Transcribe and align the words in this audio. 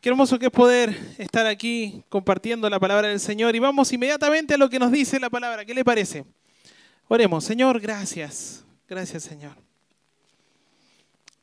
Qué 0.00 0.10
hermoso 0.10 0.38
que 0.38 0.46
es 0.46 0.52
poder 0.52 0.96
estar 1.18 1.44
aquí 1.46 2.04
compartiendo 2.08 2.70
la 2.70 2.78
palabra 2.78 3.08
del 3.08 3.18
Señor 3.18 3.56
y 3.56 3.58
vamos 3.58 3.92
inmediatamente 3.92 4.54
a 4.54 4.56
lo 4.56 4.70
que 4.70 4.78
nos 4.78 4.92
dice 4.92 5.18
la 5.18 5.28
palabra. 5.28 5.64
¿Qué 5.64 5.74
le 5.74 5.84
parece? 5.84 6.24
Oremos, 7.08 7.42
Señor, 7.42 7.80
gracias. 7.80 8.64
Gracias, 8.88 9.24
Señor. 9.24 9.56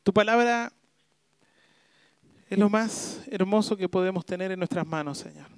Tu 0.02 0.10
palabra 0.10 0.72
es 2.48 2.58
lo 2.58 2.70
más 2.70 3.20
hermoso 3.30 3.76
que 3.76 3.90
podemos 3.90 4.24
tener 4.24 4.50
en 4.50 4.58
nuestras 4.58 4.86
manos, 4.86 5.18
Señor. 5.18 5.48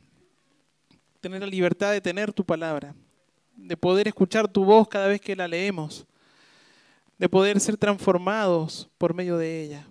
Tener 1.21 1.41
la 1.41 1.47
libertad 1.47 1.93
de 1.93 2.01
tener 2.01 2.33
tu 2.33 2.45
palabra, 2.45 2.97
de 3.55 3.77
poder 3.77 4.09
escuchar 4.09 4.49
tu 4.49 4.65
voz 4.65 4.89
cada 4.89 5.07
vez 5.07 5.21
que 5.21 5.37
la 5.37 5.47
leemos, 5.47 6.05
de 7.17 7.29
poder 7.29 7.61
ser 7.61 7.77
transformados 7.77 8.89
por 8.99 9.15
medio 9.15 9.37
de 9.37 9.63
ella 9.63 9.87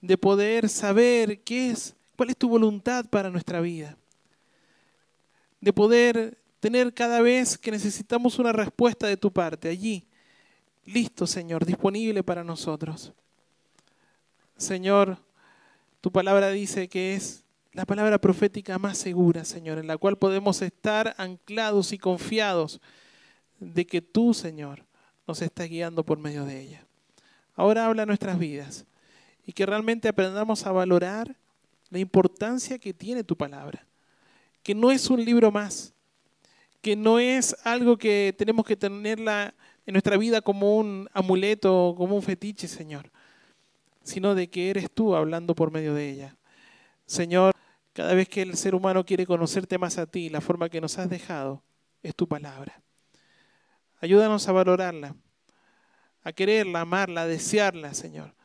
de 0.00 0.18
poder 0.18 0.68
saber 0.68 1.40
qué 1.42 1.70
es, 1.70 1.94
cuál 2.16 2.30
es 2.30 2.36
tu 2.36 2.48
voluntad 2.48 3.06
para 3.06 3.30
nuestra 3.30 3.60
vida, 3.60 3.96
de 5.60 5.72
poder 5.72 6.38
tener 6.60 6.92
cada 6.92 7.20
vez 7.20 7.58
que 7.58 7.70
necesitamos 7.70 8.38
una 8.38 8.52
respuesta 8.52 9.06
de 9.06 9.16
tu 9.16 9.32
parte 9.32 9.68
allí, 9.68 10.06
listo 10.84 11.26
Señor, 11.26 11.64
disponible 11.64 12.22
para 12.22 12.44
nosotros. 12.44 13.12
Señor, 14.56 15.18
tu 16.00 16.10
palabra 16.10 16.50
dice 16.50 16.88
que 16.88 17.14
es 17.14 17.44
la 17.72 17.84
palabra 17.84 18.18
profética 18.18 18.78
más 18.78 18.98
segura, 18.98 19.44
Señor, 19.44 19.78
en 19.78 19.86
la 19.86 19.98
cual 19.98 20.16
podemos 20.18 20.62
estar 20.62 21.14
anclados 21.16 21.92
y 21.92 21.98
confiados 21.98 22.80
de 23.60 23.86
que 23.86 24.02
tú, 24.02 24.34
Señor, 24.34 24.84
nos 25.26 25.42
estás 25.42 25.68
guiando 25.68 26.04
por 26.04 26.18
medio 26.18 26.44
de 26.44 26.60
ella. 26.60 26.86
Ahora 27.54 27.86
habla 27.86 28.06
nuestras 28.06 28.38
vidas 28.38 28.86
y 29.48 29.54
que 29.54 29.64
realmente 29.64 30.08
aprendamos 30.08 30.66
a 30.66 30.72
valorar 30.72 31.34
la 31.88 31.98
importancia 31.98 32.78
que 32.78 32.92
tiene 32.92 33.24
tu 33.24 33.34
palabra. 33.34 33.86
Que 34.62 34.74
no 34.74 34.90
es 34.90 35.08
un 35.08 35.24
libro 35.24 35.50
más, 35.50 35.94
que 36.82 36.94
no 36.94 37.18
es 37.18 37.56
algo 37.64 37.96
que 37.96 38.34
tenemos 38.36 38.66
que 38.66 38.76
tenerla 38.76 39.54
en 39.86 39.94
nuestra 39.94 40.18
vida 40.18 40.42
como 40.42 40.76
un 40.76 41.08
amuleto, 41.14 41.94
como 41.96 42.14
un 42.14 42.22
fetiche, 42.22 42.68
Señor, 42.68 43.10
sino 44.02 44.34
de 44.34 44.50
que 44.50 44.68
eres 44.68 44.90
tú 44.90 45.16
hablando 45.16 45.54
por 45.54 45.70
medio 45.70 45.94
de 45.94 46.10
ella. 46.10 46.36
Señor, 47.06 47.54
cada 47.94 48.12
vez 48.12 48.28
que 48.28 48.42
el 48.42 48.54
ser 48.54 48.74
humano 48.74 49.06
quiere 49.06 49.24
conocerte 49.24 49.78
más 49.78 49.96
a 49.96 50.04
ti, 50.04 50.28
la 50.28 50.42
forma 50.42 50.68
que 50.68 50.82
nos 50.82 50.98
has 50.98 51.08
dejado 51.08 51.62
es 52.02 52.14
tu 52.14 52.28
palabra. 52.28 52.82
Ayúdanos 54.02 54.46
a 54.46 54.52
valorarla, 54.52 55.16
a 56.22 56.32
quererla, 56.34 56.82
amarla, 56.82 57.22
a 57.22 57.26
desearla, 57.26 57.94
Señor 57.94 58.36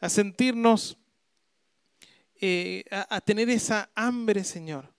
a 0.00 0.08
sentirnos, 0.08 0.98
eh, 2.40 2.84
a, 2.90 3.20
tener 3.20 3.50
esa 3.50 3.90
hambre, 3.94 4.42
Señor, 4.44 4.92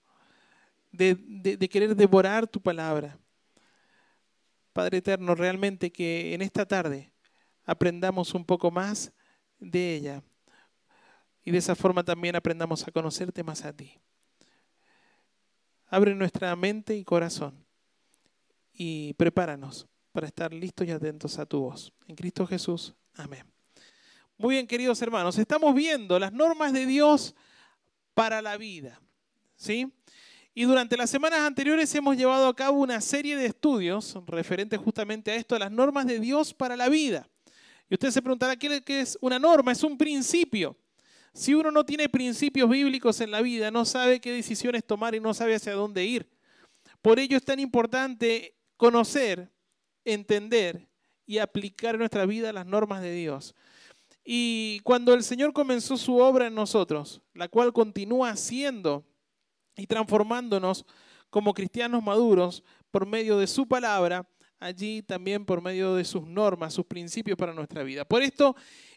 de, 0.92 1.14
de 1.14 1.68
querer 1.68 1.96
devorar 1.96 2.46
tu 2.46 2.60
palabra. 2.60 3.18
Padre 4.72 4.98
Eterno, 4.98 5.34
realmente 5.34 5.90
que 5.90 6.34
en 6.34 6.42
esta 6.42 6.64
tarde 6.64 7.12
aprendamos 7.64 8.34
un 8.34 8.44
poco 8.44 8.70
más 8.70 9.12
de 9.58 9.94
ella 9.94 10.22
y 11.44 11.50
de 11.50 11.58
esa 11.58 11.74
forma 11.74 12.04
también 12.04 12.36
aprendamos 12.36 12.86
a 12.86 12.92
conocerte 12.92 13.42
más 13.42 13.64
a 13.64 13.72
ti. 13.72 13.98
Abre 15.86 16.14
nuestra 16.14 16.54
mente 16.56 16.96
y 16.96 17.04
corazón 17.04 17.66
y 18.72 19.12
prepáranos 19.14 19.86
para 20.12 20.26
estar 20.26 20.52
listos 20.52 20.86
y 20.86 20.90
atentos 20.90 21.38
a 21.38 21.46
tu 21.46 21.60
voz. 21.60 21.92
En 22.06 22.16
Cristo 22.16 22.46
Jesús. 22.46 22.94
Amén. 23.14 23.51
Muy 24.42 24.56
bien, 24.56 24.66
queridos 24.66 25.00
hermanos, 25.00 25.38
estamos 25.38 25.72
viendo 25.72 26.18
las 26.18 26.32
normas 26.32 26.72
de 26.72 26.84
Dios 26.84 27.32
para 28.12 28.42
la 28.42 28.56
vida. 28.56 29.00
¿Sí? 29.54 29.86
Y 30.52 30.64
durante 30.64 30.96
las 30.96 31.10
semanas 31.10 31.38
anteriores 31.42 31.94
hemos 31.94 32.16
llevado 32.16 32.48
a 32.48 32.56
cabo 32.56 32.80
una 32.80 33.00
serie 33.00 33.36
de 33.36 33.46
estudios 33.46 34.18
referentes 34.26 34.80
justamente 34.80 35.30
a 35.30 35.36
esto, 35.36 35.56
las 35.60 35.70
normas 35.70 36.08
de 36.08 36.18
Dios 36.18 36.52
para 36.52 36.76
la 36.76 36.88
vida. 36.88 37.28
Y 37.88 37.94
usted 37.94 38.10
se 38.10 38.20
preguntará, 38.20 38.56
¿qué 38.56 38.82
es 38.88 39.16
una 39.20 39.38
norma? 39.38 39.70
Es 39.70 39.84
un 39.84 39.96
principio. 39.96 40.76
Si 41.32 41.54
uno 41.54 41.70
no 41.70 41.86
tiene 41.86 42.08
principios 42.08 42.68
bíblicos 42.68 43.20
en 43.20 43.30
la 43.30 43.42
vida, 43.42 43.70
no 43.70 43.84
sabe 43.84 44.20
qué 44.20 44.32
decisiones 44.32 44.84
tomar 44.84 45.14
y 45.14 45.20
no 45.20 45.32
sabe 45.34 45.54
hacia 45.54 45.74
dónde 45.74 46.04
ir. 46.04 46.28
Por 47.00 47.20
ello 47.20 47.36
es 47.36 47.44
tan 47.44 47.60
importante 47.60 48.56
conocer, 48.76 49.52
entender 50.04 50.88
y 51.26 51.38
aplicar 51.38 51.94
en 51.94 52.00
nuestra 52.00 52.26
vida 52.26 52.52
las 52.52 52.66
normas 52.66 53.02
de 53.02 53.12
Dios. 53.12 53.54
Y 54.24 54.80
cuando 54.80 55.14
el 55.14 55.24
Señor 55.24 55.52
comenzó 55.52 55.96
su 55.96 56.18
obra 56.18 56.46
en 56.46 56.54
nosotros, 56.54 57.20
la 57.34 57.48
cual 57.48 57.72
continúa 57.72 58.30
haciendo 58.30 59.04
y 59.76 59.86
transformándonos 59.86 60.84
como 61.30 61.54
cristianos 61.54 62.02
maduros 62.02 62.62
por 62.90 63.06
medio 63.06 63.38
de 63.38 63.46
su 63.46 63.66
palabra, 63.66 64.28
allí 64.60 65.02
también 65.02 65.44
por 65.44 65.60
medio 65.60 65.94
de 65.94 66.04
sus 66.04 66.26
normas, 66.26 66.74
sus 66.74 66.86
principios 66.86 67.36
para 67.36 67.52
nuestra 67.52 67.82
vida. 67.82 68.04
Por 68.04 68.22
esto, 68.22 68.54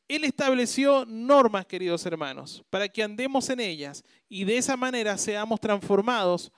Él 0.07 0.23
estableció 0.23 1.05
normas, 1.05 1.65
queridos 1.65 2.05
hermanos, 2.05 2.63
para 2.69 2.87
que 2.87 3.01
andemos 3.01 3.49
en 3.49 3.61
ellas 3.61 4.03
y 4.29 4.43
de 4.43 4.57
esa 4.57 4.77
manera 4.77 5.17
seamos 5.17 5.59
transformados 5.59 6.51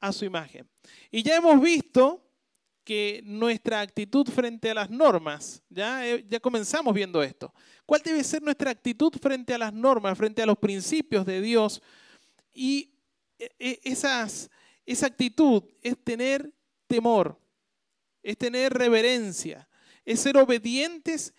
a 0.00 0.12
su 0.12 0.24
imagen. 0.24 0.68
Y 1.10 1.22
ya 1.22 1.36
hemos 1.36 1.60
visto 1.60 2.22
nuestra 3.24 3.80
actitud 3.80 4.26
frente 4.28 4.70
a 4.70 4.74
las 4.74 4.90
normas, 4.90 5.62
ya, 5.68 6.06
eh, 6.06 6.24
ya 6.28 6.40
comenzamos 6.40 6.94
viendo 6.94 7.22
esto, 7.22 7.52
¿cuál 7.86 8.02
debe 8.02 8.22
ser 8.24 8.42
nuestra 8.42 8.70
actitud 8.70 9.12
frente 9.20 9.54
a 9.54 9.58
las 9.58 9.72
normas, 9.72 10.16
frente 10.16 10.42
a 10.42 10.46
los 10.46 10.58
principios 10.58 11.26
de 11.26 11.40
Dios? 11.40 11.82
Y 12.52 12.94
eh, 13.38 13.50
eh, 13.58 13.80
esas, 13.84 14.50
esa 14.86 15.06
actitud 15.06 15.62
es 15.82 15.96
tener 16.02 16.52
temor, 16.86 17.38
es 18.22 18.36
tener 18.36 18.72
reverencia, 18.72 19.68
es 20.04 20.20
ser 20.20 20.36
obedientes 20.36 21.34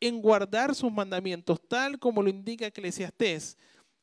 en 0.00 0.20
guardar 0.20 0.74
sus 0.74 0.92
mandamientos, 0.92 1.60
tal 1.68 1.98
como 1.98 2.22
lo 2.22 2.28
indica 2.28 2.66
Eclesiastés 2.66 3.56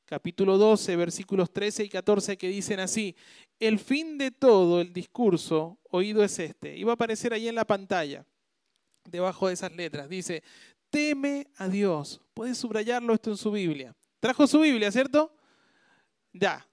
capítulo 0.06 0.58
12, 0.58 0.96
versículos 0.96 1.52
13 1.52 1.86
y 1.86 1.90
14, 1.90 2.38
que 2.38 2.48
dicen 2.48 2.80
así, 2.80 3.16
el 3.60 3.80
fin 3.80 4.18
de 4.18 4.32
todo 4.32 4.82
el 4.82 4.94
discurso 4.94 5.80
oído 5.90 6.24
es 6.24 6.38
este. 6.40 6.76
Y 6.78 6.84
va 6.84 6.92
a 6.92 6.96
aparecer 6.96 7.34
ahí 7.34 7.48
en 7.48 7.56
la 7.56 7.66
pantalla, 7.66 8.26
debajo 9.06 9.48
de 9.48 9.54
esas 9.54 9.72
letras. 9.74 10.10
Dice, 10.10 10.44
teme 10.90 11.48
a 11.58 11.68
Dios. 11.68 12.22
Puedes 12.34 12.58
subrayarlo 12.58 13.14
esto 13.14 13.32
en 13.32 13.38
su 13.38 13.52
Biblia. 13.52 13.96
Trajo 14.20 14.48
su 14.48 14.60
Biblia, 14.60 14.92
¿cierto? 14.92 15.36
Ya. 16.32 16.68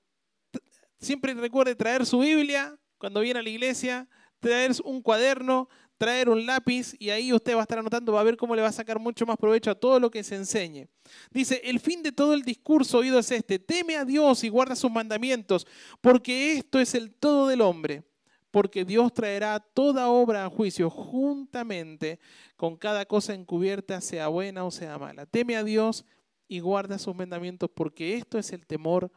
Siempre 0.98 1.34
recuerde 1.34 1.74
traer 1.74 2.04
su 2.04 2.18
Biblia 2.18 2.78
cuando 2.98 3.20
viene 3.20 3.40
a 3.40 3.42
la 3.42 3.48
iglesia, 3.48 4.06
traer 4.38 4.72
un 4.84 5.00
cuaderno, 5.00 5.68
traer 6.00 6.30
un 6.30 6.46
lápiz 6.46 6.94
y 6.98 7.10
ahí 7.10 7.30
usted 7.30 7.54
va 7.54 7.58
a 7.58 7.62
estar 7.64 7.78
anotando, 7.78 8.14
va 8.14 8.22
a 8.22 8.24
ver 8.24 8.38
cómo 8.38 8.56
le 8.56 8.62
va 8.62 8.68
a 8.68 8.72
sacar 8.72 8.98
mucho 8.98 9.26
más 9.26 9.36
provecho 9.36 9.70
a 9.70 9.74
todo 9.74 10.00
lo 10.00 10.10
que 10.10 10.24
se 10.24 10.34
enseñe. 10.34 10.88
Dice, 11.30 11.60
el 11.62 11.78
fin 11.78 12.02
de 12.02 12.10
todo 12.10 12.32
el 12.32 12.40
discurso 12.40 12.98
oído 12.98 13.18
es 13.18 13.30
este, 13.30 13.58
teme 13.58 13.96
a 13.96 14.06
Dios 14.06 14.42
y 14.42 14.48
guarda 14.48 14.74
sus 14.74 14.90
mandamientos, 14.90 15.66
porque 16.00 16.54
esto 16.54 16.78
es 16.78 16.94
el 16.94 17.12
todo 17.12 17.48
del 17.48 17.60
hombre, 17.60 18.02
porque 18.50 18.86
Dios 18.86 19.12
traerá 19.12 19.60
toda 19.60 20.08
obra 20.08 20.46
a 20.46 20.48
juicio 20.48 20.88
juntamente 20.88 22.18
con 22.56 22.78
cada 22.78 23.04
cosa 23.04 23.34
encubierta, 23.34 24.00
sea 24.00 24.28
buena 24.28 24.64
o 24.64 24.70
sea 24.70 24.96
mala. 24.96 25.26
Teme 25.26 25.54
a 25.56 25.64
Dios 25.64 26.06
y 26.48 26.60
guarda 26.60 26.98
sus 26.98 27.14
mandamientos, 27.14 27.68
porque 27.74 28.14
esto 28.14 28.38
es 28.38 28.52
el 28.52 28.66
temor 28.66 29.12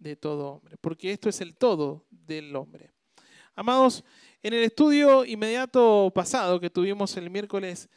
de 0.00 0.16
todo 0.16 0.54
hombre, 0.54 0.78
porque 0.80 1.12
esto 1.12 1.28
es 1.28 1.40
el 1.40 1.54
todo 1.54 2.06
del 2.10 2.56
hombre. 2.56 2.95
Amados, 3.58 4.04
en 4.42 4.52
el 4.52 4.64
estudio 4.64 5.24
inmediato 5.24 6.12
pasado 6.14 6.60
que 6.60 6.68
tuvimos 6.68 7.16
el 7.16 7.30
miércoles 7.30 7.88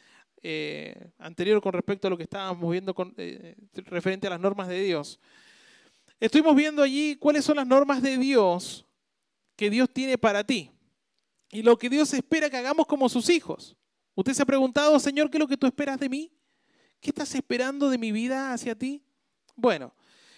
eh, 0.41 1.11
anterior 1.17 1.61
con 1.61 1.73
respecto 1.73 2.07
a 2.07 2.09
lo 2.09 2.15
que 2.15 2.23
estábamos 2.23 2.71
viendo 2.71 2.95
con, 2.95 3.13
eh, 3.17 3.57
referente 3.73 4.25
a 4.27 4.29
las 4.29 4.39
normas 4.39 4.69
de 4.69 4.81
Dios, 4.81 5.19
estuvimos 6.17 6.55
viendo 6.55 6.81
allí 6.81 7.17
cuáles 7.17 7.43
son 7.43 7.57
las 7.57 7.67
normas 7.67 8.01
de 8.01 8.17
Dios 8.17 8.85
que 9.57 9.69
Dios 9.69 9.89
tiene 9.91 10.17
para 10.17 10.45
ti 10.45 10.71
y 11.51 11.61
lo 11.61 11.77
que 11.77 11.89
Dios 11.89 12.13
espera 12.13 12.49
que 12.49 12.55
hagamos 12.55 12.87
como 12.87 13.09
sus 13.09 13.29
hijos. 13.29 13.75
Usted 14.15 14.31
se 14.31 14.43
ha 14.43 14.45
preguntado, 14.45 14.97
Señor, 14.97 15.29
¿qué 15.29 15.35
es 15.35 15.41
lo 15.41 15.47
que 15.49 15.57
tú 15.57 15.67
esperas 15.67 15.99
de 15.99 16.07
mí? 16.07 16.31
¿Qué 17.01 17.09
estás 17.09 17.35
esperando 17.35 17.89
de 17.89 17.97
mi 17.97 18.13
vida 18.13 18.53
hacia 18.53 18.75
ti? 18.75 19.03
Bueno, 19.57 19.93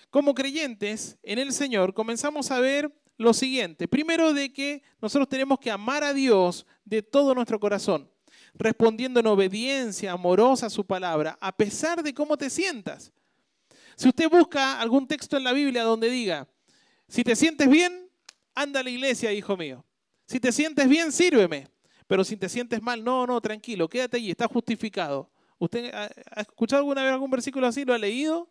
como 0.10 0.34
creyentes 0.34 1.20
en 1.22 1.38
el 1.38 1.54
Señor 1.54 1.94
comenzamos 1.94 2.50
a 2.50 2.60
ver 2.60 2.92
lo 3.22 3.34
siguiente. 3.34 3.88
Primero 3.88 4.34
de 4.34 4.52
que 4.52 4.84
nosotros 5.02 5.30
tenemos 5.30 5.60
que 5.60 5.72
amar 5.72 6.04
a 6.04 6.14
Dios 6.14 6.66
de 6.86 7.02
todo 7.02 7.34
nuestro 7.36 7.60
corazón, 7.60 8.10
respondiendo 8.54 9.20
en 9.20 9.28
obediencia 9.28 10.12
amorosa 10.12 10.68
a 10.68 10.70
su 10.70 10.86
palabra, 10.86 11.38
a 11.40 11.56
pesar 11.56 12.04
de 12.04 12.14
cómo 12.14 12.38
te 12.38 12.50
sientas. 12.50 13.12
Si 13.96 14.10
usted 14.10 14.30
busca 14.30 14.80
algún 14.80 15.08
texto 15.08 15.38
en 15.38 15.44
la 15.44 15.54
Biblia 15.54 15.84
donde 15.84 16.10
diga, 16.10 16.48
si 17.08 17.24
te 17.24 17.36
sientes 17.36 17.70
bien, 17.70 18.10
anda 18.56 18.80
a 18.80 18.84
la 18.84 18.90
iglesia, 18.90 19.32
hijo 19.32 19.56
mío. 19.58 19.86
Si 20.26 20.40
te 20.40 20.52
sientes 20.52 20.88
bien, 20.88 21.12
sírveme. 21.12 21.68
Pero 22.08 22.24
si 22.24 22.36
te 22.36 22.50
sientes 22.50 22.82
mal, 22.82 23.04
no, 23.04 23.26
no, 23.26 23.40
tranquilo, 23.40 23.88
quédate 23.88 24.18
allí, 24.18 24.32
está 24.32 24.48
justificado. 24.48 25.32
¿Usted 25.60 25.94
ha 25.94 26.42
escuchado 26.42 26.80
alguna 26.80 27.04
vez 27.04 27.14
algún 27.14 27.30
versículo 27.30 27.68
así? 27.68 27.86
¿Lo 27.86 27.94
ha 27.94 27.98
leído? 27.98 28.50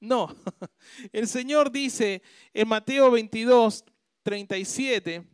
No, 0.00 0.34
el 1.12 1.26
Señor 1.26 1.72
dice 1.72 2.22
en 2.52 2.68
Mateo 2.68 3.10
22, 3.10 3.84
37 4.28 5.24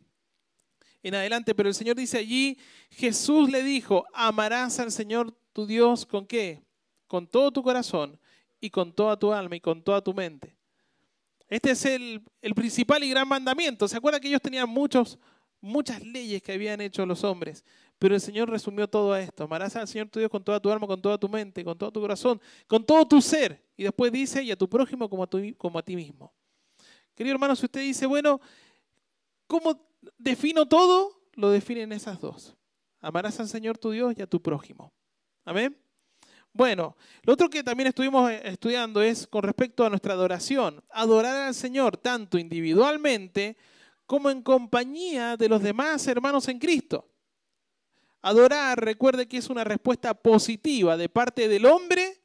en 1.03 1.15
adelante, 1.15 1.53
pero 1.53 1.67
el 1.67 1.75
Señor 1.75 1.97
dice 1.97 2.17
allí, 2.17 2.57
Jesús 2.89 3.49
le 3.51 3.61
dijo, 3.61 4.05
amarás 4.13 4.79
al 4.79 4.89
Señor 4.89 5.33
tu 5.51 5.67
Dios 5.67 6.05
con 6.05 6.25
qué? 6.25 6.63
Con 7.05 7.27
todo 7.27 7.51
tu 7.51 7.61
corazón 7.61 8.17
y 8.61 8.69
con 8.69 8.93
toda 8.93 9.19
tu 9.19 9.33
alma 9.33 9.57
y 9.57 9.59
con 9.59 9.83
toda 9.83 10.01
tu 10.01 10.13
mente. 10.13 10.55
Este 11.49 11.71
es 11.71 11.83
el, 11.83 12.23
principal 12.55 13.03
y 13.03 13.09
gran 13.09 13.27
mandamiento. 13.27 13.85
¿Se 13.85 13.97
acuerda 13.97 14.17
que 14.17 14.29
ellos 14.29 14.41
tenían 14.41 14.69
muchos, 14.69 15.19
muchas 15.59 16.01
leyes 16.01 16.41
que 16.41 16.53
habían 16.53 16.79
hecho 16.79 17.05
los 17.05 17.21
hombres? 17.25 17.65
Pero 17.99 18.15
el 18.15 18.21
Señor 18.21 18.49
resumió 18.49 18.87
todo 18.87 19.13
esto. 19.17 19.43
Amarás 19.43 19.75
al 19.75 19.89
Señor 19.89 20.07
tu 20.07 20.19
Dios 20.19 20.31
con 20.31 20.41
toda 20.41 20.61
tu 20.61 20.71
alma, 20.71 20.87
con 20.87 21.01
toda 21.01 21.17
tu 21.17 21.27
mente, 21.27 21.65
con 21.65 21.77
todo 21.77 21.91
tu 21.91 21.99
corazón, 21.99 22.39
con 22.65 22.85
todo 22.85 23.05
tu 23.05 23.21
ser. 23.21 23.61
Y 23.75 23.83
después 23.83 24.09
dice, 24.09 24.41
y 24.41 24.51
a 24.51 24.55
tu 24.55 24.69
prójimo 24.69 25.09
como 25.09 25.23
a, 25.23 25.29
como 25.57 25.79
a 25.79 25.83
ti 25.83 25.97
mismo. 25.97 26.33
Querido 27.15 27.33
hermano, 27.33 27.55
si 27.55 27.65
usted 27.65 27.81
dice, 27.81 28.05
bueno, 28.05 28.41
¿cómo 29.47 29.87
defino 30.17 30.67
todo? 30.67 31.29
Lo 31.33 31.49
definen 31.49 31.91
esas 31.91 32.19
dos. 32.19 32.55
Amarás 32.99 33.39
al 33.39 33.47
Señor 33.47 33.77
tu 33.77 33.91
Dios 33.91 34.13
y 34.17 34.21
a 34.21 34.27
tu 34.27 34.41
prójimo. 34.41 34.93
Amén. 35.43 35.77
Bueno, 36.51 36.95
lo 37.23 37.33
otro 37.33 37.49
que 37.49 37.63
también 37.63 37.87
estuvimos 37.87 38.31
eh, 38.31 38.41
estudiando 38.45 39.01
es 39.01 39.27
con 39.27 39.43
respecto 39.43 39.85
a 39.85 39.89
nuestra 39.89 40.13
adoración. 40.13 40.81
Adorar 40.89 41.35
al 41.47 41.53
Señor 41.53 41.97
tanto 41.97 42.37
individualmente 42.37 43.57
como 44.05 44.29
en 44.29 44.41
compañía 44.41 45.35
de 45.35 45.49
los 45.49 45.61
demás 45.61 46.07
hermanos 46.07 46.47
en 46.47 46.59
Cristo. 46.59 47.09
Adorar, 48.21 48.83
recuerde 48.83 49.27
que 49.27 49.37
es 49.37 49.49
una 49.49 49.63
respuesta 49.63 50.13
positiva 50.13 50.97
de 50.97 51.09
parte 51.09 51.47
del 51.47 51.65
hombre 51.65 52.21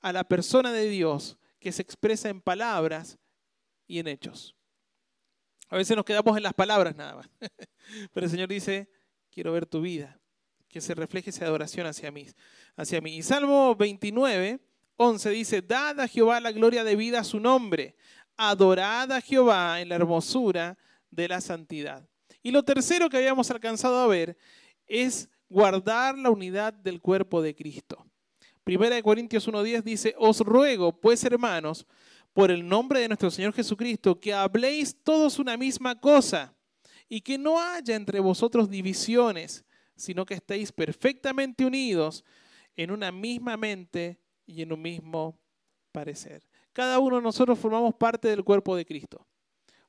a 0.00 0.12
la 0.12 0.24
persona 0.24 0.72
de 0.72 0.88
Dios 0.88 1.36
que 1.58 1.70
se 1.70 1.82
expresa 1.82 2.30
en 2.30 2.40
palabras 2.40 3.18
y 3.86 3.98
en 3.98 4.08
hechos. 4.08 4.56
A 5.70 5.76
veces 5.76 5.96
nos 5.96 6.04
quedamos 6.04 6.36
en 6.36 6.42
las 6.42 6.52
palabras 6.52 6.96
nada 6.96 7.14
más. 7.14 7.30
Pero 8.12 8.26
el 8.26 8.30
Señor 8.30 8.48
dice, 8.48 8.90
quiero 9.30 9.52
ver 9.52 9.66
tu 9.66 9.80
vida, 9.80 10.20
que 10.68 10.80
se 10.80 10.94
refleje 10.94 11.30
esa 11.30 11.44
adoración 11.44 11.86
hacia 11.86 12.10
mí. 12.10 12.26
Hacia 12.76 13.00
mí. 13.00 13.16
Y 13.16 13.22
Salmo 13.22 13.76
29, 13.76 14.60
11 14.96 15.30
dice, 15.30 15.62
dad 15.62 16.00
a 16.00 16.08
Jehová 16.08 16.40
la 16.40 16.50
gloria 16.50 16.82
de 16.82 16.96
vida 16.96 17.20
a 17.20 17.24
su 17.24 17.38
nombre, 17.38 17.94
adorad 18.36 19.12
a 19.12 19.20
Jehová 19.20 19.80
en 19.80 19.88
la 19.88 19.94
hermosura 19.94 20.76
de 21.10 21.28
la 21.28 21.40
santidad. 21.40 22.04
Y 22.42 22.50
lo 22.50 22.64
tercero 22.64 23.08
que 23.08 23.18
habíamos 23.18 23.50
alcanzado 23.50 23.98
a 23.98 24.08
ver 24.08 24.36
es 24.86 25.30
guardar 25.48 26.18
la 26.18 26.30
unidad 26.30 26.72
del 26.72 27.00
cuerpo 27.00 27.42
de 27.42 27.54
Cristo. 27.54 28.04
Primera 28.64 28.96
de 28.96 29.02
Corintios 29.02 29.48
1.10 29.48 29.82
dice, 29.82 30.14
os 30.18 30.40
ruego, 30.40 30.92
pues 31.00 31.24
hermanos, 31.24 31.86
por 32.32 32.50
el 32.50 32.66
nombre 32.66 33.00
de 33.00 33.08
nuestro 33.08 33.30
Señor 33.30 33.52
Jesucristo, 33.52 34.20
que 34.20 34.32
habléis 34.32 34.96
todos 35.02 35.38
una 35.38 35.56
misma 35.56 35.98
cosa 35.98 36.54
y 37.08 37.20
que 37.20 37.36
no 37.38 37.60
haya 37.60 37.96
entre 37.96 38.20
vosotros 38.20 38.70
divisiones, 38.70 39.64
sino 39.96 40.24
que 40.24 40.34
estéis 40.34 40.72
perfectamente 40.72 41.64
unidos 41.64 42.24
en 42.76 42.90
una 42.90 43.10
misma 43.10 43.56
mente 43.56 44.20
y 44.46 44.62
en 44.62 44.72
un 44.72 44.80
mismo 44.80 45.38
parecer. 45.92 46.46
Cada 46.72 46.98
uno 46.98 47.16
de 47.16 47.22
nosotros 47.22 47.58
formamos 47.58 47.94
parte 47.94 48.28
del 48.28 48.44
cuerpo 48.44 48.76
de 48.76 48.86
Cristo. 48.86 49.26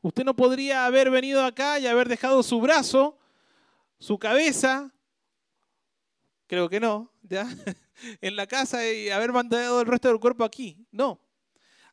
Usted 0.02 0.26
no 0.26 0.36
podría 0.36 0.86
haber 0.86 1.12
venido 1.12 1.44
acá 1.44 1.80
y 1.80 1.86
haber 1.86 2.10
dejado 2.10 2.42
su 2.42 2.60
brazo, 2.60 3.20
su 4.00 4.18
cabeza, 4.18 4.92
creo 6.48 6.68
que 6.68 6.80
no, 6.80 7.14
¿ya? 7.22 7.48
en 8.22 8.36
la 8.36 8.48
casa 8.48 8.86
y 8.92 9.10
haber 9.10 9.32
mantenido 9.32 9.80
el 9.80 9.86
resto 9.86 10.08
del 10.08 10.20
cuerpo 10.20 10.44
aquí. 10.44 10.88
No, 10.92 11.22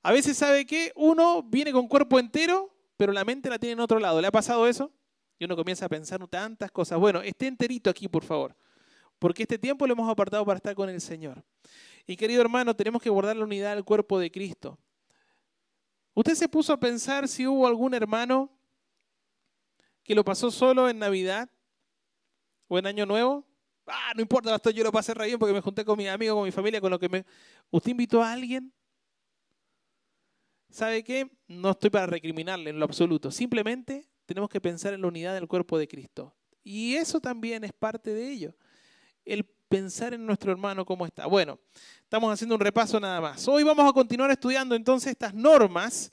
a 0.03 0.13
veces 0.13 0.37
sabe 0.37 0.65
que 0.65 0.93
uno 0.95 1.43
viene 1.43 1.73
con 1.73 1.89
cuerpo 1.89 2.19
entero, 2.19 2.75
pero 2.97 3.13
la 3.13 3.25
mente 3.25 3.51
la 3.51 3.59
tiene 3.59 3.75
en 3.75 3.81
otro 3.81 3.99
lado. 3.99 4.21
¿Le 4.21 4.29
ha 4.29 4.33
pasado 4.33 4.67
eso? 4.67 4.93
Y 5.39 5.45
uno 5.45 5.57
comienza 5.57 5.87
a 5.87 5.89
pensar 5.89 6.27
tantas 6.29 6.71
cosas. 6.71 6.99
Bueno, 6.99 7.21
esté 7.23 7.47
enterito 7.47 7.91
aquí, 7.91 8.09
por 8.09 8.25
favor. 8.25 8.57
Porque 9.19 9.43
este 9.43 9.59
tiempo 9.59 9.87
lo 9.87 9.93
hemos 9.93 10.09
apartado 10.09 10.45
para 10.45 10.57
estar 10.57 10.75
con 10.75 10.89
el 10.89 11.01
Señor. 11.01 11.45
Y 12.07 12.17
querido 12.17 12.41
hermano, 12.41 12.75
tenemos 12.75 13.03
que 13.03 13.11
guardar 13.11 13.37
la 13.37 13.45
unidad 13.45 13.75
del 13.75 13.85
cuerpo 13.85 14.19
de 14.19 14.31
Cristo. 14.31 14.79
¿Usted 16.15 16.35
se 16.35 16.49
puso 16.49 16.73
a 16.73 16.81
pensar 16.81 17.29
si 17.29 17.47
hubo 17.47 17.67
algún 17.67 17.95
hermano 17.95 18.51
que 20.03 20.15
lo 20.15 20.25
pasó 20.25 20.51
solo 20.51 20.89
en 20.89 20.99
Navidad 20.99 21.51
o 22.67 22.79
en 22.79 22.87
Año 22.87 23.07
Nuevo? 23.07 23.47
Ah, 23.87 24.13
no 24.15 24.23
importa, 24.23 24.71
yo 24.71 24.85
lo 24.85 24.93
pasé 24.93 25.15
re 25.15 25.27
bien 25.27 25.39
porque 25.39 25.55
me 25.55 25.61
junté 25.61 25.85
con 25.85 25.97
mis 25.97 26.09
amigos, 26.09 26.37
con 26.37 26.45
mi 26.45 26.51
familia, 26.51 26.81
con 26.81 26.91
lo 26.91 26.99
que 26.99 27.09
me... 27.09 27.25
¿Usted 27.71 27.91
invitó 27.91 28.23
a 28.23 28.33
alguien? 28.33 28.73
¿Sabe 30.71 31.03
qué? 31.03 31.31
No 31.47 31.71
estoy 31.71 31.91
para 31.91 32.07
recriminarle 32.07 32.71
en 32.71 32.79
lo 32.79 32.85
absoluto. 32.85 33.31
Simplemente 33.31 34.07
tenemos 34.27 34.51
que 34.51 34.61
pensar 34.61 34.93
en 34.95 35.01
la 35.01 35.09
unidad 35.09 35.35
del 35.35 35.49
cuerpo 35.49 35.79
de 35.79 35.89
Cristo. 35.89 36.35
Y 36.63 36.95
eso 36.95 37.21
también 37.21 37.65
es 37.65 37.73
parte 37.73 38.13
de 38.13 38.31
ello. 38.31 38.55
El 39.25 39.45
pensar 39.45 40.15
en 40.15 40.25
nuestro 40.25 40.53
hermano 40.53 40.85
cómo 40.85 41.07
está. 41.07 41.27
Bueno, 41.27 41.59
estamos 42.03 42.33
haciendo 42.33 42.55
un 42.55 42.61
repaso 42.61 42.99
nada 43.01 43.21
más. 43.21 43.47
Hoy 43.49 43.63
vamos 43.63 43.89
a 43.89 43.93
continuar 43.93 44.31
estudiando 44.31 44.75
entonces 44.75 45.13
estas 45.13 45.35
normas 45.35 46.11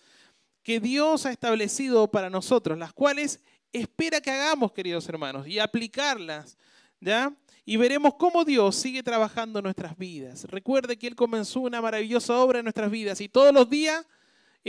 que 0.63 0.80
Dios 0.80 1.25
ha 1.25 1.31
establecido 1.31 2.10
para 2.10 2.30
nosotros, 2.30 2.78
las 2.78 2.94
cuales 2.94 3.40
espera 3.72 4.22
que 4.22 4.31
hagamos, 4.31 4.72
queridos 4.72 5.08
hermanos, 5.08 5.48
y 5.48 5.60
aplicarlas, 5.60 6.58
¿ya? 7.00 7.34
Y 7.66 7.78
veremos 7.78 8.16
cómo 8.16 8.46
Dios 8.46 8.75
sigue 8.75 9.04
trabajando 9.04 9.62
nuestras 9.62 9.98
vidas. 9.98 10.46
Recuerde 10.46 10.98
que 10.98 11.08
Él 11.08 11.16
comenzó 11.16 11.62
una 11.62 11.81
maravillosa 11.81 12.38
obra 12.38 12.60
en 12.60 12.66
nuestras 12.66 12.90
vidas 12.90 13.22
y 13.22 13.30
todos 13.30 13.54
los 13.54 13.69
días 13.69 14.06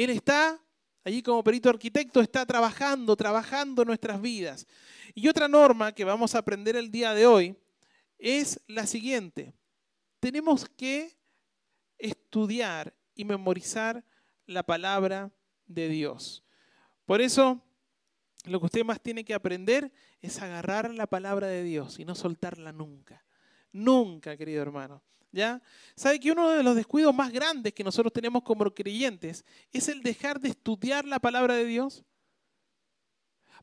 él 0.04 0.10
está 0.10 0.60
allí 1.02 1.22
como 1.22 1.42
perito 1.42 1.70
arquitecto, 1.70 2.20
está 2.20 2.44
trabajando, 2.44 3.16
trabajando 3.16 3.84
nuestras 3.84 4.20
vidas. 4.20 4.66
Y 5.14 5.28
otra 5.28 5.48
norma 5.48 5.92
que 5.92 6.04
vamos 6.04 6.34
a 6.34 6.38
aprender 6.38 6.76
el 6.76 6.90
día 6.90 7.14
de 7.14 7.26
hoy 7.26 7.56
es 8.18 8.60
la 8.66 8.86
siguiente. 8.86 9.54
Tenemos 10.20 10.68
que 10.68 11.16
estudiar 11.98 12.94
y 13.14 13.24
memorizar 13.24 14.04
la 14.46 14.62
palabra 14.64 15.32
de 15.66 15.88
Dios. 15.88 16.44
Por 17.04 17.20
eso, 17.20 17.62
lo 18.44 18.60
que 18.60 18.66
usted 18.66 18.84
más 18.84 19.00
tiene 19.00 19.24
que 19.24 19.34
aprender 19.34 19.92
es 20.20 20.42
agarrar 20.42 20.92
la 20.92 21.06
palabra 21.06 21.46
de 21.46 21.62
Dios 21.62 21.98
y 21.98 22.04
no 22.04 22.14
soltarla 22.14 22.72
nunca. 22.72 23.24
Nunca, 23.72 24.36
querido 24.36 24.62
hermano. 24.62 25.02
¿Ya? 25.32 25.60
¿Sabe 25.94 26.18
que 26.18 26.32
uno 26.32 26.50
de 26.50 26.62
los 26.62 26.76
descuidos 26.76 27.14
más 27.14 27.30
grandes 27.30 27.74
que 27.74 27.84
nosotros 27.84 28.12
tenemos 28.12 28.42
como 28.42 28.72
creyentes 28.72 29.44
es 29.72 29.88
el 29.88 30.02
dejar 30.02 30.40
de 30.40 30.48
estudiar 30.48 31.04
la 31.04 31.18
palabra 31.18 31.54
de 31.54 31.64
Dios? 31.64 32.04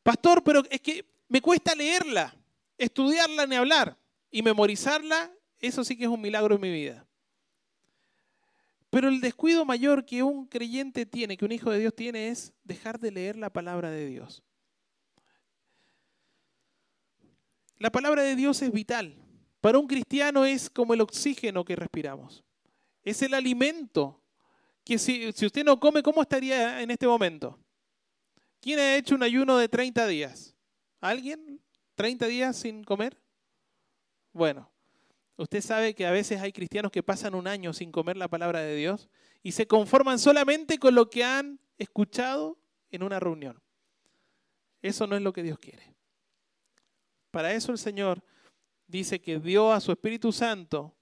Pastor, 0.02 0.44
pero 0.44 0.62
es 0.70 0.80
que 0.80 1.04
me 1.28 1.40
cuesta 1.40 1.74
leerla, 1.74 2.36
estudiarla 2.78 3.46
ni 3.46 3.56
hablar 3.56 3.98
y 4.30 4.42
memorizarla, 4.42 5.32
eso 5.58 5.82
sí 5.82 5.96
que 5.96 6.04
es 6.04 6.10
un 6.10 6.20
milagro 6.20 6.54
en 6.54 6.60
mi 6.60 6.70
vida. 6.70 7.06
Pero 8.90 9.08
el 9.08 9.20
descuido 9.20 9.64
mayor 9.64 10.04
que 10.04 10.22
un 10.22 10.46
creyente 10.46 11.06
tiene, 11.06 11.36
que 11.36 11.44
un 11.44 11.50
hijo 11.52 11.70
de 11.70 11.80
Dios 11.80 11.96
tiene, 11.96 12.28
es 12.28 12.52
dejar 12.62 13.00
de 13.00 13.10
leer 13.10 13.34
la 13.34 13.50
palabra 13.50 13.90
de 13.90 14.06
Dios. 14.06 14.44
La 17.78 17.90
palabra 17.90 18.22
de 18.22 18.36
Dios 18.36 18.62
es 18.62 18.70
vital. 18.72 19.23
Para 19.64 19.78
un 19.78 19.86
cristiano 19.86 20.44
es 20.44 20.68
como 20.68 20.92
el 20.92 21.00
oxígeno 21.00 21.64
que 21.64 21.74
respiramos. 21.74 22.44
Es 23.02 23.22
el 23.22 23.32
alimento 23.32 24.20
que 24.84 24.98
si, 24.98 25.26
usted 25.26 25.64
no 25.64 25.80
come, 25.80 26.02
¿cómo 26.02 26.20
estaría 26.20 26.82
en 26.82 26.90
este 26.90 27.06
momento? 27.06 27.58
¿Quién 28.60 28.78
ha 28.78 28.94
hecho 28.94 29.14
un 29.14 29.22
ayuno 29.22 29.56
de 29.56 29.70
30 29.70 30.06
días? 30.06 30.54
¿Alguien? 31.00 31.62
¿30 31.96 32.26
días 32.26 32.56
sin 32.56 32.84
comer? 32.84 33.18
Bueno, 34.34 34.70
usted 35.38 35.62
sabe 35.62 35.94
que 35.94 36.04
a 36.04 36.10
veces 36.10 36.42
hay 36.42 36.52
cristianos 36.52 36.92
que 36.92 37.02
pasan 37.02 37.34
un 37.34 37.46
año 37.46 37.72
sin 37.72 37.90
comer 37.90 38.18
la 38.18 38.28
palabra 38.28 38.60
de 38.60 38.76
Dios 38.76 39.08
y 39.42 39.52
se 39.52 39.66
conforman 39.66 40.18
solamente 40.18 40.78
con 40.78 40.94
lo 40.94 41.08
que 41.08 41.24
han 41.24 41.58
escuchado 41.78 42.58
en 42.90 43.02
una 43.02 43.18
reunión. 43.18 43.62
Eso 44.82 45.06
no 45.06 45.16
es 45.16 45.22
lo 45.22 45.32
que 45.32 45.42
Dios 45.42 45.58
quiere. 45.58 45.94
Para 47.30 47.54
eso 47.54 47.72
el 47.72 47.78
Señor 47.78 48.22
dice 48.86 49.20
que 49.20 49.38
dio 49.38 49.72
a 49.72 49.80
su 49.80 49.92
Espíritu 49.92 50.32
Santo, 50.32 50.94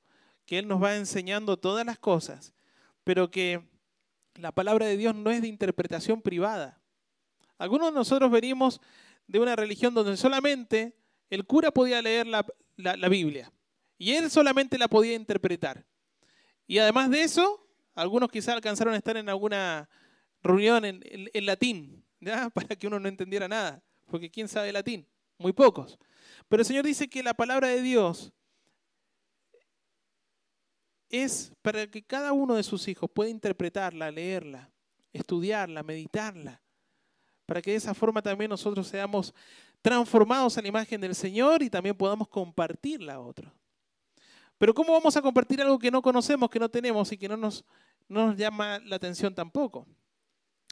que 0.46 0.58
Él 0.58 0.68
nos 0.68 0.82
va 0.82 0.96
enseñando 0.96 1.56
todas 1.56 1.84
las 1.86 1.98
cosas, 1.98 2.54
pero 3.04 3.30
que 3.30 3.62
la 4.34 4.52
palabra 4.52 4.86
de 4.86 4.96
Dios 4.96 5.14
no 5.14 5.30
es 5.30 5.42
de 5.42 5.48
interpretación 5.48 6.22
privada. 6.22 6.80
Algunos 7.58 7.88
de 7.88 7.94
nosotros 7.94 8.30
venimos 8.30 8.80
de 9.26 9.38
una 9.38 9.56
religión 9.56 9.94
donde 9.94 10.16
solamente 10.16 10.96
el 11.30 11.46
cura 11.46 11.70
podía 11.70 12.02
leer 12.02 12.26
la, 12.26 12.44
Biblia 13.08 13.52
y 13.98 14.12
él 14.12 14.30
solamente 14.30 14.78
la 14.78 14.88
podía 14.88 15.14
interpretar. 15.14 15.86
Y 16.66 16.78
además 16.78 17.10
de 17.10 17.22
eso, 17.22 17.66
algunos 17.94 18.30
quizás 18.30 18.54
alcanzaron 18.54 18.94
a 18.94 18.96
estar 18.96 19.16
en 19.16 19.28
alguna 19.28 19.88
reunión 20.42 20.84
en, 20.84 21.02
en 21.04 21.46
latín, 21.46 22.04
¿ya? 22.20 22.50
para 22.54 22.74
que 22.74 22.86
uno 22.86 22.98
no 22.98 23.08
entendiera 23.08 23.48
nada, 23.48 23.82
porque 24.06 24.30
¿quién 24.30 24.48
sabe 24.48 24.72
latín? 24.72 25.06
Muy 25.38 25.52
pocos. 25.52 25.98
Pero 26.48 26.62
el 26.62 26.66
Señor 26.66 26.84
dice 26.84 27.08
que 27.08 27.22
la 27.22 27.34
palabra 27.34 27.68
de 27.68 27.82
Dios 27.82 28.32
es 31.08 31.52
para 31.60 31.86
que 31.86 32.02
cada 32.02 32.32
uno 32.32 32.54
de 32.54 32.62
sus 32.62 32.88
hijos 32.88 33.10
pueda 33.10 33.30
interpretarla, 33.30 34.10
leerla, 34.10 34.70
estudiarla, 35.12 35.82
meditarla, 35.82 36.60
para 37.44 37.60
que 37.60 37.72
de 37.72 37.76
esa 37.76 37.94
forma 37.94 38.22
también 38.22 38.48
nosotros 38.48 38.88
seamos 38.88 39.34
transformados 39.82 40.56
a 40.56 40.62
la 40.62 40.68
imagen 40.68 41.00
del 41.00 41.14
Señor 41.14 41.62
y 41.62 41.68
también 41.68 41.96
podamos 41.96 42.28
compartirla 42.28 43.14
a 43.14 43.20
otros. 43.20 43.52
Pero 44.56 44.72
¿cómo 44.72 44.92
vamos 44.92 45.16
a 45.16 45.22
compartir 45.22 45.60
algo 45.60 45.78
que 45.78 45.90
no 45.90 46.00
conocemos, 46.00 46.48
que 46.48 46.60
no 46.60 46.68
tenemos 46.68 47.10
y 47.12 47.18
que 47.18 47.28
no 47.28 47.36
nos, 47.36 47.64
no 48.08 48.28
nos 48.28 48.36
llama 48.36 48.78
la 48.78 48.96
atención 48.96 49.34
tampoco? 49.34 49.86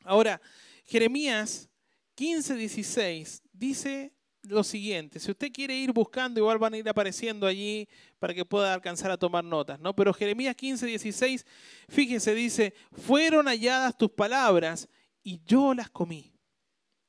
Ahora, 0.05 0.41
Jeremías 0.87 1.69
15, 2.15 2.55
16 2.55 3.43
dice 3.53 4.15
lo 4.43 4.65
siguiente, 4.65 5.21
si 5.21 5.31
usted 5.31 5.53
quiere 5.53 5.75
ir 5.77 5.93
buscando, 5.93 6.41
igual 6.41 6.59
van 6.59 6.75
a 6.75 6.79
ir 6.79 6.89
apareciendo 6.89 7.47
allí 7.47 7.89
para 8.19 8.33
que 8.33 8.45
pueda 8.45 8.73
alcanzar 8.73 9.11
a 9.11 9.19
tomar 9.19 9.45
notas, 9.45 9.79
¿no? 9.81 9.95
Pero 9.95 10.15
Jeremías 10.15 10.57
15, 10.57 10.87
16, 10.87 11.47
fíjese, 11.89 12.35
dice, 12.35 12.75
fueron 12.93 13.47
halladas 13.47 13.97
tus 13.97 14.11
palabras 14.11 14.89
y 15.23 15.41
yo 15.45 15.75
las 15.75 15.91
comí. 15.91 16.33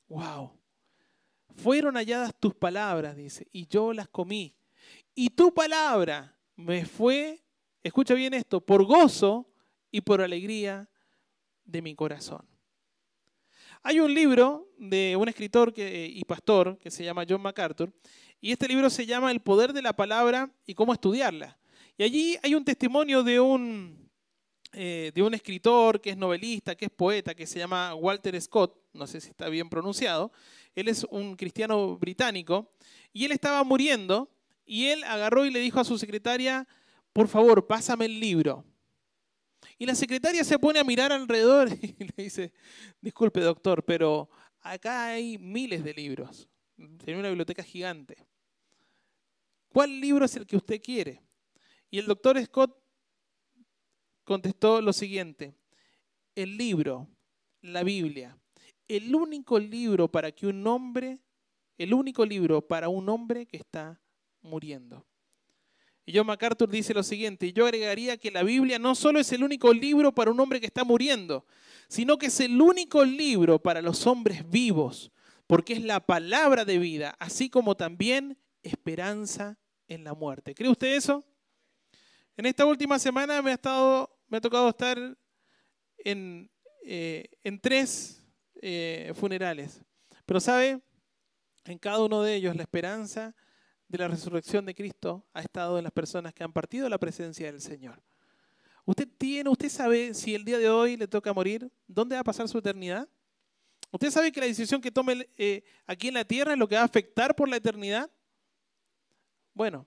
Wow. 0.08 0.52
Fueron 1.56 1.96
halladas 1.96 2.34
tus 2.38 2.54
palabras, 2.54 3.16
dice, 3.16 3.46
y 3.50 3.66
yo 3.66 3.92
las 3.92 4.08
comí. 4.08 4.54
Y 5.14 5.30
tu 5.30 5.52
palabra 5.52 6.36
me 6.56 6.84
fue, 6.84 7.42
escucha 7.82 8.14
bien 8.14 8.34
esto, 8.34 8.60
por 8.60 8.84
gozo 8.84 9.48
y 9.90 10.00
por 10.02 10.20
alegría 10.20 10.88
de 11.64 11.82
mi 11.82 11.94
corazón. 11.94 12.51
Hay 13.84 13.98
un 13.98 14.14
libro 14.14 14.68
de 14.78 15.16
un 15.16 15.28
escritor 15.28 15.74
y 15.76 16.22
pastor 16.24 16.78
que 16.78 16.88
se 16.88 17.02
llama 17.02 17.24
John 17.28 17.42
MacArthur, 17.42 17.92
y 18.40 18.52
este 18.52 18.68
libro 18.68 18.88
se 18.88 19.06
llama 19.06 19.32
El 19.32 19.40
poder 19.40 19.72
de 19.72 19.82
la 19.82 19.92
palabra 19.92 20.52
y 20.64 20.74
cómo 20.74 20.92
estudiarla. 20.92 21.58
Y 21.98 22.04
allí 22.04 22.38
hay 22.44 22.54
un 22.54 22.64
testimonio 22.64 23.24
de 23.24 23.40
un, 23.40 24.08
eh, 24.72 25.10
de 25.12 25.22
un 25.22 25.34
escritor 25.34 26.00
que 26.00 26.10
es 26.10 26.16
novelista, 26.16 26.76
que 26.76 26.84
es 26.84 26.90
poeta, 26.92 27.34
que 27.34 27.44
se 27.44 27.58
llama 27.58 27.92
Walter 27.96 28.40
Scott, 28.40 28.78
no 28.92 29.08
sé 29.08 29.20
si 29.20 29.30
está 29.30 29.48
bien 29.48 29.68
pronunciado. 29.68 30.30
Él 30.76 30.86
es 30.86 31.04
un 31.10 31.34
cristiano 31.34 31.96
británico, 31.96 32.70
y 33.12 33.24
él 33.24 33.32
estaba 33.32 33.64
muriendo, 33.64 34.30
y 34.64 34.86
él 34.86 35.02
agarró 35.02 35.44
y 35.44 35.50
le 35.50 35.58
dijo 35.58 35.80
a 35.80 35.84
su 35.84 35.98
secretaria, 35.98 36.68
por 37.12 37.26
favor, 37.26 37.66
pásame 37.66 38.04
el 38.04 38.20
libro. 38.20 38.64
Y 39.78 39.86
la 39.86 39.94
secretaria 39.94 40.44
se 40.44 40.58
pone 40.58 40.78
a 40.78 40.84
mirar 40.84 41.12
alrededor 41.12 41.68
y 41.82 42.04
le 42.04 42.24
dice, 42.24 42.52
disculpe 43.00 43.40
doctor, 43.40 43.84
pero 43.84 44.30
acá 44.60 45.06
hay 45.06 45.38
miles 45.38 45.84
de 45.84 45.94
libros. 45.94 46.48
Tiene 47.04 47.20
una 47.20 47.28
biblioteca 47.28 47.62
gigante. 47.62 48.16
¿Cuál 49.68 50.00
libro 50.00 50.24
es 50.24 50.36
el 50.36 50.46
que 50.46 50.56
usted 50.56 50.80
quiere? 50.82 51.22
Y 51.90 51.98
el 51.98 52.06
doctor 52.06 52.42
Scott 52.44 52.76
contestó 54.24 54.80
lo 54.80 54.92
siguiente, 54.92 55.54
el 56.34 56.56
libro, 56.56 57.08
la 57.60 57.82
Biblia, 57.82 58.38
el 58.88 59.14
único 59.14 59.58
libro 59.58 60.08
para 60.08 60.32
que 60.32 60.46
un 60.46 60.66
hombre, 60.66 61.20
el 61.78 61.94
único 61.94 62.24
libro 62.24 62.66
para 62.66 62.88
un 62.88 63.08
hombre 63.08 63.46
que 63.46 63.56
está 63.56 64.00
muriendo. 64.42 65.06
Y 66.04 66.16
John 66.16 66.26
MacArthur 66.26 66.68
dice 66.68 66.94
lo 66.94 67.02
siguiente, 67.02 67.52
yo 67.52 67.64
agregaría 67.64 68.16
que 68.16 68.30
la 68.30 68.42
Biblia 68.42 68.78
no 68.78 68.94
solo 68.94 69.20
es 69.20 69.30
el 69.32 69.44
único 69.44 69.72
libro 69.72 70.12
para 70.12 70.32
un 70.32 70.40
hombre 70.40 70.60
que 70.60 70.66
está 70.66 70.82
muriendo, 70.82 71.46
sino 71.88 72.18
que 72.18 72.26
es 72.26 72.40
el 72.40 72.60
único 72.60 73.04
libro 73.04 73.60
para 73.60 73.80
los 73.80 74.06
hombres 74.06 74.48
vivos, 74.50 75.12
porque 75.46 75.74
es 75.74 75.82
la 75.82 76.00
palabra 76.00 76.64
de 76.64 76.78
vida, 76.78 77.14
así 77.20 77.48
como 77.48 77.76
también 77.76 78.36
esperanza 78.62 79.58
en 79.86 80.02
la 80.02 80.14
muerte. 80.14 80.54
¿Cree 80.54 80.70
usted 80.70 80.94
eso? 80.94 81.24
En 82.36 82.46
esta 82.46 82.66
última 82.66 82.98
semana 82.98 83.40
me 83.40 83.50
ha, 83.50 83.54
estado, 83.54 84.10
me 84.28 84.38
ha 84.38 84.40
tocado 84.40 84.68
estar 84.68 84.98
en, 85.98 86.50
eh, 86.84 87.28
tres 87.60 88.24
eh, 88.60 89.12
funerales, 89.14 89.80
pero 90.26 90.40
sabe, 90.40 90.80
en 91.64 91.78
cada 91.78 92.02
uno 92.02 92.22
de 92.22 92.34
ellos 92.34 92.56
la 92.56 92.62
esperanza 92.62 93.36
de 93.92 93.98
la 93.98 94.08
resurrección 94.08 94.64
de 94.64 94.74
Cristo 94.74 95.22
ha 95.34 95.42
estado 95.42 95.76
en 95.76 95.84
las 95.84 95.92
personas 95.92 96.32
que 96.32 96.42
han 96.42 96.52
partido 96.52 96.88
la 96.88 96.96
presencia 96.96 97.52
del 97.52 97.60
Señor. 97.60 98.02
¿Usted 98.86 99.06
tiene, 99.18 99.50
usted 99.50 99.68
sabe 99.68 100.14
si 100.14 100.34
el 100.34 100.46
día 100.46 100.58
de 100.58 100.70
hoy 100.70 100.96
le 100.96 101.06
toca 101.06 101.32
morir, 101.34 101.70
dónde 101.86 102.16
va 102.16 102.20
a 102.20 102.24
pasar 102.24 102.48
su 102.48 102.56
eternidad? 102.56 103.06
¿Usted 103.90 104.10
sabe 104.10 104.32
que 104.32 104.40
la 104.40 104.46
decisión 104.46 104.80
que 104.80 104.90
tome 104.90 105.28
eh, 105.36 105.62
aquí 105.86 106.08
en 106.08 106.14
la 106.14 106.24
tierra 106.24 106.54
es 106.54 106.58
lo 106.58 106.66
que 106.66 106.74
va 106.74 106.80
a 106.80 106.86
afectar 106.86 107.36
por 107.36 107.50
la 107.50 107.56
eternidad? 107.56 108.10
Bueno, 109.52 109.86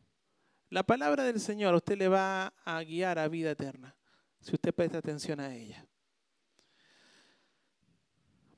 la 0.70 0.84
palabra 0.84 1.24
del 1.24 1.40
Señor 1.40 1.74
a 1.74 1.78
usted 1.78 1.98
le 1.98 2.08
va 2.08 2.54
a 2.64 2.84
guiar 2.84 3.18
a 3.18 3.28
vida 3.28 3.50
eterna, 3.50 3.96
si 4.40 4.54
usted 4.54 4.72
presta 4.72 5.00
atención 5.00 5.40
a 5.40 5.54
ella. 5.54 5.84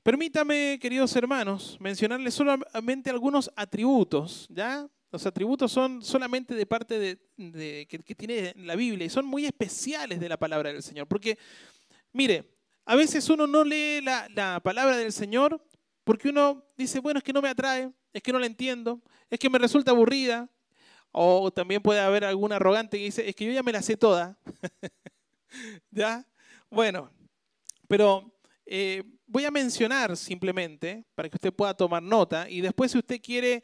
Permítame, 0.04 0.78
queridos 0.82 1.16
hermanos, 1.16 1.78
mencionarles 1.80 2.34
solamente 2.34 3.10
algunos 3.10 3.50
atributos, 3.56 4.46
¿ya? 4.50 4.90
Los 5.12 5.26
atributos 5.26 5.72
son 5.72 6.02
solamente 6.02 6.54
de 6.54 6.66
parte 6.66 7.00
de, 7.00 7.88
que, 7.88 8.16
tiene 8.16 8.54
la 8.58 8.76
Biblia 8.76 9.06
y 9.06 9.10
son 9.10 9.26
muy 9.26 9.46
especiales 9.46 10.20
de 10.20 10.30
la 10.30 10.38
palabra 10.38 10.72
del 10.72 10.84
Señor. 10.84 11.08
Porque, 11.08 11.38
mire, 12.12 12.58
a 12.86 12.96
veces 12.96 13.30
uno 13.30 13.48
no 13.48 13.64
lee 13.64 14.02
la, 14.02 14.28
la 14.36 14.60
palabra 14.62 14.98
del 14.98 15.14
Señor 15.14 15.64
porque 16.04 16.30
uno 16.30 16.66
dice, 16.78 17.00
bueno, 17.00 17.18
es 17.20 17.24
que 17.24 17.34
no 17.34 17.42
me 17.42 17.50
atrae, 17.50 17.92
es 18.14 18.24
que 18.24 18.32
no 18.32 18.40
la 18.40 18.46
entiendo, 18.46 19.02
es 19.30 19.40
que 19.40 19.50
me 19.50 19.60
resulta 19.60 19.92
aburrida. 19.92 20.50
O 21.12 21.52
también 21.52 21.82
puede 21.82 22.00
haber 22.00 22.26
algún 22.26 22.52
arrogante 22.52 22.98
que 22.98 23.06
dice, 23.06 23.28
es 23.28 23.36
que 23.36 23.46
yo 23.46 23.52
ya 23.52 23.64
me 23.64 23.72
la 23.72 23.82
sé 23.82 23.98
toda. 23.98 24.38
¿Ya? 25.92 26.26
Bueno, 26.70 27.12
pero 27.88 28.38
eh, 28.66 29.04
voy 29.26 29.46
a 29.46 29.52
mencionar 29.52 30.16
simplemente 30.16 31.06
para 31.16 31.30
que 31.30 31.36
usted 31.36 31.54
pueda 31.54 31.74
tomar 31.74 32.02
nota 32.02 32.50
y 32.50 32.62
después 32.62 32.92
si 32.92 32.98
usted 32.98 33.22
quiere 33.22 33.64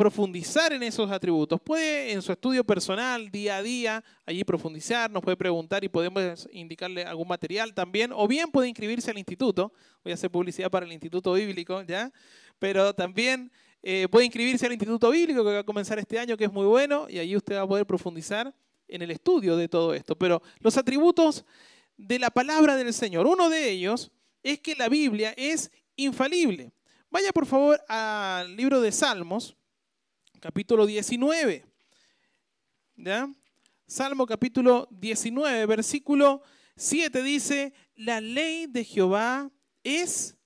profundizar 0.00 0.72
en 0.72 0.82
esos 0.82 1.10
atributos. 1.10 1.60
Puede 1.60 2.12
en 2.12 2.22
su 2.22 2.32
estudio 2.32 2.64
personal, 2.64 3.30
día 3.30 3.58
a 3.58 3.62
día, 3.62 4.02
allí 4.24 4.42
profundizar, 4.44 5.10
nos 5.10 5.22
puede 5.22 5.36
preguntar 5.36 5.84
y 5.84 5.90
podemos 5.90 6.48
indicarle 6.52 7.04
algún 7.04 7.28
material 7.28 7.74
también, 7.74 8.10
o 8.14 8.26
bien 8.26 8.50
puede 8.50 8.68
inscribirse 8.68 9.10
al 9.10 9.18
instituto. 9.18 9.74
Voy 10.02 10.12
a 10.12 10.14
hacer 10.14 10.30
publicidad 10.30 10.70
para 10.70 10.86
el 10.86 10.92
Instituto 10.92 11.34
Bíblico, 11.34 11.82
¿ya? 11.82 12.10
Pero 12.58 12.94
también 12.94 13.52
eh, 13.82 14.08
puede 14.10 14.24
inscribirse 14.24 14.64
al 14.64 14.72
Instituto 14.72 15.10
Bíblico 15.10 15.44
que 15.44 15.52
va 15.52 15.58
a 15.58 15.64
comenzar 15.64 15.98
este 15.98 16.18
año, 16.18 16.34
que 16.34 16.44
es 16.44 16.52
muy 16.52 16.64
bueno, 16.64 17.06
y 17.06 17.18
allí 17.18 17.36
usted 17.36 17.56
va 17.56 17.60
a 17.60 17.68
poder 17.68 17.84
profundizar 17.84 18.54
en 18.88 19.02
el 19.02 19.10
estudio 19.10 19.54
de 19.54 19.68
todo 19.68 19.92
esto. 19.92 20.16
Pero 20.16 20.40
los 20.60 20.78
atributos 20.78 21.44
de 21.98 22.18
la 22.18 22.30
palabra 22.30 22.74
del 22.74 22.94
Señor, 22.94 23.26
uno 23.26 23.50
de 23.50 23.68
ellos 23.68 24.10
es 24.42 24.60
que 24.60 24.74
la 24.76 24.88
Biblia 24.88 25.34
es 25.36 25.70
infalible. 25.96 26.72
Vaya 27.10 27.32
por 27.32 27.44
favor 27.44 27.78
al 27.86 28.56
libro 28.56 28.80
de 28.80 28.92
Salmos, 28.92 29.58
capítulo 30.40 30.86
19. 30.86 31.64
¿Ya? 32.96 33.32
Salmo 33.86 34.26
capítulo 34.26 34.88
19, 34.90 35.66
versículo 35.66 36.42
7 36.76 37.22
dice, 37.22 37.72
la 37.96 38.20
ley 38.20 38.66
de 38.66 38.84
Jehová 38.84 39.50
es 39.82 40.36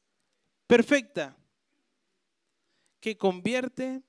perfecta, 0.67 1.37
que 3.01 3.17
convierte 3.17 4.03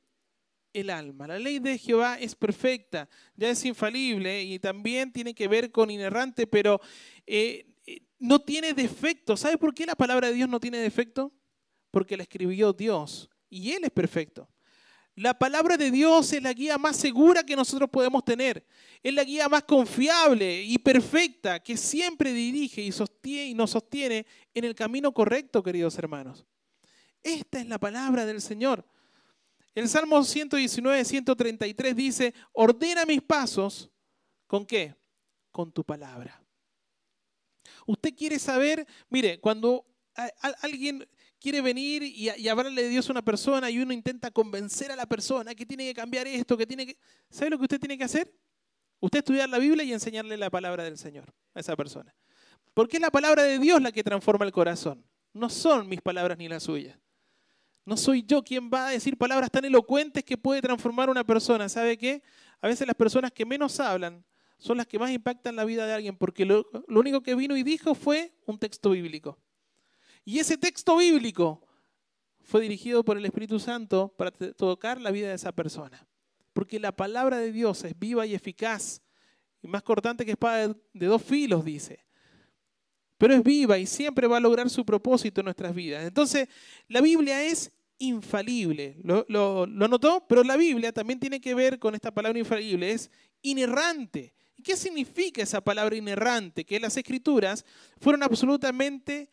el 0.73 0.89
alma. 0.89 1.27
La 1.27 1.37
ley 1.39 1.59
de 1.59 1.77
Jehová 1.77 2.17
es 2.19 2.33
perfecta, 2.35 3.09
ya 3.35 3.49
es 3.49 3.63
infalible 3.65 4.43
y 4.43 4.57
también 4.59 5.11
tiene 5.11 5.33
que 5.33 5.47
ver 5.47 5.71
con 5.71 5.91
inerrante, 5.91 6.47
pero 6.47 6.79
eh, 7.25 7.65
no 8.19 8.39
tiene 8.39 8.73
defecto. 8.73 9.37
¿Sabe 9.37 9.57
por 9.57 9.73
qué 9.73 9.85
la 9.85 9.95
palabra 9.95 10.29
de 10.29 10.33
Dios 10.33 10.49
no 10.49 10.59
tiene 10.59 10.77
defecto? 10.77 11.33
Porque 11.91 12.17
la 12.17 12.23
escribió 12.23 12.73
Dios 12.73 13.29
y 13.49 13.71
Él 13.71 13.83
es 13.83 13.91
perfecto. 13.91 14.49
La 15.15 15.33
palabra 15.33 15.77
de 15.77 15.91
Dios 15.91 16.33
es 16.33 16.43
la 16.43 16.51
guía 16.51 16.77
más 16.77 16.97
segura 16.97 17.43
que 17.45 17.55
nosotros 17.55 17.89
podemos 17.89 18.25
tener. 18.25 18.65
Es 19.01 19.13
la 19.13 19.23
guía 19.23 19.47
más 19.47 19.63
confiable 19.63 20.61
y 20.61 20.77
perfecta 20.77 21.61
que 21.61 21.77
siempre 21.77 22.33
dirige 22.33 22.81
y, 22.81 22.91
sostiene, 22.91 23.45
y 23.45 23.53
nos 23.53 23.71
sostiene 23.71 24.25
en 24.53 24.65
el 24.65 24.75
camino 24.75 25.13
correcto, 25.13 25.63
queridos 25.63 25.97
hermanos. 25.97 26.45
Esta 27.23 27.59
es 27.59 27.67
la 27.67 27.79
palabra 27.79 28.25
del 28.25 28.41
Señor. 28.41 28.85
El 29.73 29.87
Salmo 29.87 30.21
119, 30.21 31.05
133 31.05 31.95
dice, 31.95 32.33
ordena 32.51 33.05
mis 33.05 33.21
pasos. 33.21 33.89
¿Con 34.47 34.65
qué? 34.65 34.95
Con 35.49 35.71
tu 35.71 35.83
palabra. 35.83 36.41
Usted 37.85 38.13
quiere 38.13 38.37
saber, 38.37 38.85
mire, 39.09 39.39
cuando 39.39 39.85
alguien 40.61 41.07
quiere 41.39 41.61
venir 41.61 42.03
y, 42.03 42.29
hablarle 42.47 42.83
de 42.83 42.89
Dios 42.89 43.09
a 43.09 43.13
una 43.13 43.23
persona 43.23 43.69
y 43.69 43.79
uno 43.79 43.93
intenta 43.93 44.31
convencer 44.31 44.91
a 44.91 44.95
la 44.95 45.05
persona 45.05 45.53
que 45.55 45.65
tiene 45.65 45.85
que 45.85 45.93
cambiar 45.93 46.27
esto, 46.27 46.57
que 46.57 46.65
tiene 46.65 46.85
que... 46.85 46.97
¿Sabe 47.29 47.51
lo 47.51 47.57
que 47.57 47.63
usted 47.63 47.79
tiene 47.79 47.97
que 47.97 48.03
hacer? 48.03 48.33
Usted 48.99 49.19
estudiar 49.19 49.49
la 49.49 49.57
Biblia 49.57 49.83
y 49.83 49.93
enseñarle 49.93 50.37
la 50.37 50.49
palabra 50.49 50.83
del 50.83 50.97
Señor 50.97 51.33
a 51.53 51.59
esa 51.59 51.75
persona. 51.75 52.15
Porque 52.73 52.97
es 52.97 53.01
la 53.01 53.11
palabra 53.11 53.43
de 53.43 53.59
Dios 53.59 53.81
la 53.81 53.91
que 53.91 54.03
transforma 54.03 54.45
el 54.45 54.51
corazón. 54.51 55.05
No 55.33 55.49
son 55.49 55.87
mis 55.87 56.01
palabras 56.01 56.37
ni 56.37 56.47
las 56.47 56.63
suyas. 56.63 56.97
No 57.85 57.97
soy 57.97 58.23
yo 58.25 58.41
quien 58.41 58.71
va 58.73 58.87
a 58.87 58.91
decir 58.91 59.17
palabras 59.17 59.51
tan 59.51 59.63
elocuentes 59.63 60.23
que 60.23 60.37
puede 60.37 60.61
transformar 60.61 61.09
a 61.09 61.11
una 61.11 61.23
persona. 61.23 61.69
¿Sabe 61.69 61.97
qué? 61.97 62.23
A 62.61 62.67
veces 62.67 62.87
las 62.87 62.95
personas 62.95 63.31
que 63.31 63.45
menos 63.45 63.79
hablan 63.79 64.25
son 64.57 64.77
las 64.77 64.87
que 64.87 64.97
más 64.97 65.11
impactan 65.11 65.55
la 65.55 65.65
vida 65.65 65.85
de 65.85 65.93
alguien, 65.93 66.17
porque 66.17 66.45
lo, 66.45 66.65
lo 66.87 66.99
único 66.99 67.21
que 67.21 67.35
vino 67.35 67.55
y 67.55 67.63
dijo 67.63 67.93
fue 67.93 68.33
un 68.45 68.57
texto 68.57 68.89
bíblico. 68.89 69.37
Y 70.25 70.39
ese 70.39 70.57
texto 70.57 70.97
bíblico 70.97 71.61
fue 72.41 72.61
dirigido 72.61 73.05
por 73.05 73.17
el 73.17 73.25
Espíritu 73.25 73.59
Santo 73.59 74.13
para 74.17 74.31
tocar 74.31 74.99
la 74.99 75.11
vida 75.11 75.29
de 75.29 75.35
esa 75.35 75.51
persona. 75.51 76.07
Porque 76.51 76.79
la 76.79 76.91
palabra 76.91 77.37
de 77.37 77.51
Dios 77.51 77.83
es 77.83 77.97
viva 77.97 78.25
y 78.25 78.33
eficaz, 78.33 79.01
y 79.61 79.67
más 79.67 79.83
cortante 79.83 80.25
que 80.25 80.31
espada 80.31 80.67
de 80.67 81.05
dos 81.05 81.21
filos, 81.21 81.63
dice. 81.63 82.05
Pero 83.17 83.33
es 83.33 83.43
viva 83.43 83.77
y 83.77 83.85
siempre 83.85 84.27
va 84.27 84.37
a 84.37 84.41
lograr 84.41 84.69
su 84.69 84.85
propósito 84.85 85.41
en 85.41 85.45
nuestras 85.45 85.73
vidas. 85.73 86.05
Entonces, 86.05 86.47
la 86.87 87.01
Biblia 87.01 87.43
es 87.43 87.71
infalible. 87.97 88.97
Lo, 89.03 89.65
notó? 89.67 90.25
Pero 90.27 90.43
la 90.43 90.57
Biblia 90.57 90.91
también 90.91 91.19
tiene 91.19 91.39
que 91.39 91.55
ver 91.55 91.79
con 91.79 91.95
esta 91.95 92.13
palabra 92.13 92.37
infalible. 92.37 92.91
Es 92.91 93.09
inerrante. 93.41 94.33
¿Y 94.57 94.63
qué 94.63 94.75
significa 94.75 95.41
esa 95.41 95.61
palabra 95.61 95.95
inerrante? 95.95 96.65
Que 96.65 96.79
las 96.79 96.97
escrituras 96.97 97.65
fueron 97.99 98.23
absolutamente 98.23 99.29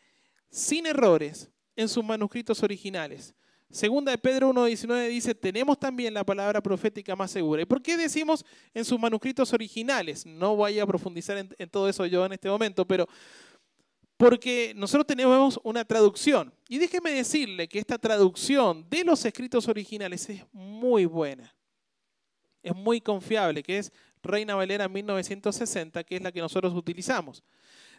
sin 0.53 0.85
errores 0.85 1.49
en 1.75 1.89
sus 1.89 2.03
manuscritos 2.03 2.61
originales. 2.61 3.33
Segunda 3.71 4.11
de 4.11 4.19
Pedro 4.19 4.53
1.19 4.53 5.07
dice, 5.07 5.33
tenemos 5.33 5.79
también 5.79 6.13
la 6.13 6.23
palabra 6.23 6.61
profética 6.61 7.15
más 7.15 7.31
segura. 7.31 7.63
¿Y 7.63 7.65
por 7.65 7.81
qué 7.81 7.97
decimos 7.97 8.45
en 8.71 8.85
sus 8.85 8.99
manuscritos 8.99 9.51
originales? 9.51 10.27
No 10.27 10.55
voy 10.55 10.77
a 10.77 10.85
profundizar 10.85 11.39
en, 11.39 11.49
en 11.57 11.69
todo 11.71 11.89
eso 11.89 12.05
yo 12.05 12.23
en 12.23 12.33
este 12.33 12.49
momento, 12.49 12.85
pero 12.85 13.07
porque 14.15 14.73
nosotros 14.75 15.07
tenemos 15.07 15.59
una 15.63 15.83
traducción. 15.83 16.53
Y 16.69 16.77
déjeme 16.77 17.09
decirle 17.09 17.67
que 17.67 17.79
esta 17.79 17.97
traducción 17.97 18.87
de 18.91 19.03
los 19.03 19.25
escritos 19.25 19.67
originales 19.67 20.29
es 20.29 20.45
muy 20.51 21.05
buena. 21.05 21.51
Es 22.61 22.75
muy 22.75 23.01
confiable, 23.01 23.63
que 23.63 23.79
es 23.79 23.91
Reina 24.21 24.53
Valera 24.53 24.87
1960, 24.87 26.03
que 26.03 26.17
es 26.17 26.21
la 26.21 26.31
que 26.31 26.41
nosotros 26.41 26.75
utilizamos. 26.75 27.43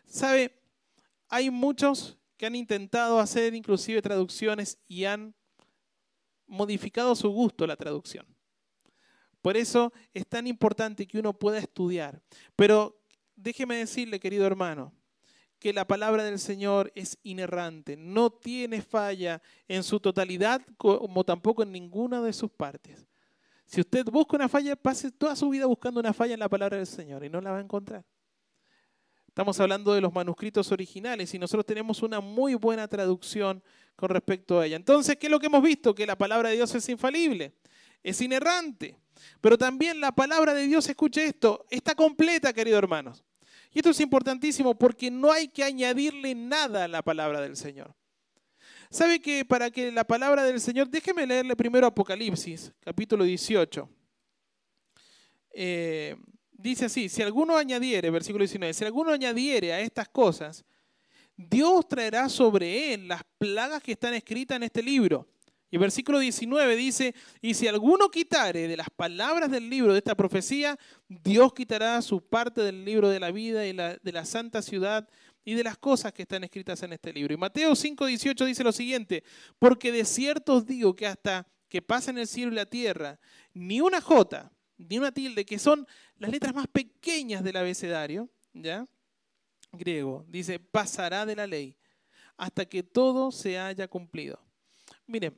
¿Sabe? 0.06 0.54
Hay 1.28 1.50
muchos 1.50 2.16
que 2.36 2.46
han 2.46 2.54
intentado 2.54 3.18
hacer 3.20 3.54
inclusive 3.54 4.02
traducciones 4.02 4.78
y 4.88 5.04
han 5.04 5.34
modificado 6.46 7.12
a 7.12 7.16
su 7.16 7.30
gusto 7.30 7.66
la 7.66 7.76
traducción. 7.76 8.26
Por 9.40 9.56
eso 9.56 9.92
es 10.12 10.26
tan 10.26 10.46
importante 10.46 11.06
que 11.06 11.18
uno 11.18 11.38
pueda 11.38 11.58
estudiar. 11.58 12.22
Pero 12.56 12.98
déjeme 13.36 13.76
decirle, 13.76 14.18
querido 14.18 14.46
hermano, 14.46 14.92
que 15.58 15.72
la 15.72 15.86
palabra 15.86 16.24
del 16.24 16.38
Señor 16.38 16.92
es 16.94 17.18
inerrante, 17.22 17.96
no 17.96 18.30
tiene 18.30 18.82
falla 18.82 19.40
en 19.66 19.82
su 19.82 20.00
totalidad 20.00 20.62
como 20.76 21.24
tampoco 21.24 21.62
en 21.62 21.72
ninguna 21.72 22.20
de 22.20 22.32
sus 22.32 22.50
partes. 22.50 23.06
Si 23.66 23.80
usted 23.80 24.04
busca 24.06 24.36
una 24.36 24.48
falla, 24.48 24.76
pase 24.76 25.10
toda 25.10 25.34
su 25.34 25.48
vida 25.48 25.66
buscando 25.66 26.00
una 26.00 26.12
falla 26.12 26.34
en 26.34 26.40
la 26.40 26.48
palabra 26.48 26.76
del 26.76 26.86
Señor 26.86 27.24
y 27.24 27.30
no 27.30 27.40
la 27.40 27.52
va 27.52 27.58
a 27.58 27.62
encontrar. 27.62 28.04
Estamos 29.34 29.58
hablando 29.58 29.92
de 29.92 30.00
los 30.00 30.14
manuscritos 30.14 30.70
originales 30.70 31.34
y 31.34 31.40
nosotros 31.40 31.66
tenemos 31.66 32.04
una 32.04 32.20
muy 32.20 32.54
buena 32.54 32.86
traducción 32.86 33.60
con 33.96 34.08
respecto 34.08 34.60
a 34.60 34.66
ella. 34.66 34.76
Entonces, 34.76 35.16
¿qué 35.16 35.26
es 35.26 35.30
lo 35.32 35.40
que 35.40 35.46
hemos 35.46 35.60
visto? 35.60 35.92
Que 35.92 36.06
la 36.06 36.16
palabra 36.16 36.50
de 36.50 36.54
Dios 36.54 36.72
es 36.72 36.88
infalible, 36.88 37.52
es 38.04 38.20
inerrante. 38.20 38.96
Pero 39.40 39.58
también 39.58 40.00
la 40.00 40.12
palabra 40.12 40.54
de 40.54 40.68
Dios, 40.68 40.88
escuche 40.88 41.24
esto, 41.24 41.66
está 41.68 41.96
completa, 41.96 42.52
queridos 42.52 42.78
hermanos. 42.78 43.24
Y 43.72 43.80
esto 43.80 43.90
es 43.90 43.98
importantísimo 43.98 44.78
porque 44.78 45.10
no 45.10 45.32
hay 45.32 45.48
que 45.48 45.64
añadirle 45.64 46.32
nada 46.36 46.84
a 46.84 46.88
la 46.88 47.02
palabra 47.02 47.40
del 47.40 47.56
Señor. 47.56 47.92
¿Sabe 48.88 49.18
que 49.18 49.44
para 49.44 49.68
que 49.68 49.90
la 49.90 50.04
palabra 50.04 50.44
del 50.44 50.60
Señor, 50.60 50.88
déjeme 50.88 51.26
leerle 51.26 51.56
primero 51.56 51.88
Apocalipsis, 51.88 52.72
capítulo 52.78 53.24
18. 53.24 53.90
Eh, 55.54 56.14
dice 56.54 56.86
así, 56.86 57.08
si 57.08 57.22
alguno 57.22 57.56
añadiere, 57.56 58.10
versículo 58.10 58.42
19, 58.42 58.72
si 58.72 58.84
alguno 58.84 59.10
añadiere 59.12 59.72
a 59.72 59.80
estas 59.80 60.08
cosas, 60.08 60.64
Dios 61.36 61.86
traerá 61.88 62.28
sobre 62.28 62.94
él 62.94 63.08
las 63.08 63.22
plagas 63.38 63.82
que 63.82 63.92
están 63.92 64.14
escritas 64.14 64.56
en 64.56 64.62
este 64.62 64.82
libro. 64.82 65.28
Y 65.70 65.76
el 65.76 65.80
versículo 65.80 66.20
19 66.20 66.76
dice, 66.76 67.14
y 67.42 67.54
si 67.54 67.66
alguno 67.66 68.08
quitare 68.08 68.68
de 68.68 68.76
las 68.76 68.88
palabras 68.90 69.50
del 69.50 69.68
libro 69.68 69.92
de 69.92 69.98
esta 69.98 70.14
profecía, 70.14 70.78
Dios 71.08 71.52
quitará 71.52 72.00
su 72.00 72.20
parte 72.20 72.60
del 72.60 72.84
libro 72.84 73.08
de 73.08 73.18
la 73.18 73.32
vida 73.32 73.66
y 73.66 73.72
de 73.72 74.12
la 74.12 74.24
santa 74.24 74.62
ciudad 74.62 75.08
y 75.44 75.54
de 75.54 75.64
las 75.64 75.76
cosas 75.76 76.12
que 76.12 76.22
están 76.22 76.44
escritas 76.44 76.82
en 76.84 76.92
este 76.92 77.12
libro. 77.12 77.34
Y 77.34 77.36
Mateo 77.36 77.74
5:18 77.74 78.44
dice 78.44 78.64
lo 78.64 78.72
siguiente, 78.72 79.24
porque 79.58 79.90
de 79.92 80.04
cierto 80.04 80.54
os 80.54 80.66
digo 80.66 80.94
que 80.94 81.06
hasta 81.06 81.46
que 81.68 81.82
pasen 81.82 82.18
el 82.18 82.28
cielo 82.28 82.52
y 82.52 82.54
la 82.54 82.66
tierra, 82.66 83.18
ni 83.52 83.80
una 83.80 84.00
jota, 84.00 84.52
ni 84.76 84.98
una 84.98 85.12
tilde, 85.12 85.44
que 85.44 85.58
son 85.58 85.86
las 86.18 86.30
letras 86.30 86.54
más 86.54 86.66
pequeñas 86.66 87.42
del 87.44 87.56
abecedario, 87.56 88.28
¿ya? 88.52 88.86
Griego, 89.72 90.24
dice, 90.28 90.58
pasará 90.58 91.26
de 91.26 91.36
la 91.36 91.46
ley 91.46 91.76
hasta 92.36 92.64
que 92.64 92.82
todo 92.82 93.30
se 93.30 93.58
haya 93.58 93.88
cumplido. 93.88 94.38
Miren, 95.06 95.36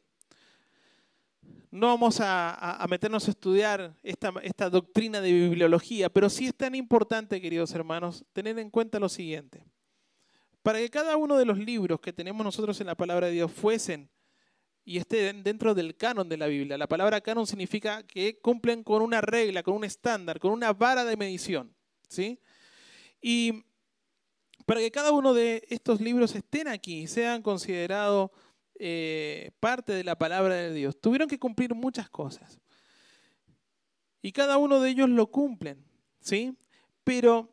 no 1.71 1.89
vamos 1.89 2.19
a, 2.21 2.85
meternos 2.89 3.27
a 3.29 3.31
estudiar 3.31 3.95
esta, 4.03 4.33
esta 4.43 4.71
doctrina 4.71 5.21
de 5.21 5.33
bibliología, 5.33 6.09
pero 6.09 6.31
sí 6.31 6.47
es 6.47 6.55
tan 6.55 6.75
importante, 6.75 7.41
queridos 7.41 7.73
hermanos, 7.75 8.25
tener 8.33 8.59
en 8.59 8.71
cuenta 8.71 8.99
lo 8.99 9.09
siguiente. 9.09 9.65
Para 10.63 10.79
que 10.79 10.91
cada 10.91 11.17
uno 11.17 11.37
de 11.37 11.45
los 11.45 11.59
libros 11.59 12.01
que 12.01 12.13
tenemos 12.13 12.43
nosotros 12.43 12.81
en 12.81 12.87
la 12.87 12.95
palabra 12.95 13.27
de 13.27 13.35
Dios 13.35 13.53
fuesen 13.53 14.09
y 14.89 14.99
estén 14.99 15.43
dentro 15.43 15.75
del 15.75 15.97
canon 15.97 16.29
de 16.29 16.37
la 16.37 16.47
Biblia. 16.47 16.79
La 16.79 16.87
palabra 16.87 17.21
canon 17.21 17.45
significa 17.45 18.05
que 18.05 18.39
cumplen 18.39 18.85
con 18.85 19.03
una 19.03 19.21
regla, 19.21 19.65
con 19.65 19.75
un 19.75 19.83
estándar, 19.83 20.39
con 20.39 20.53
una 20.53 20.73
vara 20.73 21.05
de 21.05 21.17
medición. 21.17 21.75
¿sí? 22.09 22.39
Y 23.21 23.65
para 24.65 24.79
que 24.79 24.93
cada 24.93 25.11
uno 25.11 25.35
de 25.35 25.67
estos 25.71 26.01
libros 26.01 26.37
estén 26.37 26.69
aquí 26.69 27.01
y 27.01 27.07
sean 27.09 27.43
considerados 27.43 28.31
eh, 28.79 29.51
parte 29.59 29.93
de 29.93 30.05
la 30.05 30.17
palabra 30.17 30.55
de 30.55 30.73
Dios, 30.73 31.01
tuvieron 31.01 31.29
que 31.29 31.41
cumplir 31.41 31.75
muchas 31.75 32.09
cosas. 32.09 32.61
Y 34.23 34.31
cada 34.31 34.57
uno 34.57 34.79
de 34.79 34.91
ellos 34.91 35.09
lo 35.09 35.33
cumplen. 35.33 35.85
¿sí? 36.21 36.57
Pero 37.03 37.53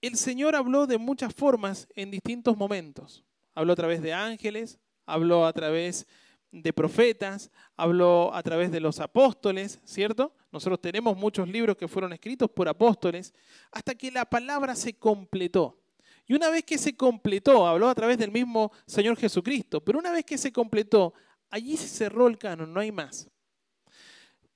el 0.00 0.16
Señor 0.16 0.56
habló 0.56 0.86
de 0.86 0.96
muchas 0.96 1.34
formas 1.34 1.88
en 1.94 2.10
distintos 2.10 2.56
momentos. 2.56 3.22
Habló 3.54 3.74
a 3.74 3.76
través 3.76 4.00
de 4.00 4.14
ángeles, 4.14 4.78
habló 5.06 5.46
a 5.46 5.52
través 5.52 6.06
de 6.50 6.72
profetas, 6.72 7.50
habló 7.76 8.34
a 8.34 8.42
través 8.42 8.70
de 8.70 8.80
los 8.80 9.00
apóstoles, 9.00 9.80
¿cierto? 9.84 10.34
Nosotros 10.52 10.80
tenemos 10.80 11.16
muchos 11.16 11.48
libros 11.48 11.76
que 11.76 11.88
fueron 11.88 12.12
escritos 12.12 12.50
por 12.50 12.68
apóstoles, 12.68 13.34
hasta 13.70 13.94
que 13.94 14.10
la 14.10 14.24
palabra 14.24 14.74
se 14.74 14.94
completó. 14.94 15.78
Y 16.26 16.34
una 16.34 16.50
vez 16.50 16.64
que 16.64 16.78
se 16.78 16.96
completó, 16.96 17.66
habló 17.66 17.88
a 17.88 17.94
través 17.94 18.18
del 18.18 18.32
mismo 18.32 18.72
Señor 18.86 19.16
Jesucristo, 19.16 19.80
pero 19.80 19.98
una 19.98 20.10
vez 20.10 20.24
que 20.24 20.38
se 20.38 20.52
completó, 20.52 21.14
allí 21.50 21.76
se 21.76 21.88
cerró 21.88 22.26
el 22.26 22.38
canon, 22.38 22.72
no 22.72 22.80
hay 22.80 22.90
más. 22.90 23.28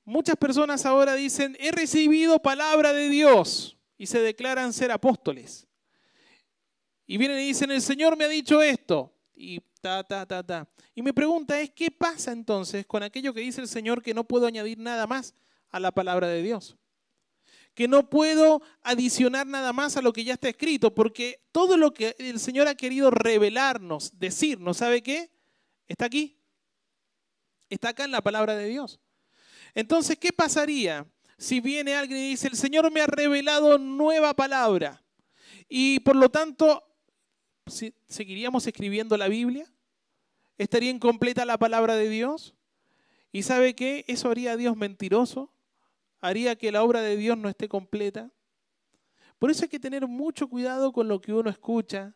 Muchas 0.04 0.36
personas 0.36 0.84
ahora 0.86 1.14
dicen, 1.14 1.56
he 1.60 1.70
recibido 1.70 2.40
palabra 2.40 2.92
de 2.92 3.08
Dios 3.08 3.76
y 3.96 4.06
se 4.06 4.20
declaran 4.20 4.72
ser 4.72 4.90
apóstoles. 4.90 5.68
Y 7.06 7.18
vienen 7.18 7.38
y 7.38 7.46
dicen, 7.46 7.70
el 7.70 7.82
Señor 7.82 8.16
me 8.16 8.24
ha 8.24 8.28
dicho 8.28 8.62
esto. 8.62 9.12
Y 9.40 9.62
Ta, 9.80 10.04
ta, 10.04 10.26
ta, 10.26 10.42
ta. 10.42 10.68
Y 10.94 11.00
mi 11.00 11.12
pregunta 11.12 11.58
es, 11.58 11.70
¿qué 11.70 11.90
pasa 11.90 12.32
entonces 12.32 12.84
con 12.84 13.02
aquello 13.02 13.32
que 13.32 13.40
dice 13.40 13.62
el 13.62 13.68
Señor 13.68 14.02
que 14.02 14.12
no 14.12 14.24
puedo 14.24 14.46
añadir 14.46 14.78
nada 14.78 15.06
más 15.06 15.34
a 15.70 15.80
la 15.80 15.90
palabra 15.90 16.28
de 16.28 16.42
Dios? 16.42 16.76
Que 17.74 17.88
no 17.88 18.10
puedo 18.10 18.60
adicionar 18.82 19.46
nada 19.46 19.72
más 19.72 19.96
a 19.96 20.02
lo 20.02 20.12
que 20.12 20.24
ya 20.24 20.34
está 20.34 20.50
escrito, 20.50 20.94
porque 20.94 21.40
todo 21.50 21.78
lo 21.78 21.94
que 21.94 22.14
el 22.18 22.38
Señor 22.38 22.68
ha 22.68 22.74
querido 22.74 23.10
revelarnos, 23.10 24.18
decirnos, 24.18 24.76
¿sabe 24.78 25.02
qué? 25.02 25.30
Está 25.88 26.04
aquí. 26.04 26.36
Está 27.70 27.90
acá 27.90 28.04
en 28.04 28.10
la 28.10 28.20
palabra 28.20 28.54
de 28.56 28.68
Dios. 28.68 29.00
Entonces, 29.74 30.18
¿qué 30.18 30.30
pasaría 30.30 31.06
si 31.38 31.60
viene 31.60 31.94
alguien 31.94 32.20
y 32.20 32.28
dice, 32.30 32.48
el 32.48 32.56
Señor 32.56 32.90
me 32.92 33.00
ha 33.00 33.06
revelado 33.06 33.78
nueva 33.78 34.34
palabra? 34.34 35.02
Y 35.70 36.00
por 36.00 36.16
lo 36.16 36.28
tanto, 36.28 36.89
¿seguiríamos 38.08 38.66
escribiendo 38.66 39.16
la 39.16 39.28
Biblia? 39.28 39.66
¿Estaría 40.58 40.90
incompleta 40.90 41.44
la 41.44 41.58
palabra 41.58 41.96
de 41.96 42.08
Dios? 42.08 42.54
¿Y 43.32 43.42
sabe 43.42 43.74
qué? 43.74 44.04
Eso 44.08 44.30
haría 44.30 44.52
a 44.52 44.56
Dios 44.56 44.76
mentiroso, 44.76 45.52
haría 46.20 46.56
que 46.56 46.72
la 46.72 46.82
obra 46.82 47.00
de 47.00 47.16
Dios 47.16 47.38
no 47.38 47.48
esté 47.48 47.68
completa. 47.68 48.30
Por 49.38 49.50
eso 49.50 49.64
hay 49.64 49.68
que 49.68 49.80
tener 49.80 50.06
mucho 50.06 50.48
cuidado 50.48 50.92
con 50.92 51.08
lo 51.08 51.20
que 51.20 51.32
uno 51.32 51.48
escucha 51.48 52.14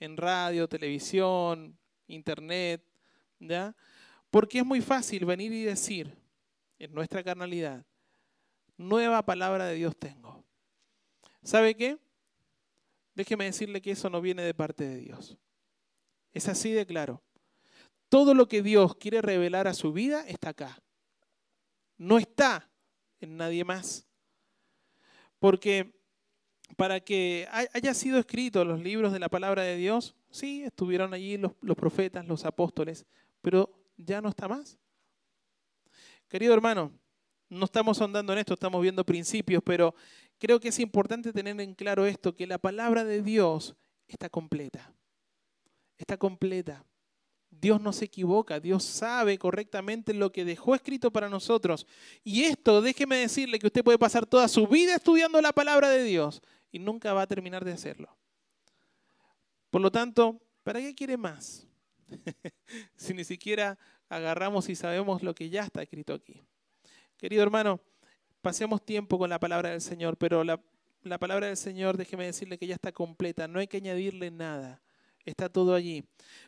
en 0.00 0.16
radio, 0.16 0.68
televisión, 0.68 1.78
internet, 2.06 2.82
¿ya? 3.38 3.76
Porque 4.30 4.58
es 4.58 4.66
muy 4.66 4.80
fácil 4.80 5.24
venir 5.24 5.52
y 5.52 5.62
decir 5.62 6.16
en 6.78 6.92
nuestra 6.92 7.22
carnalidad, 7.22 7.84
nueva 8.76 9.24
palabra 9.24 9.66
de 9.66 9.74
Dios 9.74 9.96
tengo. 9.96 10.44
¿Sabe 11.42 11.76
qué? 11.76 11.98
Déjeme 13.18 13.46
decirle 13.46 13.82
que 13.82 13.90
eso 13.90 14.08
no 14.08 14.20
viene 14.20 14.44
de 14.44 14.54
parte 14.54 14.86
de 14.86 14.98
Dios. 14.98 15.36
Es 16.32 16.46
así 16.46 16.70
de 16.70 16.86
claro. 16.86 17.20
Todo 18.08 18.32
lo 18.32 18.46
que 18.46 18.62
Dios 18.62 18.94
quiere 18.94 19.20
revelar 19.20 19.66
a 19.66 19.74
su 19.74 19.92
vida 19.92 20.24
está 20.28 20.50
acá. 20.50 20.80
No 21.96 22.16
está 22.16 22.70
en 23.18 23.36
nadie 23.36 23.64
más. 23.64 24.06
Porque 25.40 26.00
para 26.76 27.00
que 27.00 27.48
haya 27.50 27.92
sido 27.92 28.20
escrito 28.20 28.64
los 28.64 28.80
libros 28.80 29.12
de 29.12 29.18
la 29.18 29.28
palabra 29.28 29.64
de 29.64 29.76
Dios, 29.76 30.14
sí, 30.30 30.62
estuvieron 30.62 31.12
allí 31.12 31.38
los, 31.38 31.54
los 31.60 31.76
profetas, 31.76 32.24
los 32.24 32.44
apóstoles, 32.44 33.04
pero 33.42 33.68
ya 33.96 34.20
no 34.20 34.28
está 34.28 34.46
más. 34.46 34.78
Querido 36.28 36.54
hermano, 36.54 36.92
no 37.48 37.64
estamos 37.64 38.00
andando 38.00 38.32
en 38.32 38.38
esto, 38.38 38.54
estamos 38.54 38.80
viendo 38.80 39.04
principios, 39.04 39.60
pero 39.64 39.92
creo 40.38 40.60
que 40.60 40.68
es 40.68 40.78
importante 40.78 41.32
tener 41.32 41.60
en 41.60 41.74
claro 41.74 42.06
esto, 42.06 42.34
que 42.34 42.46
la 42.46 42.58
palabra 42.58 43.04
de 43.04 43.22
Dios 43.22 43.76
está 44.06 44.28
completa. 44.28 44.92
Está 45.96 46.16
completa. 46.16 46.84
Dios 47.50 47.80
no 47.80 47.92
se 47.92 48.04
equivoca, 48.04 48.60
Dios 48.60 48.84
sabe 48.84 49.38
correctamente 49.38 50.14
lo 50.14 50.30
que 50.30 50.44
dejó 50.44 50.74
escrito 50.74 51.10
para 51.10 51.28
nosotros. 51.28 51.86
Y 52.22 52.44
esto, 52.44 52.82
déjeme 52.82 53.16
decirle 53.16 53.58
que 53.58 53.66
usted 53.66 53.82
puede 53.82 53.98
pasar 53.98 54.26
toda 54.26 54.48
su 54.48 54.66
vida 54.66 54.94
estudiando 54.94 55.40
la 55.40 55.52
palabra 55.52 55.88
de 55.88 56.04
Dios 56.04 56.42
y 56.70 56.78
nunca 56.78 57.12
va 57.14 57.22
a 57.22 57.26
terminar 57.26 57.64
de 57.64 57.72
hacerlo. 57.72 58.16
Por 59.70 59.80
lo 59.80 59.90
tanto, 59.90 60.40
¿para 60.62 60.80
qué 60.80 60.94
quiere 60.94 61.16
más? 61.16 61.66
si 62.96 63.14
ni 63.14 63.24
siquiera 63.24 63.78
agarramos 64.08 64.68
y 64.68 64.76
sabemos 64.76 65.22
lo 65.22 65.34
que 65.34 65.50
ya 65.50 65.64
está 65.64 65.82
escrito 65.82 66.14
aquí. 66.14 66.42
Querido 67.16 67.42
hermano, 67.42 67.80
pasemos 68.40 68.84
tiempo 68.84 69.18
con 69.18 69.30
la 69.30 69.38
palabra 69.38 69.70
del 69.70 69.80
Señor, 69.80 70.16
pero 70.16 70.44
la, 70.44 70.60
la 71.02 71.18
palabra 71.18 71.46
del 71.46 71.56
Señor, 71.56 71.96
déjeme 71.96 72.26
decirle 72.26 72.58
que 72.58 72.66
ya 72.66 72.74
está 72.74 72.92
completa, 72.92 73.48
no 73.48 73.58
hay 73.58 73.66
que 73.66 73.78
añadirle 73.78 74.30
nada 74.30 74.80
está 75.28 75.48
todo 75.48 75.74
allí. 75.74 76.04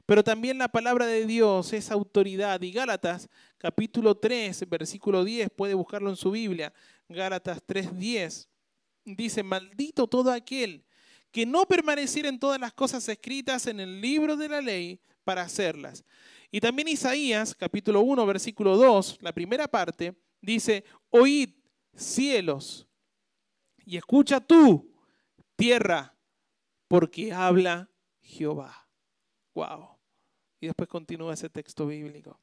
Pero 0.07 0.25
también 0.25 0.59
la 0.59 0.69
palabra 0.69 1.07
de 1.07 1.27
Dios 1.27 1.73
es 1.73 1.91
autoridad. 1.91 2.61
Y 2.63 2.73
Gálatas 2.73 3.29
capítulo 3.59 4.17
3, 4.17 4.69
versículo 4.69 5.25
10, 5.25 5.51
puede 5.51 5.75
buscarlo 5.75 6.11
en 6.11 6.17
su 6.17 6.31
Biblia. 6.31 6.73
Gálatas 7.09 7.63
3, 7.65 7.99
10. 7.99 8.49
Dice, 9.05 9.43
maldito 9.43 10.07
todo 10.07 10.33
aquel 10.33 10.85
que 11.31 11.47
no 11.47 11.65
permaneciera 11.67 12.29
en 12.29 12.41
todas 12.41 12.61
las 12.61 12.73
cosas 12.73 13.09
escritas 13.09 13.67
en 13.67 13.81
el 13.81 14.01
libro 14.01 14.37
de 14.37 14.49
la 14.49 14.61
ley 14.61 15.01
para 15.25 15.43
hacerlas. 15.43 16.05
Y 16.51 16.61
también 16.61 16.89
Isaías 16.89 17.55
capítulo 17.55 18.01
1, 18.01 18.27
versículo 18.27 18.77
2, 18.77 19.19
la 19.21 19.33
primera 19.33 19.69
parte, 19.69 20.17
dice, 20.41 20.85
oíd 21.09 21.51
cielos 22.01 22.87
y 23.85 23.97
escucha 23.97 24.41
tú, 24.41 24.95
tierra, 25.57 26.17
porque 26.89 27.33
habla 27.33 27.91
Jehová. 28.21 28.89
Wow. 29.55 29.89
Y 30.61 30.67
después 30.67 30.89
continúa 30.89 31.35
ese 31.35 31.49
texto 31.49 31.87
bíblico. 31.87 32.41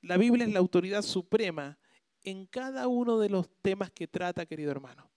La 0.00 0.16
Biblia 0.16 0.46
es 0.46 0.52
la 0.52 0.58
autoridad 0.58 1.02
suprema 1.02 1.78
en 2.24 2.46
cada 2.46 2.88
uno 2.88 3.18
de 3.18 3.28
los 3.28 3.48
temas 3.62 3.90
que 3.90 4.08
trata, 4.08 4.46
querido 4.46 4.70
hermano. 4.70 5.10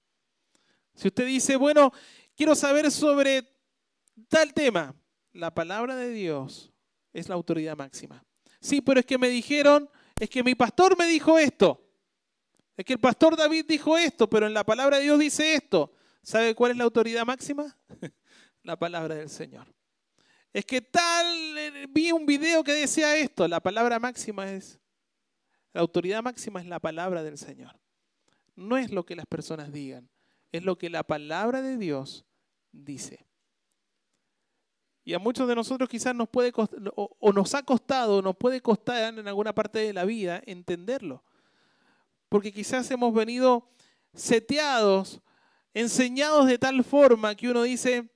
Si 0.93 1.07
usted 1.07 1.25
dice, 1.25 1.55
bueno, 1.55 1.91
quiero 2.35 2.55
saber 2.55 2.89
sobre 2.91 3.47
tal 4.27 4.53
tema, 4.53 4.95
la 5.33 5.53
palabra 5.53 5.95
de 5.95 6.09
Dios 6.09 6.71
es 7.13 7.29
la 7.29 7.35
autoridad 7.35 7.77
máxima. 7.77 8.23
Sí, 8.59 8.81
pero 8.81 8.99
es 8.99 9.05
que 9.05 9.17
me 9.17 9.29
dijeron, 9.29 9.89
es 10.19 10.29
que 10.29 10.43
mi 10.43 10.55
pastor 10.55 10.97
me 10.97 11.05
dijo 11.05 11.37
esto. 11.37 11.84
Es 12.77 12.85
que 12.85 12.93
el 12.93 12.99
pastor 12.99 13.37
David 13.37 13.65
dijo 13.67 13.97
esto, 13.97 14.29
pero 14.29 14.47
en 14.47 14.53
la 14.53 14.63
palabra 14.63 14.97
de 14.97 15.03
Dios 15.03 15.19
dice 15.19 15.55
esto. 15.55 15.93
¿Sabe 16.21 16.55
cuál 16.55 16.71
es 16.71 16.77
la 16.77 16.83
autoridad 16.83 17.25
máxima? 17.25 17.77
la 18.63 18.77
palabra 18.77 19.15
del 19.15 19.29
Señor. 19.29 19.67
Es 20.51 20.65
que 20.65 20.81
tal, 20.81 21.57
eh, 21.57 21.85
vi 21.89 22.11
un 22.11 22.25
video 22.25 22.63
que 22.63 22.73
decía 22.73 23.15
esto, 23.17 23.47
la 23.47 23.59
palabra 23.59 23.99
máxima 23.99 24.51
es, 24.51 24.79
la 25.73 25.81
autoridad 25.81 26.23
máxima 26.23 26.61
es 26.61 26.65
la 26.65 26.79
palabra 26.79 27.23
del 27.23 27.37
Señor. 27.37 27.77
No 28.55 28.77
es 28.77 28.89
lo 28.91 29.05
que 29.05 29.15
las 29.15 29.25
personas 29.25 29.71
digan, 29.71 30.09
es 30.51 30.63
lo 30.63 30.77
que 30.77 30.89
la 30.89 31.03
palabra 31.03 31.61
de 31.61 31.77
Dios 31.77 32.25
dice. 32.71 33.27
Y 35.03 35.13
a 35.13 35.19
muchos 35.19 35.47
de 35.47 35.55
nosotros 35.55 35.87
quizás 35.87 36.15
nos 36.15 36.29
puede 36.29 36.51
o, 36.55 37.17
o 37.19 37.33
nos 37.33 37.53
ha 37.53 37.63
costado, 37.63 38.17
o 38.17 38.21
nos 38.21 38.35
puede 38.35 38.61
costar 38.61 39.13
en 39.13 39.27
alguna 39.27 39.53
parte 39.53 39.79
de 39.79 39.93
la 39.93 40.05
vida 40.05 40.41
entenderlo. 40.45 41.23
Porque 42.29 42.51
quizás 42.51 42.89
hemos 42.91 43.13
venido 43.13 43.69
seteados, 44.13 45.21
enseñados 45.73 46.47
de 46.47 46.57
tal 46.57 46.83
forma 46.83 47.35
que 47.35 47.49
uno 47.49 47.63
dice, 47.63 48.09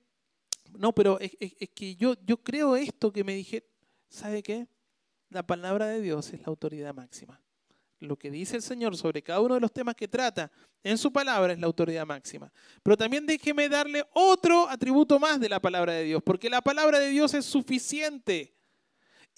no, 0.78 0.92
pero 0.92 1.18
es, 1.20 1.36
que 1.74 1.96
yo, 1.96 2.14
yo 2.24 2.38
creo 2.38 2.76
esto 2.76 3.12
que 3.12 3.24
me 3.24 3.34
dije, 3.34 3.66
¿sabe 4.08 4.42
qué? 4.42 4.66
La 5.28 5.46
palabra 5.46 5.86
de 5.86 6.00
Dios 6.00 6.32
es 6.32 6.40
la 6.40 6.46
autoridad 6.46 6.94
máxima. 6.94 7.40
Lo 8.00 8.16
que 8.16 8.30
dice 8.30 8.56
el 8.56 8.62
Señor 8.62 8.96
sobre 8.96 9.22
cada 9.22 9.40
uno 9.40 9.54
de 9.54 9.60
los 9.60 9.72
temas 9.72 9.94
que 9.94 10.08
trata 10.08 10.50
en 10.82 10.96
su 10.96 11.12
palabra 11.12 11.52
es 11.52 11.58
la 11.58 11.66
autoridad 11.66 12.06
máxima. 12.06 12.50
Pero 12.82 12.96
también 12.96 13.26
déjeme 13.26 13.68
darle 13.68 14.04
otro 14.14 14.68
atributo 14.68 15.18
más 15.18 15.38
de 15.38 15.50
la 15.50 15.60
palabra 15.60 15.92
de 15.92 16.04
Dios, 16.04 16.22
porque 16.24 16.48
la 16.48 16.62
palabra 16.62 16.98
de 16.98 17.10
Dios 17.10 17.34
es 17.34 17.44
suficiente. 17.44 18.54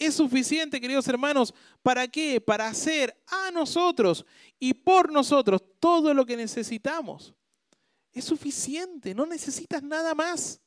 Es 0.06 0.16
suficiente, 0.16 0.80
queridos 0.80 1.06
hermanos, 1.06 1.54
¿para 1.80 2.08
qué? 2.08 2.40
Para 2.40 2.66
hacer 2.66 3.16
a 3.28 3.52
nosotros 3.52 4.26
y 4.58 4.74
por 4.74 5.12
nosotros 5.12 5.62
todo 5.78 6.12
lo 6.12 6.26
que 6.26 6.36
necesitamos. 6.36 7.32
Es 8.12 8.24
suficiente, 8.24 9.14
no 9.14 9.26
necesitas 9.26 9.80
nada 9.80 10.12
más. 10.12 10.60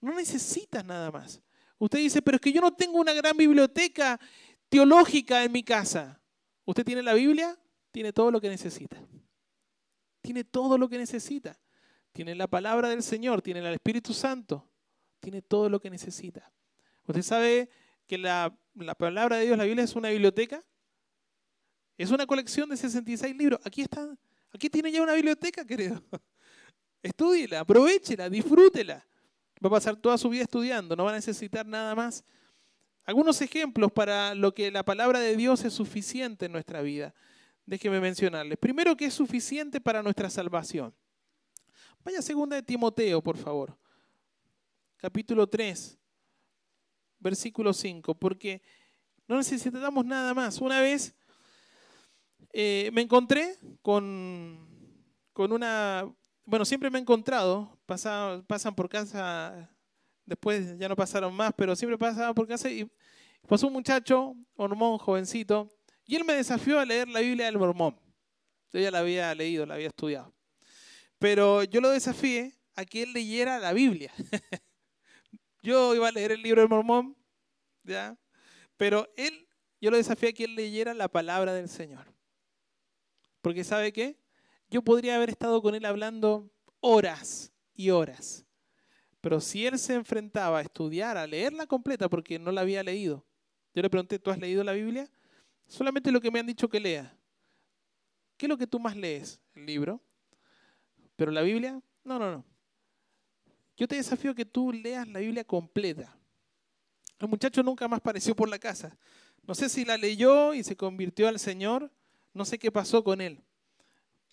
No 0.00 0.14
necesitas 0.14 0.82
nada 0.82 1.10
más. 1.10 1.42
Usted 1.76 1.98
dice, 1.98 2.22
pero 2.22 2.36
es 2.36 2.40
que 2.40 2.50
yo 2.50 2.62
no 2.62 2.72
tengo 2.72 2.98
una 2.98 3.12
gran 3.12 3.36
biblioteca 3.36 4.18
teológica 4.70 5.44
en 5.44 5.52
mi 5.52 5.62
casa. 5.62 6.18
¿Usted 6.64 6.86
tiene 6.86 7.02
la 7.02 7.12
Biblia? 7.12 7.58
Tiene 7.90 8.14
todo 8.14 8.30
lo 8.30 8.40
que 8.40 8.48
necesita. 8.48 8.96
Tiene 10.22 10.44
todo 10.44 10.78
lo 10.78 10.88
que 10.88 10.96
necesita. 10.96 11.60
Tiene 12.14 12.34
la 12.34 12.46
palabra 12.46 12.88
del 12.88 13.02
Señor, 13.02 13.42
tiene 13.42 13.60
el 13.60 13.74
Espíritu 13.74 14.14
Santo, 14.14 14.66
tiene 15.20 15.42
todo 15.42 15.68
lo 15.68 15.78
que 15.78 15.90
necesita. 15.90 16.50
¿Usted 17.06 17.22
sabe 17.22 17.70
que 18.08 18.18
la, 18.18 18.58
la 18.74 18.94
palabra 18.94 19.36
de 19.36 19.46
Dios, 19.46 19.58
la 19.58 19.64
Biblia, 19.64 19.84
es 19.84 19.94
una 19.94 20.08
biblioteca? 20.08 20.64
Es 21.96 22.10
una 22.10 22.26
colección 22.26 22.68
de 22.68 22.76
66 22.76 23.36
libros. 23.36 23.60
Aquí 23.64 23.82
está, 23.82 24.16
aquí 24.52 24.70
tiene 24.70 24.90
ya 24.90 25.02
una 25.02 25.14
biblioteca, 25.14 25.64
querido. 25.64 26.02
Estúdiela, 27.02 27.60
aprovechela, 27.60 28.28
disfrútela. 28.30 29.06
Va 29.62 29.68
a 29.68 29.70
pasar 29.70 29.96
toda 29.96 30.16
su 30.16 30.28
vida 30.28 30.42
estudiando, 30.42 30.96
no 30.96 31.04
va 31.04 31.10
a 31.10 31.14
necesitar 31.14 31.66
nada 31.66 31.94
más. 31.94 32.24
Algunos 33.04 33.40
ejemplos 33.40 33.92
para 33.92 34.34
lo 34.34 34.54
que 34.54 34.70
la 34.70 34.84
palabra 34.84 35.18
de 35.18 35.36
Dios 35.36 35.64
es 35.64 35.72
suficiente 35.72 36.46
en 36.46 36.52
nuestra 36.52 36.80
vida. 36.80 37.14
Déjenme 37.66 38.00
mencionarles. 38.00 38.56
Primero 38.58 38.96
que 38.96 39.06
es 39.06 39.14
suficiente 39.14 39.80
para 39.80 40.02
nuestra 40.02 40.30
salvación. 40.30 40.94
Vaya 42.04 42.22
segunda 42.22 42.56
de 42.56 42.62
Timoteo, 42.62 43.20
por 43.22 43.36
favor. 43.36 43.76
Capítulo 44.96 45.46
3, 45.46 45.97
versículo 47.18 47.72
5. 47.72 48.14
Porque 48.14 48.62
no 49.26 49.36
necesitamos 49.36 50.04
nada 50.04 50.34
más. 50.34 50.60
Una 50.60 50.80
vez 50.80 51.14
eh, 52.52 52.90
me 52.92 53.02
encontré 53.02 53.58
con, 53.82 54.66
con 55.32 55.52
una 55.52 56.10
bueno, 56.48 56.64
siempre 56.64 56.88
me 56.88 56.96
he 56.96 57.02
encontrado, 57.02 57.78
pasan, 57.84 58.42
pasan 58.46 58.74
por 58.74 58.88
casa, 58.88 59.70
después 60.24 60.78
ya 60.78 60.88
no 60.88 60.96
pasaron 60.96 61.34
más, 61.34 61.52
pero 61.54 61.76
siempre 61.76 61.98
pasaban 61.98 62.34
por 62.34 62.48
casa 62.48 62.70
y 62.70 62.90
pasó 63.46 63.66
un 63.66 63.74
muchacho, 63.74 64.28
un 64.28 64.46
mormón 64.56 64.96
jovencito, 64.96 65.68
y 66.06 66.16
él 66.16 66.24
me 66.24 66.32
desafió 66.32 66.80
a 66.80 66.86
leer 66.86 67.06
la 67.06 67.20
Biblia 67.20 67.44
del 67.44 67.58
mormón. 67.58 68.00
Yo 68.72 68.80
ya 68.80 68.90
la 68.90 69.00
había 69.00 69.34
leído, 69.34 69.66
la 69.66 69.74
había 69.74 69.88
estudiado. 69.88 70.34
Pero 71.18 71.64
yo 71.64 71.82
lo 71.82 71.90
desafié 71.90 72.58
a 72.76 72.86
que 72.86 73.02
él 73.02 73.12
leyera 73.12 73.58
la 73.58 73.74
Biblia. 73.74 74.10
yo 75.62 75.94
iba 75.94 76.08
a 76.08 76.12
leer 76.12 76.32
el 76.32 76.42
libro 76.42 76.60
del 76.60 76.70
mormón, 76.70 77.16
¿ya? 77.84 78.16
Pero 78.76 79.08
él, 79.16 79.48
yo 79.80 79.90
lo 79.90 79.96
desafié 79.96 80.30
a 80.30 80.32
que 80.32 80.44
él 80.44 80.54
leyera 80.54 80.94
la 80.94 81.08
palabra 81.08 81.52
del 81.52 81.68
Señor. 81.68 82.06
Porque 83.42 83.64
¿sabe 83.64 83.92
qué? 83.92 84.18
yo 84.70 84.82
podría 84.82 85.16
haber 85.16 85.30
estado 85.30 85.62
con 85.62 85.74
él 85.74 85.84
hablando 85.84 86.50
horas 86.80 87.52
y 87.74 87.90
horas. 87.90 88.44
Pero 89.20 89.40
si 89.40 89.66
él 89.66 89.78
se 89.78 89.94
enfrentaba 89.94 90.58
a 90.58 90.62
estudiar, 90.62 91.16
a 91.16 91.26
leerla 91.26 91.66
completa, 91.66 92.08
porque 92.08 92.38
no 92.38 92.52
la 92.52 92.60
había 92.60 92.82
leído, 92.82 93.24
yo 93.74 93.82
le 93.82 93.90
pregunté, 93.90 94.18
¿tú 94.18 94.30
has 94.30 94.38
leído 94.38 94.62
la 94.62 94.72
Biblia? 94.72 95.10
Solamente 95.66 96.12
lo 96.12 96.20
que 96.20 96.30
me 96.30 96.38
han 96.38 96.46
dicho 96.46 96.68
que 96.68 96.80
lea. 96.80 97.14
¿Qué 98.36 98.46
es 98.46 98.50
lo 98.50 98.56
que 98.56 98.66
tú 98.66 98.78
más 98.78 98.96
lees? 98.96 99.40
El 99.54 99.66
libro. 99.66 100.00
Pero 101.16 101.32
la 101.32 101.42
Biblia, 101.42 101.80
no, 102.04 102.18
no, 102.18 102.30
no. 102.30 102.44
Yo 103.78 103.88
te 103.88 103.96
desafío 103.96 104.34
que 104.34 104.44
tú 104.44 104.72
leas 104.72 105.08
la 105.08 105.20
Biblia 105.20 105.44
completa. 105.44 106.14
El 107.18 107.28
muchacho 107.28 107.62
nunca 107.62 107.88
más 107.88 107.98
apareció 107.98 108.36
por 108.36 108.50
la 108.50 108.58
casa. 108.58 108.94
No 109.46 109.54
sé 109.54 109.70
si 109.70 109.86
la 109.86 109.96
leyó 109.96 110.52
y 110.52 110.62
se 110.62 110.76
convirtió 110.76 111.28
al 111.28 111.38
Señor. 111.38 111.90
No 112.34 112.44
sé 112.44 112.58
qué 112.58 112.70
pasó 112.70 113.02
con 113.02 113.22
él 113.22 113.42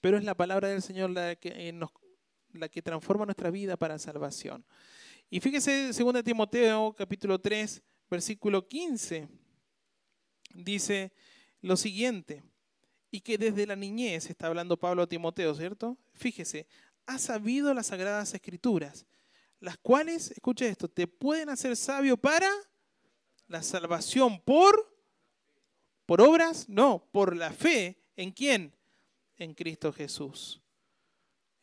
pero 0.05 0.19
es 0.19 0.23
la 0.23 0.35
palabra 0.35 0.67
del 0.67 0.83
Señor 0.83 1.09
la 1.09 1.35
que, 1.35 1.51
eh, 1.51 2.81
transforma 2.83 3.25
nuestra 3.25 3.49
vida 3.49 3.75
para 3.75 3.97
salvación. 3.97 4.63
Y 5.31 5.39
fíjese, 5.39 5.91
2 5.91 6.23
Timoteo 6.23 6.93
capítulo 6.95 7.41
3, 7.41 7.81
versículo 8.07 8.67
15, 8.67 9.27
dice 10.53 11.11
lo 11.59 11.75
siguiente, 11.75 12.43
y 13.09 13.21
que 13.21 13.39
desde 13.39 13.65
la 13.65 13.75
niñez, 13.75 14.29
está 14.29 14.45
hablando 14.45 14.77
Pablo 14.77 15.01
a 15.01 15.07
Timoteo, 15.07 15.55
¿cierto? 15.55 15.97
fíjese, 16.13 16.67
has 17.07 17.23
sabido 17.23 17.73
las 17.73 17.87
sagradas 17.87 18.31
escrituras, 18.35 19.07
las 19.59 19.77
cuales, 19.77 20.31
escuche 20.31 20.67
esto, 20.67 20.87
te 20.87 21.07
pueden 21.07 21.49
hacer 21.49 21.75
sabio 21.75 22.17
para 22.17 22.49
la 23.47 23.63
salvación 23.63 24.39
por 24.41 24.95
por 26.05 26.21
obras, 26.21 26.69
no, 26.69 27.07
por 27.11 27.35
la 27.35 27.51
fe 27.51 27.97
en 28.15 28.31
quién? 28.31 28.73
En 29.37 29.53
Cristo 29.53 29.91
Jesús. 29.91 30.61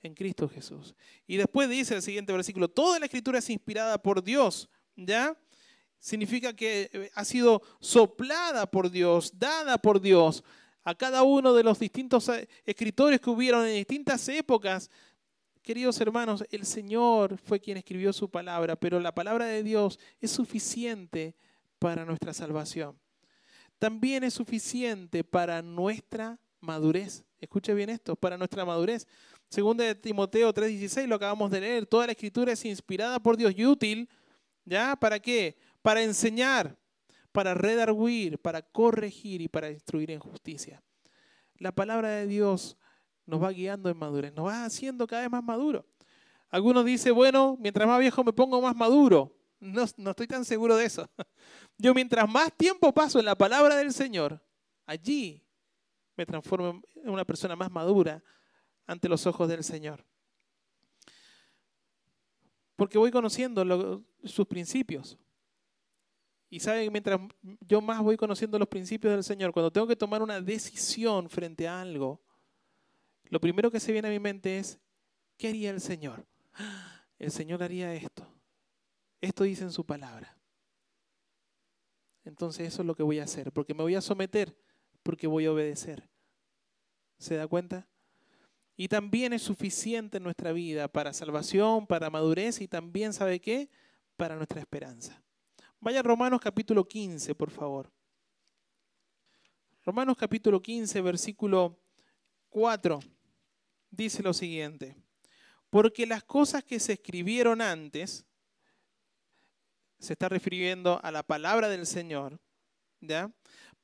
En 0.02 0.14
Cristo 0.14 0.48
Jesús. 0.48 0.94
Y 1.26 1.36
después 1.36 1.68
dice 1.68 1.94
el 1.94 2.02
siguiente 2.02 2.32
versículo, 2.32 2.68
toda 2.68 2.98
la 2.98 3.06
escritura 3.06 3.38
es 3.38 3.48
inspirada 3.50 4.02
por 4.02 4.22
Dios, 4.22 4.68
¿ya? 4.96 5.36
Significa 6.00 6.52
que 6.52 6.90
eh, 6.92 7.10
ha 7.14 7.24
sido 7.24 7.62
soplada 7.78 8.66
por 8.68 8.90
Dios, 8.90 9.38
dada 9.38 9.78
por 9.78 10.00
Dios 10.00 10.42
a 10.82 10.96
cada 10.96 11.22
uno 11.22 11.54
de 11.54 11.62
los 11.62 11.78
distintos 11.78 12.28
eh, 12.28 12.48
escritores 12.64 13.20
que 13.20 13.30
hubieron 13.30 13.64
en 13.64 13.74
distintas 13.74 14.28
épocas. 14.28 14.90
Queridos 15.62 16.00
hermanos, 16.00 16.44
el 16.50 16.66
Señor 16.66 17.38
fue 17.38 17.60
quien 17.60 17.76
escribió 17.76 18.12
su 18.12 18.28
palabra, 18.28 18.74
pero 18.74 18.98
la 18.98 19.14
palabra 19.14 19.46
de 19.46 19.62
Dios 19.62 20.00
es 20.20 20.32
suficiente 20.32 21.36
para 21.78 22.04
nuestra 22.04 22.34
salvación. 22.34 22.98
También 23.78 24.24
es 24.24 24.34
suficiente 24.34 25.22
para 25.22 25.62
nuestra 25.62 26.36
madurez. 26.60 27.22
Escuche 27.40 27.74
bien 27.74 27.90
esto, 27.90 28.16
para 28.16 28.36
nuestra 28.36 28.64
madurez. 28.64 29.06
Segunda 29.48 29.84
de 29.84 29.94
Timoteo 29.94 30.52
3:16 30.52 31.06
lo 31.06 31.14
acabamos 31.14 31.48
de 31.52 31.60
leer, 31.60 31.86
toda 31.86 32.06
la 32.06 32.12
escritura 32.12 32.52
es 32.52 32.64
inspirada 32.64 33.20
por 33.20 33.36
Dios 33.36 33.54
y 33.56 33.64
útil, 33.64 34.08
¿ya? 34.64 34.96
¿Para 34.96 35.20
qué? 35.20 35.56
Para 35.80 36.02
enseñar, 36.02 36.76
para 37.30 37.54
redarguir, 37.54 38.36
para 38.40 38.62
corregir 38.62 39.40
y 39.40 39.48
para 39.48 39.70
instruir 39.70 40.10
en 40.10 40.18
justicia. 40.18 40.82
La 41.58 41.70
palabra 41.70 42.08
de 42.08 42.26
Dios 42.26 42.76
nos 43.26 43.42
va 43.42 43.50
guiando 43.50 43.88
en 43.88 43.96
madurez, 43.96 44.32
nos 44.32 44.46
va 44.46 44.64
haciendo 44.64 45.06
cada 45.06 45.22
vez 45.22 45.30
más 45.30 45.44
maduro. 45.44 45.86
Algunos 46.50 46.84
dicen, 46.84 47.14
bueno, 47.14 47.56
mientras 47.58 47.88
más 47.88 47.98
viejo 47.98 48.22
me 48.22 48.32
pongo 48.32 48.60
más 48.60 48.76
maduro. 48.76 49.34
No, 49.58 49.84
no 49.96 50.10
estoy 50.10 50.26
tan 50.26 50.44
seguro 50.44 50.76
de 50.76 50.84
eso. 50.84 51.08
Yo 51.78 51.94
mientras 51.94 52.28
más 52.28 52.52
tiempo 52.52 52.92
paso 52.92 53.18
en 53.18 53.24
la 53.24 53.36
palabra 53.36 53.76
del 53.76 53.92
Señor, 53.92 54.42
allí 54.84 55.42
me 56.16 56.26
transformo 56.26 56.82
en 56.94 57.10
una 57.10 57.24
persona 57.24 57.56
más 57.56 57.70
madura 57.70 58.22
ante 58.86 59.08
los 59.08 59.26
ojos 59.26 59.48
del 59.48 59.64
Señor. 59.64 60.04
Porque 62.76 62.98
voy 62.98 63.10
conociendo 63.10 64.04
sus 64.24 64.46
principios. 64.46 65.18
Y 66.50 66.60
saben, 66.60 66.92
mientras 66.92 67.18
yo 67.60 67.80
más 67.80 68.02
voy 68.02 68.16
conociendo 68.16 68.58
los 68.58 68.68
principios 68.68 69.14
del 69.14 69.24
Señor, 69.24 69.52
cuando 69.52 69.70
tengo 69.70 69.86
que 69.86 69.96
tomar 69.96 70.22
una 70.22 70.40
decisión 70.40 71.30
frente 71.30 71.66
a 71.66 71.80
algo, 71.80 72.20
lo 73.32 73.40
primero 73.40 73.70
que 73.70 73.80
se 73.80 73.92
viene 73.92 74.08
a 74.08 74.10
mi 74.10 74.18
mente 74.18 74.58
es, 74.58 74.78
¿qué 75.38 75.48
haría 75.48 75.70
el 75.70 75.80
Señor? 75.80 76.26
El 77.18 77.30
Señor 77.30 77.62
haría 77.62 77.94
esto. 77.94 78.26
Esto 79.22 79.44
dice 79.44 79.62
en 79.62 79.72
su 79.72 79.86
palabra. 79.86 80.36
Entonces 82.26 82.68
eso 82.68 82.82
es 82.82 82.86
lo 82.86 82.94
que 82.94 83.02
voy 83.02 83.20
a 83.20 83.24
hacer, 83.24 83.50
porque 83.50 83.72
me 83.72 83.82
voy 83.82 83.94
a 83.94 84.02
someter, 84.02 84.54
porque 85.02 85.26
voy 85.26 85.46
a 85.46 85.52
obedecer. 85.52 86.10
¿Se 87.18 87.36
da 87.36 87.46
cuenta? 87.46 87.88
Y 88.76 88.88
también 88.88 89.32
es 89.32 89.40
suficiente 89.40 90.18
en 90.18 90.24
nuestra 90.24 90.52
vida 90.52 90.88
para 90.88 91.14
salvación, 91.14 91.86
para 91.86 92.10
madurez 92.10 92.60
y 92.60 92.68
también, 92.68 93.14
¿sabe 93.14 93.40
qué? 93.40 93.70
Para 94.18 94.36
nuestra 94.36 94.60
esperanza. 94.60 95.22
Vaya 95.80 96.00
a 96.00 96.02
Romanos 96.02 96.38
capítulo 96.38 96.86
15, 96.86 97.34
por 97.34 97.50
favor. 97.50 97.90
Romanos 99.86 100.18
capítulo 100.18 100.60
15, 100.60 101.00
versículo 101.00 101.78
4, 102.50 103.00
dice 103.92 104.22
lo 104.22 104.32
siguiente. 104.32 104.96
Porque 105.70 106.06
las 106.06 106.24
cosas 106.24 106.64
que 106.64 106.80
se 106.80 106.94
escribieron 106.94 107.60
antes, 107.60 108.26
se 110.00 110.14
está 110.14 110.28
refiriendo 110.28 111.00
a 111.04 111.12
la 111.12 111.22
palabra 111.22 111.68
del 111.68 111.86
Señor, 111.86 112.40
¿ya? 113.00 113.30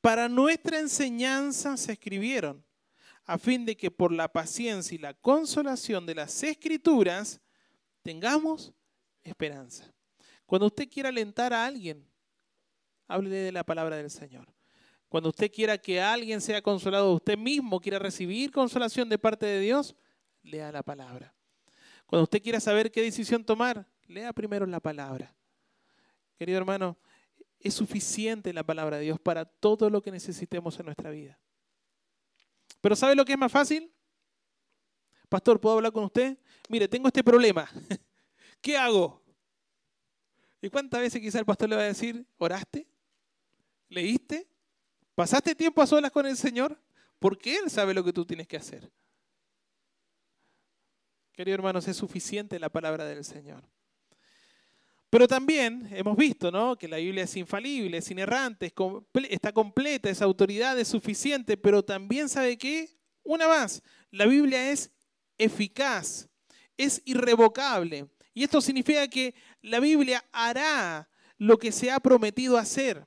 Para 0.00 0.28
nuestra 0.28 0.80
enseñanza 0.80 1.76
se 1.76 1.92
escribieron, 1.92 2.64
a 3.24 3.38
fin 3.38 3.64
de 3.64 3.76
que 3.76 3.90
por 3.90 4.10
la 4.10 4.26
paciencia 4.26 4.94
y 4.94 4.98
la 4.98 5.14
consolación 5.14 6.06
de 6.06 6.16
las 6.16 6.42
escrituras 6.42 7.40
tengamos 8.02 8.72
esperanza. 9.22 9.92
Cuando 10.44 10.66
usted 10.66 10.88
quiera 10.88 11.10
alentar 11.10 11.52
a 11.52 11.66
alguien, 11.66 12.04
háblele 13.06 13.36
de 13.36 13.52
la 13.52 13.64
palabra 13.64 13.96
del 13.96 14.10
Señor. 14.10 14.57
Cuando 15.08 15.30
usted 15.30 15.50
quiera 15.50 15.78
que 15.78 16.00
alguien 16.00 16.40
sea 16.40 16.60
consolado, 16.60 17.14
usted 17.14 17.38
mismo 17.38 17.80
quiera 17.80 17.98
recibir 17.98 18.50
consolación 18.50 19.08
de 19.08 19.18
parte 19.18 19.46
de 19.46 19.60
Dios, 19.60 19.96
lea 20.42 20.70
la 20.70 20.82
palabra. 20.82 21.34
Cuando 22.06 22.24
usted 22.24 22.42
quiera 22.42 22.60
saber 22.60 22.90
qué 22.90 23.02
decisión 23.02 23.44
tomar, 23.44 23.86
lea 24.06 24.32
primero 24.32 24.66
la 24.66 24.80
palabra. 24.80 25.34
Querido 26.36 26.58
hermano, 26.58 26.98
es 27.60 27.74
suficiente 27.74 28.52
la 28.52 28.64
palabra 28.64 28.98
de 28.98 29.04
Dios 29.04 29.18
para 29.18 29.44
todo 29.44 29.90
lo 29.90 30.02
que 30.02 30.10
necesitemos 30.10 30.78
en 30.78 30.86
nuestra 30.86 31.10
vida. 31.10 31.38
Pero 32.80 32.94
¿sabe 32.94 33.14
lo 33.14 33.24
que 33.24 33.32
es 33.32 33.38
más 33.38 33.50
fácil? 33.50 33.92
Pastor, 35.28 35.60
¿puedo 35.60 35.76
hablar 35.76 35.92
con 35.92 36.04
usted? 36.04 36.38
Mire, 36.68 36.86
tengo 36.86 37.08
este 37.08 37.24
problema. 37.24 37.68
¿Qué 38.60 38.76
hago? 38.76 39.22
¿Y 40.60 40.70
cuántas 40.70 41.00
veces 41.00 41.20
quizá 41.20 41.38
el 41.38 41.44
pastor 41.44 41.68
le 41.68 41.76
va 41.76 41.82
a 41.82 41.86
decir, 41.86 42.26
oraste? 42.38 42.86
¿Leíste? 43.88 44.48
¿Pasaste 45.18 45.56
tiempo 45.56 45.82
a 45.82 45.86
solas 45.88 46.12
con 46.12 46.26
el 46.26 46.36
Señor? 46.36 46.80
Porque 47.18 47.56
Él 47.56 47.68
sabe 47.68 47.92
lo 47.92 48.04
que 48.04 48.12
tú 48.12 48.24
tienes 48.24 48.46
que 48.46 48.56
hacer. 48.56 48.88
Queridos 51.32 51.58
hermanos, 51.58 51.88
es 51.88 51.96
suficiente 51.96 52.56
la 52.60 52.68
palabra 52.68 53.04
del 53.04 53.24
Señor. 53.24 53.64
Pero 55.10 55.26
también 55.26 55.88
hemos 55.90 56.16
visto 56.16 56.52
¿no? 56.52 56.78
que 56.78 56.86
la 56.86 56.98
Biblia 56.98 57.24
es 57.24 57.36
infalible, 57.36 57.98
es 57.98 58.08
inerrante, 58.12 58.72
está 59.28 59.50
completa, 59.50 60.08
esa 60.08 60.24
autoridad 60.24 60.78
es 60.78 60.86
suficiente, 60.86 61.56
pero 61.56 61.84
también 61.84 62.28
sabe 62.28 62.56
que, 62.56 62.88
una 63.24 63.48
más, 63.48 63.82
la 64.12 64.24
Biblia 64.24 64.70
es 64.70 64.88
eficaz, 65.36 66.28
es 66.76 67.02
irrevocable. 67.04 68.06
Y 68.34 68.44
esto 68.44 68.60
significa 68.60 69.08
que 69.08 69.34
la 69.62 69.80
Biblia 69.80 70.24
hará 70.30 71.10
lo 71.38 71.58
que 71.58 71.72
se 71.72 71.90
ha 71.90 71.98
prometido 71.98 72.56
hacer. 72.56 73.04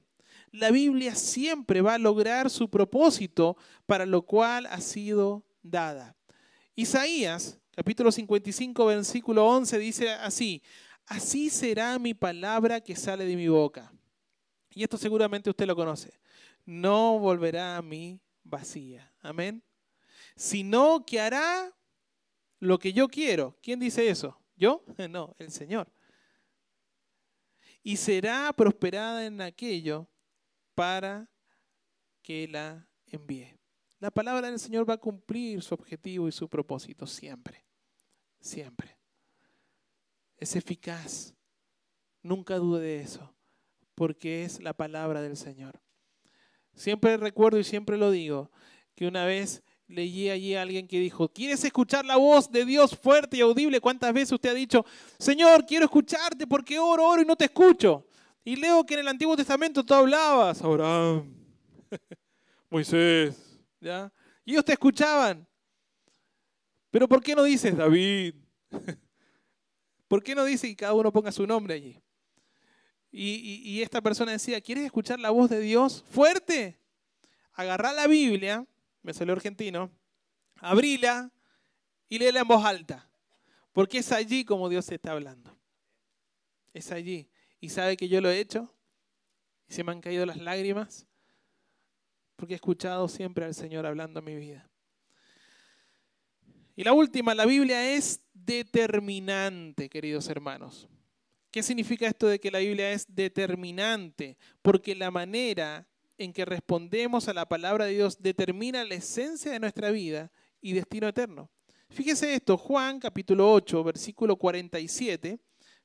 La 0.52 0.70
Biblia 0.70 1.16
siempre 1.16 1.82
va 1.82 1.94
a 1.94 1.98
lograr 1.98 2.50
su 2.50 2.70
propósito 2.70 3.56
para 3.86 4.06
lo 4.06 4.24
cual 4.24 4.66
ha 4.66 4.82
sido 4.82 5.46
dada. 5.64 6.16
Isaías, 6.76 7.58
capítulo 7.74 8.12
55, 8.12 8.86
versículo 8.86 9.48
11, 9.48 9.80
dice 9.80 10.10
así, 10.10 10.62
así 11.06 11.50
será 11.50 11.98
mi 12.00 12.14
palabra 12.14 12.82
que 12.82 12.98
sale 12.98 13.26
de 13.26 13.36
mi 13.38 13.48
boca. 13.48 13.94
Y 14.74 14.84
esto 14.84 14.98
seguramente 14.98 15.50
usted 15.50 15.66
lo 15.66 15.76
conoce. 15.76 16.20
No 16.66 17.18
volverá 17.20 17.78
a 17.78 17.82
mí 17.82 18.20
vacía. 18.44 19.12
Amén. 19.22 19.64
Sino 20.36 21.06
que 21.06 21.20
hará 21.20 21.74
lo 22.60 22.78
que 22.78 22.92
yo 22.94 23.08
quiero. 23.08 23.58
¿Quién 23.62 23.80
dice 23.80 24.10
eso? 24.10 24.38
¿Yo? 24.56 24.84
No, 25.10 25.36
el 25.40 25.52
Señor. 25.52 25.92
Y 27.84 27.98
será 27.98 28.54
prosperada 28.54 29.26
en 29.26 29.42
aquello 29.42 30.08
para 30.75 31.29
que 32.21 32.47
la 32.47 32.88
envíe. 33.07 33.57
La 33.99 34.10
palabra 34.12 34.49
del 34.49 34.60
Señor 34.60 34.89
va 34.89 34.95
a 34.95 34.97
cumplir 34.97 35.62
su 35.62 35.75
objetivo 35.75 36.27
y 36.27 36.31
su 36.31 36.49
propósito 36.49 37.05
siempre. 37.05 37.63
Siempre. 38.39 38.97
Es 40.38 40.55
eficaz. 40.55 41.36
Nunca 42.23 42.55
dude 42.57 42.81
de 42.81 43.01
eso, 43.01 43.34
porque 43.95 44.43
es 44.43 44.62
la 44.62 44.73
palabra 44.73 45.21
del 45.21 45.38
Señor. 45.38 45.79
Siempre 46.73 47.17
recuerdo 47.17 47.60
y 47.60 47.63
siempre 47.63 47.97
lo 47.97 48.12
digo, 48.12 48.51
que 48.95 49.07
una 49.07 49.25
vez 49.25 49.63
leí 49.88 50.29
allí 50.29 50.55
a 50.55 50.62
alguien 50.62 50.88
que 50.88 50.99
dijo, 50.99 51.29
¿quieres 51.29 51.63
escuchar 51.63 52.05
la 52.05 52.17
voz 52.17 52.51
de 52.51 52.65
Dios 52.65 52.97
fuerte 52.97 53.38
y 53.38 53.41
audible? 53.41 53.81
¿Cuántas 53.81 54.13
veces 54.13 54.31
usted 54.31 54.49
ha 54.49 54.53
dicho, 54.53 54.86
Señor, 55.19 55.65
quiero 55.65 55.86
escucharte 55.86 56.47
porque 56.47 56.79
oro, 56.79 57.07
oro 57.07 57.21
y 57.21 57.25
no 57.25 57.36
te 57.36 57.45
escucho? 57.45 58.05
Y 58.43 58.56
leo 58.56 58.86
que 58.86 58.95
en 58.95 59.01
el 59.01 59.08
Antiguo 59.08 59.36
Testamento 59.36 59.84
tú 59.84 59.93
hablabas, 59.93 60.62
Abraham, 60.62 61.34
Moisés, 62.69 63.60
¿ya? 63.80 64.12
Y 64.43 64.51
ellos 64.51 64.65
te 64.65 64.73
escuchaban. 64.73 65.47
Pero 66.89 67.08
¿por 67.08 67.21
qué 67.21 67.36
no 67.36 67.43
dices 67.43 67.75
David? 67.77 68.36
¿Por 70.08 70.23
qué 70.23 70.36
no 70.36 70.43
dice 70.43 70.67
y 70.67 70.75
cada 70.75 70.93
uno 70.93 71.12
ponga 71.12 71.32
su 71.32 71.45
nombre 71.45 71.75
allí? 71.75 72.01
Y, 73.13 73.82
esta 73.82 74.01
persona 74.01 74.32
decía, 74.32 74.62
¿quieres 74.62 74.86
escuchar 74.86 75.19
la 75.19 75.32
voz 75.32 75.49
de 75.49 75.60
Dios 75.60 76.04
fuerte? 76.10 76.80
Agarrá 77.54 77.91
la 77.91 78.08
Biblia 78.08 78.65
me 79.04 79.13
salió 79.13 79.34
argentino, 79.34 79.91
abrila 80.56 81.32
y 82.08 82.19
léela 82.19 82.41
en 82.41 82.47
voz 82.47 82.63
alta, 82.63 83.10
porque 83.71 83.99
es 83.99 84.12
allí 84.12 84.45
como 84.45 84.69
Dios 84.69 84.89
está 84.91 85.12
hablando. 85.12 85.58
Es 86.73 86.91
allí. 86.91 87.30
Y 87.62 87.69
sabe 87.69 87.95
que 87.95 88.10
yo 88.10 88.19
lo 88.19 88.30
he 88.30 88.39
hecho 88.39 88.74
y 89.69 89.74
se 89.74 89.86
me 89.86 89.93
han 89.93 90.02
caído 90.02 90.26
las 90.26 90.38
lágrimas 90.38 91.08
porque 92.36 92.56
he 92.56 92.56
escuchado 92.56 93.08
siempre 93.08 93.45
al 93.45 93.54
Señor 93.54 93.86
hablando 93.86 94.19
en 94.19 94.26
mi 94.26 94.36
vida. 94.36 94.67
Y 96.76 96.84
la 96.84 96.91
última, 96.91 97.36
la 97.36 97.45
Biblia 97.45 97.93
es 97.93 98.24
determinante, 98.34 99.88
queridos 99.89 100.28
hermanos. 100.28 100.89
¿Qué 101.52 101.62
significa 101.62 102.08
esto 102.08 102.26
de 102.26 102.39
que 102.39 102.50
la 102.50 102.58
Biblia 102.58 102.93
es 102.93 103.06
determinante? 103.13 104.39
Porque 104.63 104.95
la 104.95 105.12
manera 105.12 105.88
en 106.17 106.34
que 106.34 106.45
respondemos 106.45 107.28
a 107.28 107.34
la 107.34 107.47
palabra 107.47 107.86
de 107.86 107.93
Dios 107.93 108.19
determina 108.19 108.84
la 108.86 108.95
esencia 108.95 109.52
de 109.52 109.60
nuestra 109.60 109.91
vida 109.91 110.32
y 110.62 110.74
destino 110.74 111.08
eterno. 111.08 111.52
Fíjese 111.91 112.34
esto, 112.34 112.58
Juan 112.58 113.00
capítulo 113.00 113.54
8, 113.54 113.84
versículo 113.84 114.36
47, 114.36 115.39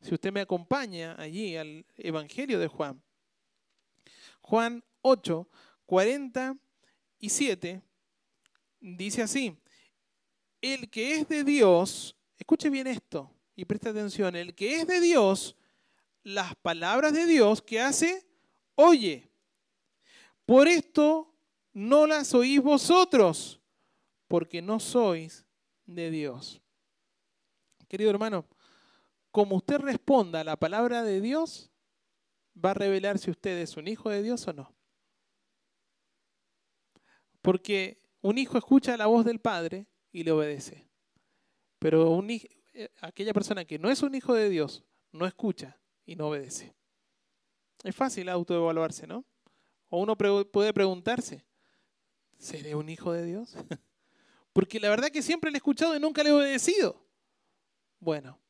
si 0.06 0.14
usted 0.14 0.32
me 0.32 0.40
acompaña 0.40 1.16
allí 1.18 1.56
al 1.56 1.84
Evangelio 1.96 2.60
de 2.60 2.68
Juan. 2.68 3.02
Juan 4.40 4.84
8, 5.02 5.48
47 5.84 7.82
dice 8.80 9.22
así, 9.22 9.58
el 10.60 10.88
que 10.90 11.16
es 11.16 11.28
de 11.28 11.42
Dios, 11.42 12.16
escuche 12.38 12.70
bien 12.70 12.86
esto 12.86 13.32
y 13.56 13.64
preste 13.64 13.88
atención, 13.88 14.36
el 14.36 14.54
que 14.54 14.76
es 14.76 14.86
de 14.86 15.00
Dios, 15.00 15.56
las 16.22 16.54
palabras 16.54 17.12
de 17.12 17.26
Dios 17.26 17.60
que 17.60 17.80
hace, 17.80 18.24
oye. 18.76 19.28
Por 20.44 20.68
esto 20.68 21.34
no 21.72 22.06
las 22.06 22.32
oís 22.32 22.62
vosotros, 22.62 23.60
porque 24.28 24.62
no 24.62 24.78
sois 24.78 25.44
de 25.84 26.12
Dios. 26.12 26.62
Querido 27.88 28.10
hermano, 28.10 28.46
como 29.36 29.56
usted 29.56 29.80
responda 29.80 30.40
a 30.40 30.44
la 30.44 30.56
palabra 30.56 31.02
de 31.02 31.20
Dios, 31.20 31.70
va 32.56 32.70
a 32.70 32.74
revelar 32.74 33.18
si 33.18 33.30
usted 33.30 33.58
es 33.58 33.76
un 33.76 33.86
hijo 33.86 34.08
de 34.08 34.22
Dios 34.22 34.48
o 34.48 34.54
no. 34.54 34.74
Porque 37.42 38.00
un 38.22 38.38
hijo 38.38 38.56
escucha 38.56 38.96
la 38.96 39.04
voz 39.04 39.26
del 39.26 39.38
Padre 39.38 39.88
y 40.10 40.24
le 40.24 40.32
obedece. 40.32 40.88
Pero 41.78 42.18
eh, 42.26 42.88
aquella 43.02 43.34
persona 43.34 43.66
que 43.66 43.78
no 43.78 43.90
es 43.90 44.02
un 44.02 44.14
hijo 44.14 44.32
de 44.32 44.48
Dios 44.48 44.86
no 45.12 45.26
escucha 45.26 45.78
y 46.06 46.16
no 46.16 46.28
obedece. 46.28 46.74
Es 47.84 47.94
fácil 47.94 48.30
autoevaluarse, 48.30 49.06
¿no? 49.06 49.26
O 49.90 50.00
uno 50.00 50.16
puede 50.16 50.72
preguntarse, 50.72 51.44
¿seré 52.38 52.74
un 52.74 52.88
hijo 52.88 53.12
de 53.12 53.26
Dios? 53.26 53.54
Porque 54.54 54.80
la 54.80 54.88
verdad 54.88 55.10
que 55.10 55.20
siempre 55.20 55.50
le 55.50 55.56
he 55.56 55.58
escuchado 55.58 55.94
y 55.94 56.00
nunca 56.00 56.22
le 56.22 56.30
he 56.30 56.32
obedecido. 56.32 57.06
Bueno, 58.00 58.40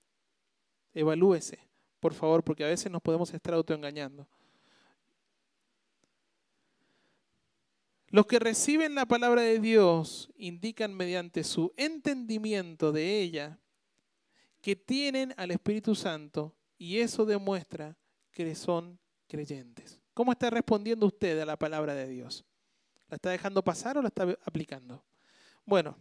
evalúese, 0.97 1.59
por 2.01 2.15
favor, 2.15 2.43
porque 2.43 2.65
a 2.65 2.69
veces 2.69 2.91
nos 2.91 3.03
podemos 3.03 3.33
estar 3.33 3.55
autoengañando. 3.55 4.27
Los 8.09 8.27
que 8.27 8.39
reciben 8.39 8.95
la 8.95 9.05
palabra 9.05 9.43
de 9.43 9.59
Dios 9.59 10.31
indican 10.37 10.95
mediante 10.95 11.45
su 11.45 11.73
entendimiento 11.77 12.93
de 12.93 13.21
ella 13.21 13.59
que 14.63 14.75
tienen 14.75 15.35
al 15.37 15.51
Espíritu 15.51 15.95
Santo 15.95 16.57
y 16.79 16.99
eso 16.99 17.27
demuestra 17.27 17.97
que 18.33 18.55
son 18.55 18.99
creyentes. 19.27 20.01
¿Cómo 20.15 20.33
está 20.33 20.49
respondiendo 20.49 21.07
usted 21.07 21.39
a 21.41 21.45
la 21.45 21.59
palabra 21.59 21.95
de 21.95 22.09
Dios? 22.09 22.45
¿La 23.09 23.17
está 23.17 23.31
dejando 23.31 23.63
pasar 23.63 23.99
o 23.99 24.03
la 24.03 24.09
está 24.09 24.23
aplicando? 24.45 25.05
Bueno, 25.65 25.99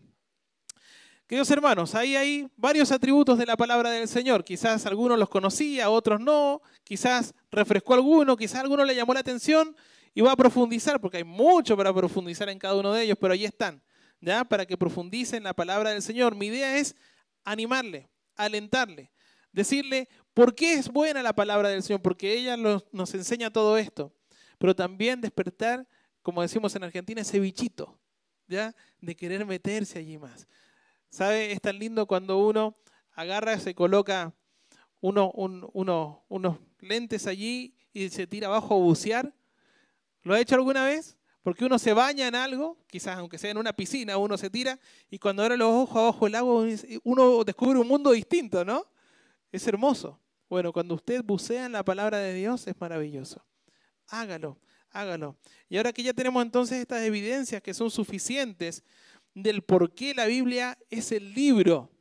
queridos 1.28 1.50
hermanos, 1.50 1.96
ahí 1.96 2.16
hay 2.16 2.48
varios 2.56 2.92
atributos 2.92 3.38
de 3.38 3.46
la 3.46 3.58
palabra 3.58 3.90
del 3.90 4.08
Señor. 4.08 4.44
Quizás 4.44 4.86
algunos 4.86 5.18
los 5.18 5.30
conocía, 5.30 5.90
otros 5.90 6.20
no. 6.20 6.62
Quizás 6.84 7.34
refrescó 7.52 7.94
alguno, 7.94 8.38
quizás 8.38 8.62
alguno 8.62 8.84
le 8.86 8.96
llamó 8.96 9.14
la 9.14 9.22
atención 9.22 9.76
y 10.14 10.22
va 10.22 10.32
a 10.32 10.36
profundizar, 10.36 11.02
porque 11.02 11.18
hay 11.18 11.24
mucho 11.24 11.76
para 11.76 11.94
profundizar 11.94 12.48
en 12.50 12.60
cada 12.60 12.76
uno 12.76 12.94
de 12.94 13.04
ellos, 13.04 13.18
pero 13.20 13.34
ahí 13.34 13.44
están, 13.44 13.82
¿ya? 14.22 14.46
Para 14.46 14.66
que 14.66 14.78
profundicen 14.78 15.44
la 15.44 15.54
palabra 15.54 15.90
del 15.90 16.02
Señor. 16.02 16.36
Mi 16.36 16.48
idea 16.48 16.78
es 16.78 16.96
animarle, 17.44 18.10
alentarle, 18.36 19.12
decirle 19.52 20.08
por 20.34 20.56
qué 20.56 20.74
es 20.76 20.90
buena 20.90 21.22
la 21.22 21.34
palabra 21.34 21.70
del 21.70 21.84
Señor, 21.84 22.02
porque 22.02 22.34
ella 22.34 22.56
nos 22.56 23.14
enseña 23.14 23.52
todo 23.52 23.78
esto, 23.78 24.14
pero 24.58 24.76
también 24.76 25.22
despertar, 25.22 25.88
como 26.22 26.42
decimos 26.42 26.76
en 26.76 26.84
Argentina, 26.84 27.22
ese 27.22 27.40
bichito, 27.40 28.00
¿ya? 28.48 28.74
De 29.02 29.16
querer 29.16 29.46
meterse 29.46 30.00
allí 30.00 30.18
más. 30.18 30.48
¿Sabe? 31.16 31.54
Es 31.54 31.62
tan 31.62 31.80
lindo 31.80 32.06
cuando 32.08 32.38
uno 32.40 32.76
agarra, 33.14 33.58
se 33.58 33.74
coloca 33.74 34.34
uno, 35.00 35.32
unos 35.34 36.58
lentes 36.82 37.26
allí 37.26 37.74
y 37.94 38.10
se 38.10 38.28
tira 38.28 38.48
abajo 38.48 38.74
a 38.74 38.80
bucear 38.80 39.34
¿Lo 40.24 40.34
ha 40.34 40.42
hecho 40.42 40.56
alguna 40.56 40.84
vez? 40.84 41.18
Porque 41.42 41.64
uno 41.64 41.80
se 41.80 41.94
baña 41.94 42.28
en 42.28 42.36
algo, 42.36 42.78
quizás 42.88 43.18
aunque 43.18 43.38
sea 43.38 43.52
en 43.52 43.58
una 43.58 43.72
piscina, 43.72 44.18
uno 44.18 44.38
se 44.38 44.50
tira 44.50 44.78
y 45.10 45.18
cuando 45.18 45.42
abre 45.42 45.56
los 45.56 45.70
ojos 45.70 45.96
abajo 45.96 46.26
del 46.26 46.36
agua 46.36 46.66
uno 47.04 47.44
descubre 47.46 47.80
un 47.80 47.88
mundo 47.88 48.12
distinto, 48.12 48.66
¿no? 48.66 48.86
Es 49.54 49.66
hermoso. 49.68 50.20
Bueno, 50.50 50.74
cuando 50.74 50.96
usted 50.96 51.24
bucea 51.24 51.66
en 51.66 51.72
la 51.72 51.86
palabra 51.86 52.18
de 52.18 52.34
Dios 52.34 52.68
es 52.68 52.76
maravilloso. 52.78 53.46
Hágalo, 54.08 54.60
hágalo. 54.90 55.38
Y 55.70 55.78
ahora 55.78 55.94
que 55.94 56.04
ya 56.04 56.14
tenemos 56.14 56.44
entonces 56.44 56.80
estas 56.80 57.04
evidencias 57.04 57.62
que 57.62 57.74
son 57.74 57.90
suficientes 57.90 58.84
del 59.36 59.62
por 59.62 59.94
qué 59.94 60.16
la 60.16 60.26
Biblia 60.26 60.78
es 60.90 61.12
el 61.12 61.34
libro, 61.36 61.92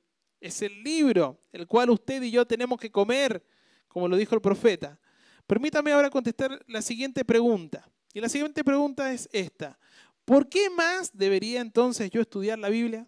es 0.40 0.62
el 0.62 0.82
libro 0.82 1.40
el 1.52 1.66
cual 1.66 1.90
usted 1.90 2.22
y 2.22 2.30
yo 2.30 2.46
tenemos 2.46 2.80
que 2.80 2.90
comer, 2.90 3.44
como 3.88 4.08
lo 4.08 4.16
dijo 4.16 4.34
el 4.34 4.40
profeta. 4.40 4.98
Permítame 5.46 5.92
ahora 5.92 6.08
contestar 6.08 6.64
la 6.66 6.80
siguiente 6.80 7.24
pregunta. 7.24 7.86
Y 8.14 8.20
la 8.20 8.28
siguiente 8.28 8.64
pregunta 8.64 9.12
es 9.12 9.28
esta. 9.32 9.78
¿Por 10.24 10.48
qué 10.48 10.70
más 10.70 11.16
debería 11.16 11.60
entonces 11.60 12.10
yo 12.10 12.20
estudiar 12.20 12.58
la 12.58 12.70
Biblia? 12.70 13.06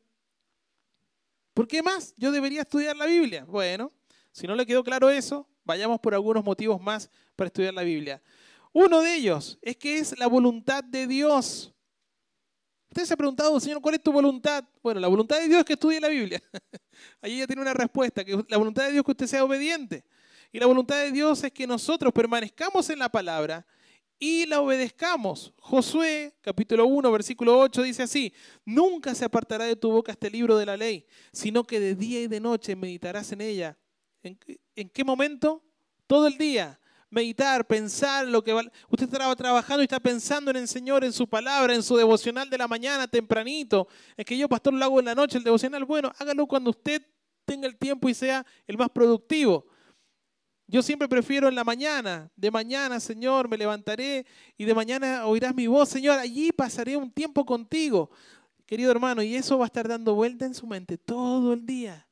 ¿Por 1.55 1.67
qué 1.67 1.83
más 1.83 2.13
yo 2.17 2.33
debería 2.33 2.63
estudiar 2.63 2.97
la 2.97 3.07
Biblia? 3.07 3.45
Bueno, 3.45 3.91
si 4.33 4.47
no 4.47 4.55
le 4.55 4.67
quedó 4.67 4.85
claro 4.85 5.09
eso, 5.09 5.49
vayamos 5.65 6.01
por 6.01 6.13
algunos 6.13 6.45
motivos 6.45 6.81
más 6.81 7.11
para 7.35 7.47
estudiar 7.47 7.73
la 7.73 7.83
Biblia. 7.83 8.23
Uno 8.73 9.01
de 9.01 9.15
ellos 9.15 9.59
es 9.63 9.77
que 9.77 9.99
es 9.99 10.19
la 10.19 10.27
voluntad 10.27 10.85
de 10.85 11.07
Dios. 11.07 11.73
Usted 12.97 13.09
se 13.09 13.13
ha 13.13 13.17
preguntado, 13.19 13.61
Señor, 13.61 13.83
¿cuál 13.83 13.97
es 13.97 14.03
tu 14.03 14.11
voluntad? 14.11 14.65
Bueno, 14.83 15.01
la 15.01 15.09
voluntad 15.09 15.39
de 15.39 15.49
Dios 15.49 15.59
es 15.59 15.65
que 15.67 15.75
estudie 15.75 16.01
la 16.01 16.09
Biblia. 16.09 16.43
Allí 17.21 17.37
ya 17.37 17.47
tiene 17.47 17.61
una 17.61 17.75
respuesta, 17.75 18.25
que 18.25 18.43
la 18.49 18.57
voluntad 18.57 18.85
de 18.85 18.93
Dios 18.93 19.01
es 19.01 19.05
que 19.05 19.11
usted 19.11 19.27
sea 19.27 19.45
obediente. 19.45 20.03
Y 20.51 20.59
la 20.59 20.65
voluntad 20.65 20.97
de 20.97 21.13
Dios 21.13 21.45
es 21.45 21.53
que 21.53 21.67
nosotros 21.67 22.11
permanezcamos 22.15 22.89
en 22.89 23.01
la 23.01 23.11
palabra 23.11 23.67
y 24.19 24.47
la 24.47 24.63
obedezcamos. 24.63 25.53
Josué 25.59 26.39
capítulo 26.41 26.87
1 26.87 27.13
versículo 27.13 27.59
8 27.59 27.83
dice 27.83 28.05
así, 28.05 28.33
nunca 28.65 29.15
se 29.15 29.27
apartará 29.27 29.67
de 29.67 29.77
tu 29.77 29.91
boca 29.91 30.13
este 30.13 30.31
libro 30.31 30.57
de 30.57 30.65
la 30.65 30.79
ley, 30.79 31.05
sino 31.35 31.65
que 31.65 31.79
de 31.79 31.97
día 31.97 32.23
y 32.23 32.29
de 32.29 32.41
noche 32.41 32.75
meditarás 32.77 33.31
en 33.31 33.43
ella. 33.43 33.77
¿En, 34.23 34.89
qué 34.89 35.05
momento? 35.05 35.63
Todo 36.07 36.29
el 36.29 36.39
día. 36.39 36.81
Meditar, 37.09 37.67
pensar 37.67 38.27
lo 38.27 38.43
que 38.43 38.53
va. 38.53 38.63
Usted 38.89 39.07
estaba 39.07 39.35
trabajando 39.37 39.83
y 39.83 39.85
está 39.85 40.01
pensando 40.01 40.51
en 40.51 40.57
el 40.57 40.69
Señor, 40.69 41.05
en 41.05 41.13
su 41.13 41.29
palabra, 41.29 41.75
en 41.75 41.83
su 41.83 41.97
devocional 41.97 42.51
de 42.51 42.59
la 42.59 42.67
mañana, 42.67 43.07
tempranito. 43.07 43.87
Es 44.17 44.25
que 44.25 44.37
yo, 44.37 44.49
pastor, 44.49 44.75
lo 44.75 44.85
hago 44.85 44.99
en 44.99 45.07
la 45.07 45.15
noche, 45.15 45.39
el 45.39 45.45
devocional. 45.45 45.85
Bueno, 45.85 46.13
hágalo 46.19 46.47
cuando 46.47 46.71
usted 46.71 47.03
tenga 47.45 47.67
el 47.69 47.77
tiempo 47.77 48.09
y 48.09 48.15
sea 48.15 48.45
el 48.67 48.77
más 48.77 48.91
productivo. 48.91 49.67
Yo 50.69 50.83
siempre 50.83 51.09
prefiero 51.09 51.49
en 51.49 51.55
la 51.55 51.63
mañana, 51.63 52.29
de 52.35 52.51
mañana, 52.51 52.99
Señor, 52.99 53.49
me 53.49 53.57
levantaré 53.57 54.27
y 54.59 54.65
de 54.65 54.75
mañana 54.75 55.25
oirás 55.25 55.55
mi 55.55 55.69
voz, 55.69 55.89
Señor, 55.89 56.19
allí 56.19 56.51
pasaré 56.51 56.97
un 56.97 57.09
tiempo 57.13 57.47
contigo, 57.47 58.11
querido 58.67 58.91
hermano, 58.91 59.23
y 59.23 59.37
eso 59.37 59.57
va 59.59 59.67
a 59.67 59.69
estar 59.69 59.87
dando 59.87 60.17
vuelta 60.17 60.45
en 60.45 60.55
su 60.55 60.67
mente 60.67 60.99
todo 60.99 61.53
el 61.53 61.65
día, 61.65 62.09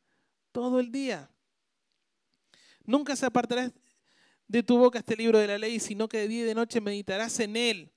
todo 0.53 0.79
el 0.79 0.93
día. 0.93 1.29
Nunca 2.85 3.17
se 3.17 3.27
apartará 3.27 3.73
de 4.49 4.63
tu 4.63 4.79
boca 4.79 4.99
este 4.99 5.17
libro 5.17 5.39
de 5.39 5.47
la 5.47 5.59
ley, 5.59 5.81
sino 5.81 6.09
que 6.09 6.19
de 6.19 6.29
día 6.29 6.43
y 6.43 6.47
de 6.47 6.55
noche 6.55 6.81
meditarás 6.81 7.39
en 7.41 7.57
él, 7.57 7.93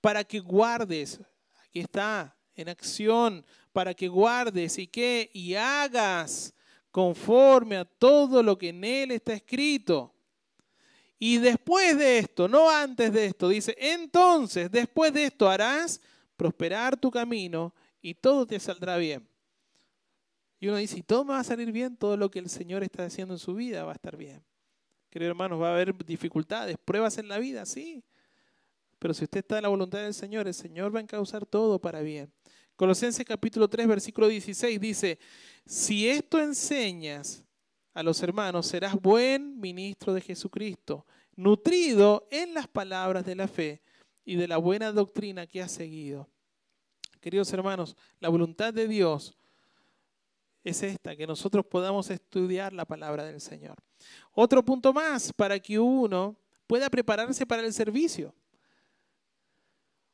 para 0.00 0.24
que 0.24 0.40
guardes, 0.40 1.20
aquí 1.64 1.80
está, 1.80 2.36
en 2.54 2.68
acción, 2.68 3.44
para 3.72 3.94
que 3.94 4.08
guardes 4.08 4.78
y 4.78 4.86
que 4.86 5.30
y 5.34 5.54
hagas 5.54 6.54
conforme 6.90 7.76
a 7.76 7.84
todo 7.84 8.42
lo 8.42 8.56
que 8.56 8.70
en 8.70 8.82
él 8.84 9.10
está 9.10 9.34
escrito. 9.34 10.14
Y 11.18 11.38
después 11.38 11.96
de 11.98 12.18
esto, 12.18 12.48
no 12.48 12.70
antes 12.70 13.12
de 13.12 13.26
esto, 13.26 13.48
dice, 13.48 13.74
entonces 13.78 14.70
después 14.70 15.12
de 15.12 15.24
esto 15.24 15.48
harás 15.48 16.00
prosperar 16.36 16.96
tu 16.96 17.10
camino 17.10 17.74
y 18.00 18.14
todo 18.14 18.46
te 18.46 18.58
saldrá 18.60 18.96
bien. 18.96 19.26
Y 20.58 20.68
uno 20.68 20.76
dice, 20.76 20.98
y 20.98 21.02
todo 21.02 21.24
me 21.24 21.32
va 21.32 21.40
a 21.40 21.44
salir 21.44 21.70
bien, 21.72 21.96
todo 21.96 22.16
lo 22.16 22.30
que 22.30 22.38
el 22.38 22.48
Señor 22.48 22.82
está 22.82 23.04
haciendo 23.04 23.34
en 23.34 23.38
su 23.38 23.54
vida 23.54 23.84
va 23.84 23.92
a 23.92 23.94
estar 23.94 24.16
bien. 24.16 24.42
Queridos 25.16 25.30
hermanos, 25.30 25.62
va 25.62 25.70
a 25.70 25.72
haber 25.72 25.94
dificultades, 26.04 26.76
pruebas 26.84 27.16
en 27.16 27.26
la 27.26 27.38
vida, 27.38 27.64
sí. 27.64 28.04
Pero 28.98 29.14
si 29.14 29.24
usted 29.24 29.38
está 29.38 29.56
en 29.56 29.62
la 29.62 29.70
voluntad 29.70 30.00
del 30.00 30.12
Señor, 30.12 30.46
el 30.46 30.52
Señor 30.52 30.94
va 30.94 30.98
a 30.98 31.02
encauzar 31.04 31.46
todo 31.46 31.78
para 31.78 32.02
bien. 32.02 32.30
Colosenses 32.76 33.24
capítulo 33.24 33.66
3, 33.66 33.88
versículo 33.88 34.28
16 34.28 34.78
dice, 34.78 35.18
si 35.64 36.06
esto 36.06 36.38
enseñas 36.38 37.42
a 37.94 38.02
los 38.02 38.22
hermanos, 38.22 38.66
serás 38.66 38.94
buen 38.94 39.58
ministro 39.58 40.12
de 40.12 40.20
Jesucristo, 40.20 41.06
nutrido 41.34 42.28
en 42.30 42.52
las 42.52 42.68
palabras 42.68 43.24
de 43.24 43.36
la 43.36 43.48
fe 43.48 43.80
y 44.22 44.36
de 44.36 44.46
la 44.46 44.58
buena 44.58 44.92
doctrina 44.92 45.46
que 45.46 45.62
has 45.62 45.72
seguido. 45.72 46.28
Queridos 47.22 47.50
hermanos, 47.54 47.96
la 48.20 48.28
voluntad 48.28 48.74
de 48.74 48.86
Dios 48.86 49.34
es 50.70 50.82
esta, 50.82 51.14
que 51.14 51.26
nosotros 51.26 51.64
podamos 51.64 52.10
estudiar 52.10 52.72
la 52.72 52.84
palabra 52.84 53.24
del 53.24 53.40
Señor. 53.40 53.76
Otro 54.32 54.64
punto 54.64 54.92
más 54.92 55.32
para 55.32 55.58
que 55.60 55.78
uno 55.78 56.36
pueda 56.66 56.90
prepararse 56.90 57.46
para 57.46 57.62
el 57.62 57.72
servicio. 57.72 58.34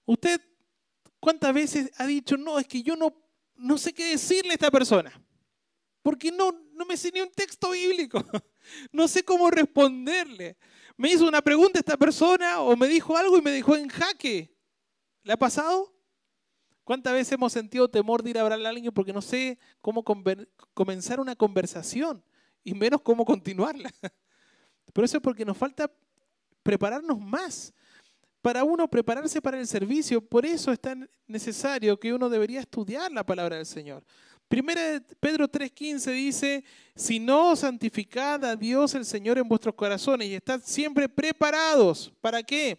Usted, 0.04 0.40
¿cuántas 1.20 1.54
veces 1.54 1.90
ha 1.96 2.06
dicho, 2.06 2.36
no, 2.36 2.58
es 2.58 2.66
que 2.66 2.82
yo 2.82 2.96
no, 2.96 3.14
no 3.54 3.78
sé 3.78 3.92
qué 3.92 4.10
decirle 4.10 4.50
a 4.50 4.54
esta 4.54 4.70
persona? 4.70 5.12
Porque 6.02 6.30
no, 6.30 6.52
no 6.74 6.84
me 6.84 6.96
sé 6.96 7.10
ni 7.12 7.20
un 7.20 7.30
texto 7.30 7.70
bíblico. 7.70 8.22
No 8.92 9.08
sé 9.08 9.24
cómo 9.24 9.50
responderle. 9.50 10.56
Me 10.96 11.10
hizo 11.10 11.26
una 11.26 11.42
pregunta 11.42 11.80
esta 11.80 11.96
persona 11.96 12.60
o 12.60 12.76
me 12.76 12.86
dijo 12.86 13.16
algo 13.16 13.36
y 13.36 13.42
me 13.42 13.50
dejó 13.50 13.74
en 13.74 13.88
jaque. 13.88 14.56
¿Le 15.24 15.32
ha 15.32 15.36
pasado? 15.36 15.92
¿Cuántas 16.84 17.12
veces 17.12 17.32
hemos 17.32 17.52
sentido 17.52 17.88
temor 17.88 18.22
de 18.22 18.30
ir 18.30 18.38
a 18.38 18.42
hablar 18.42 18.64
a 18.64 18.68
alguien 18.68 18.92
porque 18.92 19.12
no 19.12 19.22
sé 19.22 19.58
cómo 19.80 20.04
comenzar 20.74 21.20
una 21.20 21.36
conversación 21.36 22.22
y 22.64 22.74
menos 22.74 23.00
cómo 23.02 23.24
continuarla? 23.24 23.90
Pero 24.92 25.04
eso 25.04 25.18
es 25.18 25.22
porque 25.22 25.44
nos 25.44 25.56
falta 25.56 25.90
prepararnos 26.62 27.20
más. 27.20 27.72
Para 28.40 28.64
uno 28.64 28.88
prepararse 28.88 29.40
para 29.40 29.58
el 29.58 29.66
servicio, 29.68 30.20
por 30.20 30.44
eso 30.44 30.72
es 30.72 30.80
tan 30.80 31.08
necesario 31.28 31.98
que 31.98 32.12
uno 32.12 32.28
debería 32.28 32.60
estudiar 32.60 33.12
la 33.12 33.24
palabra 33.24 33.56
del 33.56 33.66
Señor. 33.66 34.04
Primera 34.48 35.00
Pedro 35.20 35.48
3:15 35.48 36.12
dice, 36.12 36.64
si 36.94 37.20
no 37.20 37.54
santificad 37.54 38.44
a 38.44 38.56
Dios 38.56 38.94
el 38.94 39.04
Señor 39.04 39.38
en 39.38 39.48
vuestros 39.48 39.74
corazones 39.74 40.28
y 40.28 40.34
estad 40.34 40.60
siempre 40.62 41.08
preparados. 41.08 42.12
¿Para 42.20 42.42
qué? 42.42 42.78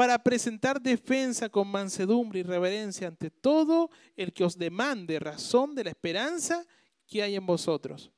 Para 0.00 0.18
presentar 0.18 0.80
defensa 0.80 1.50
con 1.50 1.68
mansedumbre 1.68 2.40
y 2.40 2.42
reverencia 2.42 3.06
ante 3.06 3.30
todo 3.30 3.90
el 4.16 4.32
que 4.32 4.44
os 4.44 4.56
demande 4.56 5.18
razón 5.18 5.74
de 5.74 5.84
la 5.84 5.90
esperanza 5.90 6.66
que 7.06 7.22
hay 7.22 7.36
en 7.36 7.44
vosotros. 7.44 8.10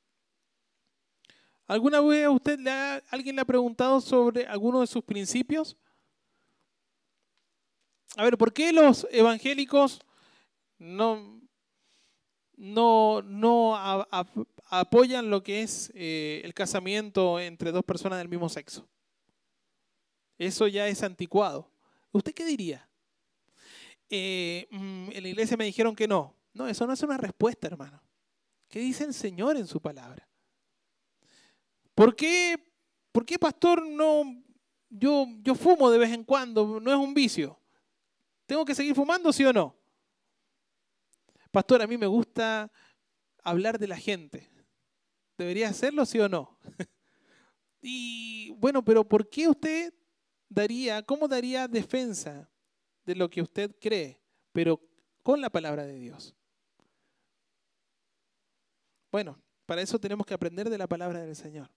¿Alguna 1.66 2.00
vez 2.00 2.28
usted 2.28 2.60
le 2.60 2.70
ha, 2.70 3.02
alguien 3.10 3.34
le 3.34 3.42
ha 3.42 3.44
preguntado 3.44 4.00
sobre 4.00 4.46
alguno 4.46 4.80
de 4.80 4.86
sus 4.86 5.02
principios? 5.02 5.76
A 8.14 8.22
ver, 8.22 8.38
¿por 8.38 8.52
qué 8.52 8.72
los 8.72 9.04
evangélicos 9.10 9.98
no, 10.78 11.40
no, 12.54 13.22
no 13.22 13.74
apoyan 14.70 15.30
lo 15.30 15.42
que 15.42 15.62
es 15.62 15.90
eh, 15.96 16.42
el 16.44 16.54
casamiento 16.54 17.40
entre 17.40 17.72
dos 17.72 17.82
personas 17.82 18.20
del 18.20 18.28
mismo 18.28 18.48
sexo? 18.48 18.88
Eso 20.38 20.68
ya 20.68 20.86
es 20.86 21.02
anticuado. 21.02 21.71
¿Usted 22.12 22.34
qué 22.34 22.44
diría? 22.44 22.88
Eh, 24.08 24.68
mm, 24.70 25.10
en 25.12 25.22
la 25.22 25.28
iglesia 25.28 25.56
me 25.56 25.64
dijeron 25.64 25.96
que 25.96 26.06
no. 26.06 26.36
No, 26.52 26.68
eso 26.68 26.86
no 26.86 26.92
es 26.92 27.02
una 27.02 27.16
respuesta, 27.16 27.66
hermano. 27.66 28.02
¿Qué 28.68 28.80
dice 28.80 29.04
el 29.04 29.14
Señor 29.14 29.56
en 29.56 29.66
su 29.66 29.80
palabra? 29.80 30.28
¿Por 31.94 32.14
qué, 32.14 32.62
por 33.10 33.24
qué 33.24 33.38
pastor, 33.38 33.86
no, 33.86 34.24
yo, 34.90 35.26
yo 35.40 35.54
fumo 35.54 35.90
de 35.90 35.98
vez 35.98 36.12
en 36.12 36.24
cuando? 36.24 36.80
No 36.80 36.90
es 36.90 36.98
un 36.98 37.14
vicio. 37.14 37.58
¿Tengo 38.46 38.64
que 38.64 38.74
seguir 38.74 38.94
fumando, 38.94 39.32
sí 39.32 39.44
o 39.44 39.52
no? 39.52 39.74
Pastor, 41.50 41.82
a 41.82 41.86
mí 41.86 41.96
me 41.96 42.06
gusta 42.06 42.70
hablar 43.42 43.78
de 43.78 43.88
la 43.88 43.96
gente. 43.96 44.50
¿Debería 45.38 45.68
hacerlo, 45.68 46.04
sí 46.04 46.18
o 46.18 46.28
no? 46.28 46.58
y 47.82 48.50
bueno, 48.52 48.84
pero 48.84 49.08
¿por 49.08 49.28
qué 49.28 49.48
usted 49.48 49.94
daría, 50.52 51.02
cómo 51.02 51.28
daría 51.28 51.68
defensa 51.68 52.48
de 53.04 53.14
lo 53.14 53.28
que 53.28 53.42
usted 53.42 53.74
cree, 53.80 54.20
pero 54.52 54.80
con 55.22 55.40
la 55.40 55.50
palabra 55.50 55.84
de 55.86 55.94
Dios? 55.94 56.34
Bueno, 59.10 59.38
para 59.66 59.82
eso 59.82 59.98
tenemos 59.98 60.26
que 60.26 60.34
aprender 60.34 60.70
de 60.70 60.78
la 60.78 60.86
palabra 60.86 61.20
del 61.20 61.36
Señor. 61.36 61.70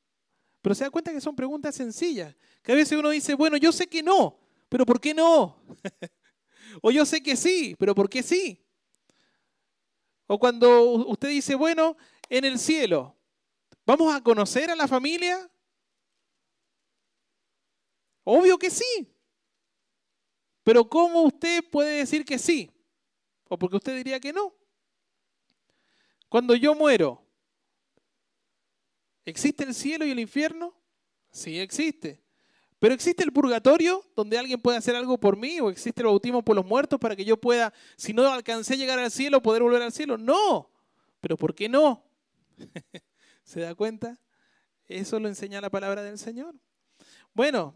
Pero 0.61 0.73
se 0.73 0.83
da 0.83 0.89
cuenta 0.89 1.11
que 1.11 1.21
son 1.21 1.35
preguntas 1.35 1.75
sencillas, 1.75 2.35
que 2.63 2.71
a 2.71 2.75
veces 2.75 2.97
uno 2.97 3.09
dice, 3.09 3.35
bueno, 3.35 3.57
yo 3.57 3.71
sé 3.71 3.87
que 3.87 4.01
no, 4.01 4.39
pero 4.69 4.85
¿por 4.85 4.99
qué 4.99 5.13
no? 5.13 5.61
o 6.81 6.91
yo 6.91 7.05
sé 7.05 7.21
que 7.21 7.35
sí, 7.35 7.75
pero 7.77 7.93
¿por 7.93 8.09
qué 8.09 8.23
sí? 8.23 8.65
O 10.27 10.39
cuando 10.39 10.81
usted 11.07 11.29
dice, 11.29 11.53
bueno, 11.53 11.95
en 12.29 12.45
el 12.45 12.57
cielo, 12.57 13.15
¿vamos 13.85 14.13
a 14.15 14.21
conocer 14.21 14.71
a 14.71 14.75
la 14.75 14.87
familia? 14.87 15.49
Obvio 18.25 18.57
que 18.57 18.69
sí. 18.69 19.07
Pero 20.63 20.89
¿cómo 20.89 21.21
usted 21.21 21.63
puede 21.71 21.99
decir 21.99 22.25
que 22.25 22.37
sí? 22.37 22.69
¿O 23.47 23.57
porque 23.57 23.77
usted 23.77 23.95
diría 23.95 24.19
que 24.19 24.33
no? 24.33 24.53
Cuando 26.27 26.55
yo 26.55 26.73
muero, 26.73 27.23
¿existe 29.23 29.63
el 29.63 29.75
cielo 29.75 30.05
y 30.05 30.11
el 30.11 30.19
infierno? 30.19 30.75
Sí 31.31 31.59
existe. 31.59 32.25
Pero 32.79 32.95
¿existe 32.95 33.23
el 33.23 33.31
purgatorio 33.31 34.03
donde 34.15 34.39
alguien 34.39 34.59
puede 34.59 34.79
hacer 34.79 34.95
algo 34.95 35.19
por 35.19 35.37
mí? 35.37 35.59
¿O 35.59 35.69
existe 35.69 36.01
el 36.01 36.07
bautismo 36.07 36.43
por 36.43 36.55
los 36.55 36.65
muertos 36.65 36.99
para 36.99 37.15
que 37.15 37.23
yo 37.23 37.37
pueda, 37.37 37.71
si 37.95 38.11
no 38.11 38.27
alcancé 38.27 38.73
a 38.73 38.77
llegar 38.77 38.97
al 38.97 39.11
cielo, 39.11 39.41
poder 39.41 39.61
volver 39.61 39.83
al 39.83 39.91
cielo? 39.91 40.17
No. 40.17 40.71
¿Pero 41.21 41.37
por 41.37 41.53
qué 41.53 41.69
no? 41.69 42.03
¿Se 43.43 43.59
da 43.61 43.75
cuenta? 43.75 44.19
Eso 44.87 45.19
lo 45.19 45.27
enseña 45.27 45.61
la 45.61 45.69
palabra 45.69 46.01
del 46.01 46.17
Señor. 46.17 46.55
Bueno, 47.33 47.75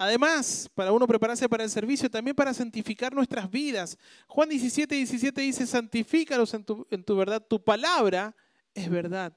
Además, 0.00 0.70
para 0.74 0.92
uno 0.92 1.08
prepararse 1.08 1.48
para 1.48 1.64
el 1.64 1.70
servicio, 1.70 2.08
también 2.08 2.36
para 2.36 2.54
santificar 2.54 3.12
nuestras 3.12 3.50
vidas. 3.50 3.98
Juan 4.28 4.48
17, 4.48 4.94
17 4.94 5.40
dice, 5.40 5.66
santifícalos 5.66 6.54
en 6.54 6.64
tu, 6.64 7.16
verdad, 7.16 7.44
tu 7.44 7.60
palabra 7.60 8.34
es 8.72 8.88
verdad. 8.88 9.36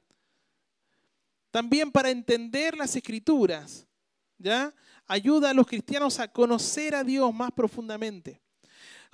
También 1.49 1.91
para 1.91 2.11
entender 2.11 2.77
las 2.77 2.95
escrituras, 2.95 3.87
¿ya? 4.37 4.71
Ayuda 5.07 5.49
a 5.49 5.53
los 5.55 5.65
cristianos 5.65 6.19
a 6.19 6.27
conocer 6.27 6.93
a 6.93 7.03
Dios 7.03 7.33
más 7.33 7.51
profundamente. 7.51 8.39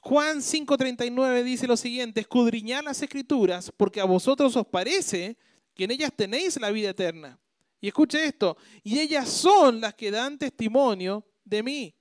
Juan 0.02 0.41
5:39 0.41 1.43
dice 1.43 1.66
lo 1.66 1.78
siguiente, 1.78 2.20
escudriñar 2.20 2.84
las 2.84 3.02
escrituras 3.02 3.72
porque 3.76 4.02
a 4.02 4.06
vosotros 4.06 4.56
os 4.56 4.68
parece 4.68 5.38
que 5.74 5.86
en 5.86 5.91
ellas 5.91 6.12
tenéis 6.16 6.60
la 6.60 6.72
vida 6.72 6.89
eterna. 6.89 7.39
Y 7.80 7.88
escuche 7.88 8.26
esto, 8.26 8.58
y 8.84 9.00
ellas 9.00 9.30
son 9.30 9.82
las 9.82 9.93
que 9.93 10.12
dan 10.12 10.38
testimonio 10.38 11.24
de 11.48 11.64
mí. 11.64 11.95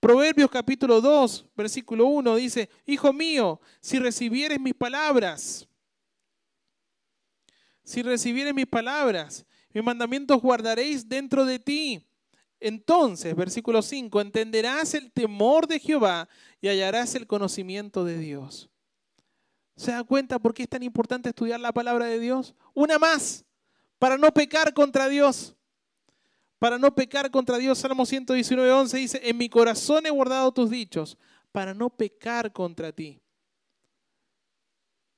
Proverbios 0.00 0.50
capítulo 0.50 1.00
2, 1.00 1.46
versículo 1.56 2.06
1 2.06 2.36
dice, 2.36 2.68
Hijo 2.86 3.12
mío, 3.12 3.60
si 3.80 3.98
recibieres 3.98 4.60
mis 4.60 4.74
palabras, 4.74 5.68
si 7.84 8.02
recibieres 8.02 8.54
mis 8.54 8.66
palabras, 8.66 9.46
mis 9.72 9.84
mandamientos 9.84 10.40
guardaréis 10.40 11.08
dentro 11.08 11.44
de 11.44 11.58
ti. 11.58 12.06
Entonces, 12.58 13.34
versículo 13.34 13.82
5, 13.82 14.20
entenderás 14.20 14.94
el 14.94 15.10
temor 15.10 15.66
de 15.66 15.80
Jehová 15.80 16.28
y 16.60 16.68
hallarás 16.68 17.14
el 17.14 17.26
conocimiento 17.26 18.04
de 18.04 18.18
Dios. 18.18 18.70
¿Se 19.76 19.90
da 19.90 20.04
cuenta 20.04 20.38
por 20.38 20.54
qué 20.54 20.62
es 20.64 20.68
tan 20.68 20.82
importante 20.82 21.28
estudiar 21.28 21.58
la 21.60 21.72
palabra 21.72 22.06
de 22.06 22.20
Dios? 22.20 22.54
Una 22.74 22.98
más, 22.98 23.44
para 23.98 24.16
no 24.16 24.32
pecar 24.32 24.74
contra 24.74 25.08
Dios 25.08 25.56
para 26.62 26.78
no 26.78 26.94
pecar 26.94 27.28
contra 27.28 27.58
Dios. 27.58 27.76
Salmo 27.76 28.06
119, 28.06 28.70
11 28.70 28.96
dice, 28.96 29.20
en 29.24 29.36
mi 29.36 29.48
corazón 29.48 30.06
he 30.06 30.10
guardado 30.10 30.52
tus 30.52 30.70
dichos, 30.70 31.18
para 31.50 31.74
no 31.74 31.90
pecar 31.90 32.52
contra 32.52 32.92
ti. 32.92 33.20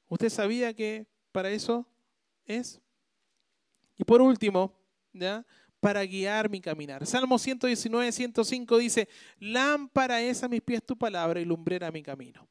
¿Usted 0.09 0.31
sabía 0.31 0.73
que 0.73 1.07
para 1.33 1.51
eso 1.51 1.87
es? 2.47 2.81
Y 3.99 4.05
por 4.05 4.23
último, 4.23 4.75
¿ya? 5.13 5.45
para 5.81 6.03
guiar 6.07 6.49
mi 6.49 6.63
caminar. 6.63 7.05
Salmo 7.05 7.39
119, 7.39 8.11
105 8.11 8.79
dice, 8.79 9.07
lámpara 9.39 10.23
es 10.23 10.43
a 10.43 10.49
mis 10.49 10.63
pies 10.63 10.83
tu 10.83 10.97
palabra 10.97 11.39
y 11.41 11.45
lumbrera 11.45 11.93
mi 11.93 12.03
camino. 12.03 12.49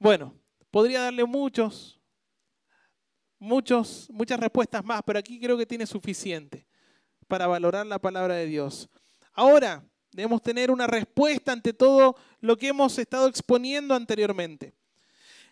Bueno, 0.00 0.34
podría 0.68 1.02
darle 1.02 1.24
muchos, 1.24 2.00
muchos, 3.38 4.10
muchas 4.10 4.40
respuestas 4.40 4.84
más, 4.84 5.00
pero 5.06 5.20
aquí 5.20 5.38
creo 5.38 5.56
que 5.56 5.64
tiene 5.64 5.86
suficiente 5.86 6.66
para 7.30 7.46
valorar 7.46 7.86
la 7.86 7.98
palabra 7.98 8.34
de 8.34 8.44
Dios. 8.44 8.90
Ahora, 9.32 9.82
debemos 10.12 10.42
tener 10.42 10.70
una 10.70 10.86
respuesta 10.86 11.52
ante 11.52 11.72
todo 11.72 12.16
lo 12.40 12.58
que 12.58 12.68
hemos 12.68 12.98
estado 12.98 13.26
exponiendo 13.28 13.94
anteriormente. 13.94 14.74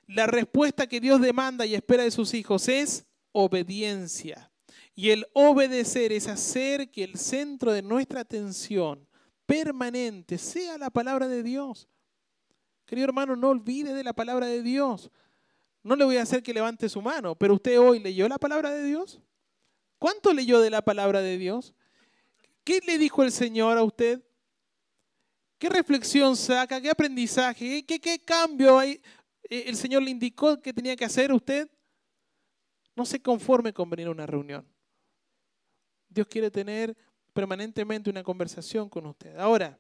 La 0.07 0.27
respuesta 0.27 0.87
que 0.87 1.01
Dios 1.01 1.23
demanda 1.23 1.65
y 1.65 1.75
espera 1.75 2.03
de 2.03 2.11
sus 2.11 2.35
hijos 2.35 2.69
es 2.69 3.07
obediencia. 3.33 4.51
Y 4.95 5.11
el 5.11 5.27
obedecer 5.33 6.13
es 6.13 6.27
hacer 6.27 6.91
que 6.91 7.05
el 7.05 7.17
centro 7.17 7.73
de 7.73 7.83
nuestra 7.83 8.21
atención 8.21 9.07
permanente 9.47 10.37
sea 10.37 10.77
la 10.77 10.91
palabra 10.91 11.29
de 11.29 11.43
Dios. 11.43 11.89
Querido 12.85 13.07
hermano, 13.07 13.37
no 13.37 13.51
olvide 13.51 13.95
de 13.95 14.03
la 14.03 14.13
palabra 14.13 14.47
de 14.47 14.63
Dios. 14.63 15.11
No 15.85 15.95
le 15.95 16.05
voy 16.05 16.17
a 16.17 16.23
hacer 16.23 16.43
que 16.43 16.53
levante 16.53 16.89
su 16.89 17.01
mano, 17.01 17.37
pero 17.37 17.55
usted 17.55 17.79
hoy 17.79 18.01
leyó 18.01 18.29
la 18.29 18.39
palabra 18.39 18.71
de 18.71 18.83
Dios. 18.83 19.21
¿Cuánto 19.99 20.33
leyó 20.33 20.61
de 20.61 20.71
la 20.71 20.83
palabra 20.83 21.21
de 21.21 21.39
Dios? 21.39 21.75
¿Qué 22.65 22.81
le 22.87 22.99
dijo 22.99 23.23
el 23.23 23.33
Señor 23.33 23.79
a 23.79 23.83
usted? 23.83 24.23
¿Qué 25.59 25.69
reflexión 25.69 26.37
saca? 26.37 26.81
¿Qué 26.81 26.91
aprendizaje? 26.91 27.85
¿Qué, 27.85 28.01
qué 28.01 28.19
cambio 28.21 28.79
hay? 28.79 29.01
Eh, 29.51 29.65
el 29.67 29.77
Señor 29.77 30.03
le 30.03 30.11
indicó 30.11 30.61
que 30.61 30.73
tenía 30.73 30.95
que 30.95 31.05
hacer 31.05 31.33
usted? 31.33 31.69
No 32.95 33.05
se 33.05 33.21
conforme 33.21 33.73
con 33.73 33.91
venir 33.91 34.07
a 34.07 34.13
una 34.13 34.27
reunión. 34.27 34.67
Dios 36.09 36.27
quiere 36.29 36.51
tener 36.51 36.97
permanentemente 37.33 38.11
una 38.11 38.23
conversación 38.23 38.89
con 38.89 39.07
usted. 39.07 39.37
Ahora, 39.37 39.79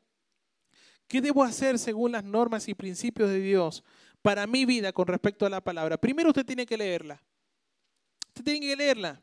¿qué 1.06 1.20
debo 1.20 1.42
hacer 1.42 1.78
según 1.78 2.12
las 2.12 2.24
normas 2.24 2.68
y 2.68 2.74
principios 2.74 3.28
de 3.30 3.40
Dios 3.40 3.84
para 4.20 4.46
mi 4.46 4.64
vida 4.64 4.92
con 4.92 5.06
respecto 5.06 5.46
a 5.46 5.50
la 5.50 5.60
palabra? 5.60 5.96
Primero 5.96 6.30
usted 6.30 6.44
tiene 6.44 6.66
que 6.66 6.76
leerla. 6.76 7.22
Usted 8.28 8.44
tiene 8.44 8.60
que 8.60 8.76
leerla. 8.76 9.22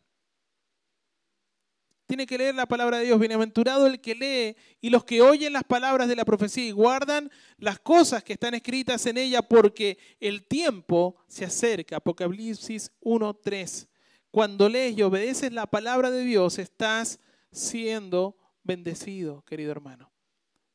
Tiene 2.06 2.28
que 2.28 2.38
leer 2.38 2.54
la 2.54 2.68
palabra 2.68 3.00
de 3.00 3.06
Dios. 3.06 3.20
Bienaventurado 3.20 3.88
el 3.88 4.00
que 4.00 4.14
lee 4.14 4.56
y 4.80 4.90
los 4.90 5.04
que 5.04 5.22
oyen 5.22 5.54
las 5.54 5.64
palabras 5.64 6.08
de 6.08 6.16
la 6.16 6.26
profecía 6.26 6.66
y 6.66 6.72
guardan 6.72 7.32
las 7.58 7.80
cosas 7.80 8.24
que 8.24 8.34
están 8.34 8.54
escritas 8.54 9.06
en 9.08 9.18
ella 9.18 9.42
porque 9.42 9.98
el 10.20 10.46
tiempo 10.46 11.16
se 11.28 11.46
acerca. 11.46 11.98
Apocalipsis 11.98 12.92
1.3. 13.02 13.88
Cuando 14.30 14.70
lees 14.70 14.98
y 14.98 15.02
obedeces 15.02 15.52
la 15.52 15.66
palabra 15.66 16.12
de 16.12 16.24
Dios, 16.24 16.60
estás 16.60 17.20
siendo 17.52 18.38
bendecido, 18.64 19.44
querido 19.44 19.72
hermano. 19.72 20.12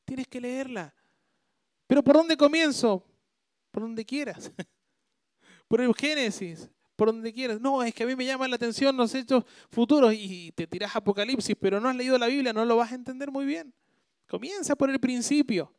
Tienes 0.04 0.26
que 0.26 0.40
leerla. 0.40 0.94
Pero 1.86 2.02
¿por 2.02 2.16
dónde 2.16 2.36
comienzo? 2.36 3.04
Por 3.70 3.82
donde 3.82 4.04
quieras. 4.04 4.50
Por 5.68 5.80
el 5.80 5.94
Génesis, 5.94 6.68
por 7.00 7.08
donde 7.08 7.32
quieras. 7.32 7.58
No, 7.62 7.82
es 7.82 7.94
que 7.94 8.02
a 8.02 8.06
mí 8.06 8.14
me 8.14 8.26
llaman 8.26 8.50
la 8.50 8.56
atención 8.56 8.94
los 8.94 9.14
hechos 9.14 9.42
futuros 9.70 10.12
y 10.12 10.52
te 10.52 10.66
tiras 10.66 10.94
Apocalipsis, 10.94 11.56
pero 11.58 11.80
no 11.80 11.88
has 11.88 11.96
leído 11.96 12.18
la 12.18 12.26
Biblia, 12.26 12.52
no 12.52 12.62
lo 12.66 12.76
vas 12.76 12.92
a 12.92 12.94
entender 12.94 13.30
muy 13.30 13.46
bien. 13.46 13.72
Comienza 14.28 14.76
por 14.76 14.90
el 14.90 15.00
principio. 15.00 15.72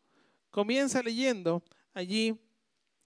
Comienza 0.49 0.99
leyendo 1.03 1.61
allí 1.93 2.36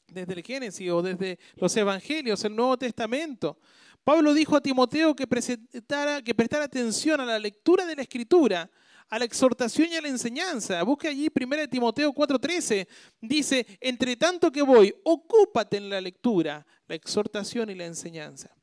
desde 0.08 0.32
el 0.32 0.44
Génesis 0.44 0.90
o 0.92 1.02
desde 1.02 1.38
los 1.56 1.76
Evangelios, 1.76 2.42
el 2.46 2.56
Nuevo 2.56 2.78
Testamento. 2.78 3.60
Pablo 4.02 4.34
dijo 4.34 4.56
a 4.56 4.62
Timoteo 4.62 5.14
que 5.14 5.28
prestara, 5.28 6.22
que 6.22 6.34
prestara 6.34 6.64
atención 6.64 7.20
a 7.20 7.26
la 7.26 7.38
lectura 7.38 7.86
de 7.86 7.98
la 7.98 8.04
Escritura, 8.04 8.72
a 9.10 9.20
la 9.20 9.26
exhortación 9.26 9.90
y 9.92 9.96
a 9.96 10.02
la 10.02 10.08
enseñanza. 10.08 10.82
Busque 10.84 11.08
allí 11.08 11.30
1 11.30 11.70
Timoteo 11.70 12.14
4:13. 12.14 12.88
Dice, 13.22 13.66
entre 13.80 14.16
tanto 14.16 14.52
que 14.52 14.62
voy, 14.62 14.94
ocúpate 15.04 15.78
en 15.78 15.90
la 15.90 16.02
lectura, 16.02 16.66
la 16.88 16.96
exhortación 16.96 17.70
y 17.70 17.76
la 17.76 17.86
enseñanza. 17.86 18.56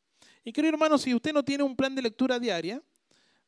Y 0.45 0.53
querido 0.53 0.74
hermano, 0.74 0.99
si 0.99 1.14
usted 1.14 1.32
no 1.32 1.45
tiene 1.45 1.62
un 1.62 1.76
plan 1.76 1.95
de 1.95 2.03
lectura 2.03 2.38
diaria, 2.38 2.82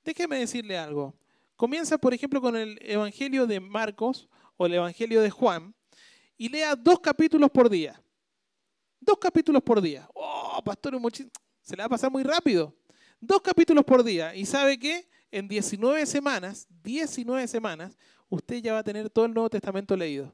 déjeme 0.05 0.39
decirle 0.39 0.79
algo. 0.79 1.15
Comienza, 1.57 1.99
por 1.99 2.15
ejemplo, 2.15 2.41
con 2.41 2.57
el 2.57 2.79
Evangelio 2.83 3.47
de 3.47 3.61
Marcos 3.61 4.29
o 4.57 4.67
el 4.67 4.75
Evangelio 4.75 5.23
de 5.23 5.31
Juan 5.31 5.75
y 6.37 6.49
lea 6.49 6.77
dos 6.77 7.01
capítulos 7.01 7.51
por 7.51 7.69
día. 7.69 8.01
Dos 9.01 9.19
capítulos 9.19 9.63
por 9.63 9.81
día. 9.81 10.09
Oh, 10.15 10.61
pastor, 10.65 10.99
se 11.61 11.77
le 11.77 11.83
va 11.83 11.87
a 11.87 11.89
pasar 11.89 12.11
muy 12.11 12.23
rápido. 12.23 12.75
Dos 13.21 13.41
capítulos 13.41 13.85
por 13.85 14.03
día. 14.03 14.35
¿Y 14.35 14.47
sabe 14.47 14.79
qué? 14.79 15.09
En 15.35 15.49
19 15.49 16.07
semanas, 16.07 16.69
19 16.85 17.49
semanas, 17.49 17.99
usted 18.29 18.63
ya 18.63 18.73
va 18.73 18.79
a 18.79 18.85
tener 18.85 19.11
todo 19.11 19.25
el 19.25 19.35
Nuevo 19.35 19.51
Testamento 19.51 19.97
leído. 19.97 20.33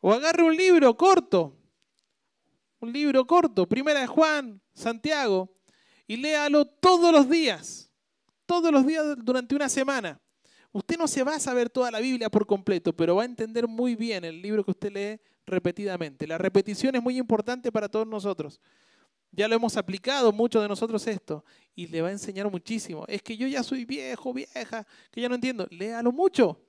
O 0.00 0.10
agarre 0.10 0.42
un 0.42 0.56
libro 0.56 0.96
corto, 0.96 1.54
un 2.80 2.90
libro 2.90 3.26
corto, 3.26 3.68
Primera 3.68 4.00
de 4.00 4.06
Juan, 4.06 4.58
Santiago, 4.72 5.54
y 6.06 6.16
léalo 6.16 6.64
todos 6.64 7.12
los 7.12 7.28
días, 7.28 7.92
todos 8.46 8.72
los 8.72 8.86
días 8.86 9.04
durante 9.18 9.54
una 9.54 9.68
semana. 9.68 10.18
Usted 10.72 10.96
no 10.96 11.06
se 11.06 11.22
va 11.22 11.34
a 11.34 11.38
saber 11.38 11.68
toda 11.68 11.90
la 11.90 12.00
Biblia 12.00 12.30
por 12.30 12.46
completo, 12.46 12.96
pero 12.96 13.16
va 13.16 13.24
a 13.24 13.26
entender 13.26 13.68
muy 13.68 13.96
bien 13.96 14.24
el 14.24 14.40
libro 14.40 14.64
que 14.64 14.70
usted 14.70 14.90
lee 14.90 15.20
repetidamente. 15.44 16.26
La 16.26 16.38
repetición 16.38 16.94
es 16.94 17.02
muy 17.02 17.18
importante 17.18 17.70
para 17.70 17.90
todos 17.90 18.06
nosotros. 18.06 18.62
Ya 19.30 19.46
lo 19.46 19.54
hemos 19.54 19.76
aplicado 19.76 20.32
muchos 20.32 20.62
de 20.62 20.68
nosotros 20.68 21.06
esto 21.06 21.44
y 21.74 21.86
le 21.86 22.02
va 22.02 22.08
a 22.08 22.12
enseñar 22.12 22.50
muchísimo. 22.50 23.04
Es 23.06 23.22
que 23.22 23.36
yo 23.36 23.46
ya 23.46 23.62
soy 23.62 23.84
viejo, 23.84 24.32
vieja, 24.32 24.86
que 25.10 25.20
ya 25.20 25.28
no 25.28 25.34
entiendo. 25.34 25.66
Léalo 25.70 26.12
mucho. 26.12 26.60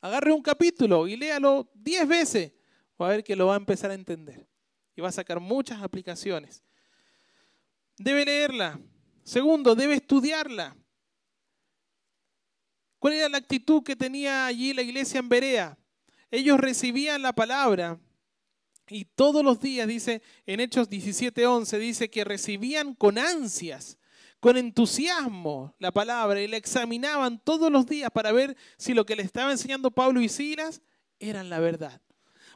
Agarre 0.00 0.32
un 0.32 0.42
capítulo 0.42 1.06
y 1.06 1.16
léalo 1.16 1.70
diez 1.74 2.06
veces. 2.06 2.52
Va 3.00 3.06
a 3.06 3.10
ver 3.10 3.24
que 3.24 3.36
lo 3.36 3.46
va 3.46 3.54
a 3.54 3.58
empezar 3.58 3.90
a 3.90 3.94
entender 3.94 4.48
y 4.94 5.00
va 5.00 5.08
a 5.08 5.12
sacar 5.12 5.40
muchas 5.40 5.82
aplicaciones. 5.82 6.62
Debe 7.96 8.24
leerla. 8.24 8.80
Segundo, 9.22 9.74
debe 9.74 9.94
estudiarla. 9.94 10.76
¿Cuál 12.98 13.14
era 13.14 13.28
la 13.28 13.38
actitud 13.38 13.82
que 13.82 13.96
tenía 13.96 14.46
allí 14.46 14.72
la 14.72 14.82
iglesia 14.82 15.20
en 15.20 15.28
Berea? 15.28 15.78
Ellos 16.30 16.60
recibían 16.60 17.22
la 17.22 17.32
palabra 17.32 17.98
y 18.90 19.04
todos 19.04 19.44
los 19.44 19.60
días, 19.60 19.86
dice 19.86 20.22
en 20.46 20.60
Hechos 20.60 20.88
17:11, 20.88 21.78
dice 21.78 22.10
que 22.10 22.24
recibían 22.24 22.94
con 22.94 23.18
ansias, 23.18 23.98
con 24.40 24.56
entusiasmo 24.56 25.74
la 25.78 25.92
palabra 25.92 26.40
y 26.40 26.48
la 26.48 26.56
examinaban 26.56 27.38
todos 27.42 27.70
los 27.70 27.86
días 27.86 28.10
para 28.10 28.32
ver 28.32 28.56
si 28.76 28.94
lo 28.94 29.06
que 29.06 29.16
le 29.16 29.22
estaba 29.22 29.52
enseñando 29.52 29.90
Pablo 29.90 30.20
y 30.20 30.28
Silas 30.28 30.82
eran 31.18 31.50
la 31.50 31.60
verdad 31.60 32.00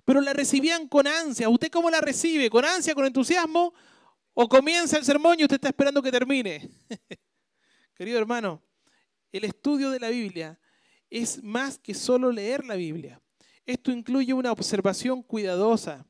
pero 0.04 0.20
la 0.20 0.32
recibían 0.32 0.86
con 0.88 1.06
ansia. 1.06 1.48
¿Usted 1.48 1.70
cómo 1.70 1.90
la 1.90 2.00
recibe? 2.00 2.50
¿Con 2.50 2.64
ansia, 2.64 2.94
con 2.94 3.06
entusiasmo? 3.06 3.72
¿O 4.34 4.48
comienza 4.48 4.98
el 4.98 5.04
sermón 5.04 5.38
y 5.38 5.44
usted 5.44 5.56
está 5.56 5.68
esperando 5.68 6.02
que 6.02 6.10
termine? 6.10 6.70
Querido 7.94 8.18
hermano, 8.18 8.62
el 9.32 9.44
estudio 9.44 9.90
de 9.90 10.00
la 10.00 10.08
Biblia 10.08 10.58
es 11.08 11.42
más 11.42 11.78
que 11.78 11.94
solo 11.94 12.32
leer 12.32 12.64
la 12.64 12.74
Biblia. 12.74 13.20
Esto 13.64 13.92
incluye 13.92 14.34
una 14.34 14.52
observación 14.52 15.22
cuidadosa, 15.22 16.06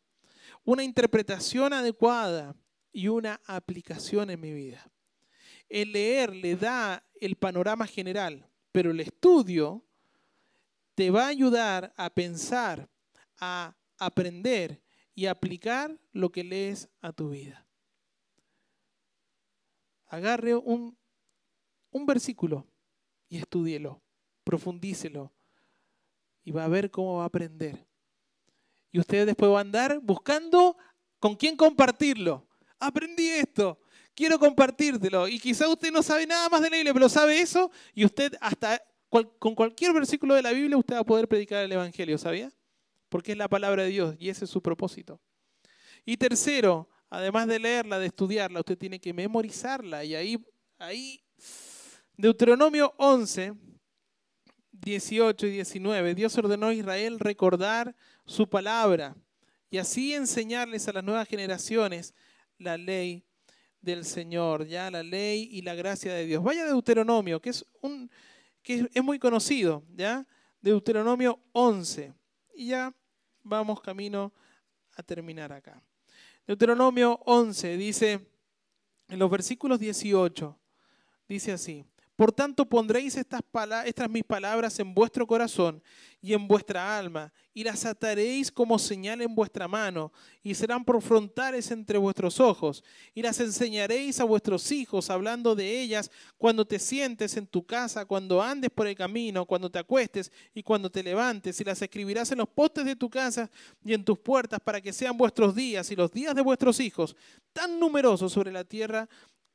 una 0.64 0.82
interpretación 0.82 1.72
adecuada 1.72 2.56
y 2.92 3.08
una 3.08 3.40
aplicación 3.46 4.30
en 4.30 4.40
mi 4.40 4.52
vida. 4.52 4.90
El 5.68 5.92
leer 5.92 6.34
le 6.34 6.56
da 6.56 7.04
el 7.20 7.36
panorama 7.36 7.86
general, 7.86 8.48
pero 8.72 8.90
el 8.90 9.00
estudio 9.00 9.84
te 10.94 11.10
va 11.10 11.24
a 11.24 11.28
ayudar 11.28 11.92
a 11.96 12.10
pensar, 12.10 12.88
a 13.38 13.76
aprender 13.98 14.80
y 15.14 15.26
aplicar 15.26 15.98
lo 16.12 16.30
que 16.30 16.44
lees 16.44 16.88
a 17.00 17.12
tu 17.12 17.30
vida. 17.30 17.66
Agarre 20.06 20.54
un, 20.54 20.96
un 21.90 22.06
versículo 22.06 22.66
y 23.28 23.38
estúdielo, 23.38 24.02
profundícelo 24.44 25.32
y 26.44 26.52
va 26.52 26.64
a 26.64 26.68
ver 26.68 26.90
cómo 26.90 27.16
va 27.16 27.22
a 27.24 27.26
aprender. 27.26 27.86
Y 28.94 29.00
usted 29.00 29.26
después 29.26 29.50
va 29.50 29.58
a 29.58 29.60
andar 29.60 30.00
buscando 30.00 30.78
con 31.18 31.34
quién 31.34 31.54
compartirlo. 31.56 32.46
Aprendí 32.78 33.28
esto, 33.28 33.78
quiero 34.14 34.38
compartírtelo. 34.38 35.28
Y 35.28 35.38
quizá 35.38 35.68
usted 35.68 35.92
no 35.92 36.02
sabe 36.02 36.26
nada 36.26 36.48
más 36.48 36.62
de 36.62 36.70
la 36.70 36.76
Biblia, 36.76 36.94
pero 36.94 37.10
sabe 37.10 37.40
eso 37.40 37.70
y 37.92 38.06
usted 38.06 38.32
hasta 38.40 38.80
con 39.38 39.54
cualquier 39.54 39.92
versículo 39.92 40.34
de 40.34 40.42
la 40.42 40.52
Biblia 40.52 40.78
usted 40.78 40.94
va 40.94 41.00
a 41.00 41.04
poder 41.04 41.28
predicar 41.28 41.62
el 41.62 41.72
Evangelio, 41.72 42.16
¿sabía? 42.16 42.50
porque 43.14 43.30
es 43.30 43.38
la 43.38 43.48
palabra 43.48 43.84
de 43.84 43.90
Dios 43.90 44.16
y 44.18 44.28
ese 44.28 44.44
es 44.44 44.50
su 44.50 44.60
propósito. 44.60 45.20
Y 46.04 46.16
tercero, 46.16 46.88
además 47.08 47.46
de 47.46 47.60
leerla, 47.60 48.00
de 48.00 48.06
estudiarla, 48.06 48.58
usted 48.58 48.76
tiene 48.76 48.98
que 48.98 49.12
memorizarla. 49.12 50.04
Y 50.04 50.16
ahí, 50.16 50.44
ahí, 50.78 51.22
Deuteronomio 52.16 52.92
11, 52.96 53.54
18 54.80 55.46
y 55.46 55.50
19, 55.50 56.14
Dios 56.14 56.36
ordenó 56.36 56.68
a 56.68 56.74
Israel 56.74 57.18
recordar 57.20 57.94
su 58.26 58.48
palabra 58.48 59.16
y 59.70 59.78
así 59.78 60.14
enseñarles 60.14 60.88
a 60.88 60.92
las 60.92 61.04
nuevas 61.04 61.28
generaciones 61.28 62.14
la 62.58 62.76
ley 62.76 63.24
del 63.80 64.04
Señor, 64.04 64.66
ya 64.66 64.90
la 64.90 65.02
ley 65.02 65.48
y 65.50 65.62
la 65.62 65.74
gracia 65.74 66.12
de 66.12 66.26
Dios. 66.26 66.42
Vaya 66.42 66.64
Deuteronomio, 66.64 67.40
que 67.40 67.50
es 67.50 67.64
un 67.80 68.10
que 68.62 68.88
es 68.92 69.04
muy 69.04 69.18
conocido, 69.18 69.84
ya 69.94 70.26
Deuteronomio 70.60 71.38
11. 71.52 72.14
Y 72.54 72.68
ya 72.68 72.92
vamos 73.42 73.80
camino 73.80 74.32
a 74.96 75.02
terminar 75.02 75.52
acá. 75.52 75.80
Deuteronomio 76.46 77.20
11 77.26 77.76
dice, 77.76 78.26
en 79.08 79.18
los 79.18 79.30
versículos 79.30 79.78
18, 79.78 80.58
dice 81.28 81.52
así, 81.52 81.84
por 82.16 82.30
tanto 82.32 82.64
pondréis 82.64 83.16
estas, 83.16 83.42
mis 84.08 84.22
palabras 84.22 84.78
en 84.78 84.94
vuestro 84.94 85.26
corazón 85.26 85.82
y 86.22 86.32
en 86.32 86.48
vuestra 86.48 86.96
alma, 86.96 87.32
y 87.52 87.64
las 87.64 87.84
ataréis 87.84 88.50
como 88.50 88.78
señal 88.78 89.20
en 89.20 89.34
vuestra 89.34 89.68
mano, 89.68 90.10
y 90.42 90.54
serán 90.54 90.84
por 90.84 91.02
frontales 91.02 91.70
entre 91.70 91.98
vuestros 91.98 92.40
ojos, 92.40 92.82
y 93.14 93.20
las 93.20 93.40
enseñaréis 93.40 94.20
a 94.20 94.24
vuestros 94.24 94.72
hijos, 94.72 95.10
hablando 95.10 95.54
de 95.54 95.80
ellas 95.80 96.10
cuando 96.38 96.64
te 96.64 96.78
sientes 96.78 97.36
en 97.36 97.46
tu 97.46 97.66
casa, 97.66 98.06
cuando 98.06 98.40
andes 98.40 98.70
por 98.70 98.86
el 98.86 98.94
camino, 98.94 99.44
cuando 99.44 99.70
te 99.70 99.78
acuestes 99.78 100.32
y 100.54 100.62
cuando 100.62 100.90
te 100.90 101.02
levantes, 101.02 101.60
y 101.60 101.64
las 101.64 101.82
escribirás 101.82 102.32
en 102.32 102.38
los 102.38 102.48
postes 102.48 102.86
de 102.86 102.96
tu 102.96 103.10
casa 103.10 103.50
y 103.84 103.92
en 103.92 104.04
tus 104.04 104.18
puertas, 104.18 104.60
para 104.60 104.80
que 104.80 104.92
sean 104.92 105.18
vuestros 105.18 105.54
días 105.54 105.90
y 105.90 105.96
los 105.96 106.10
días 106.10 106.34
de 106.34 106.42
vuestros 106.42 106.80
hijos 106.80 107.16
tan 107.52 107.78
numerosos 107.78 108.32
sobre 108.32 108.50
la 108.50 108.64
tierra 108.64 109.08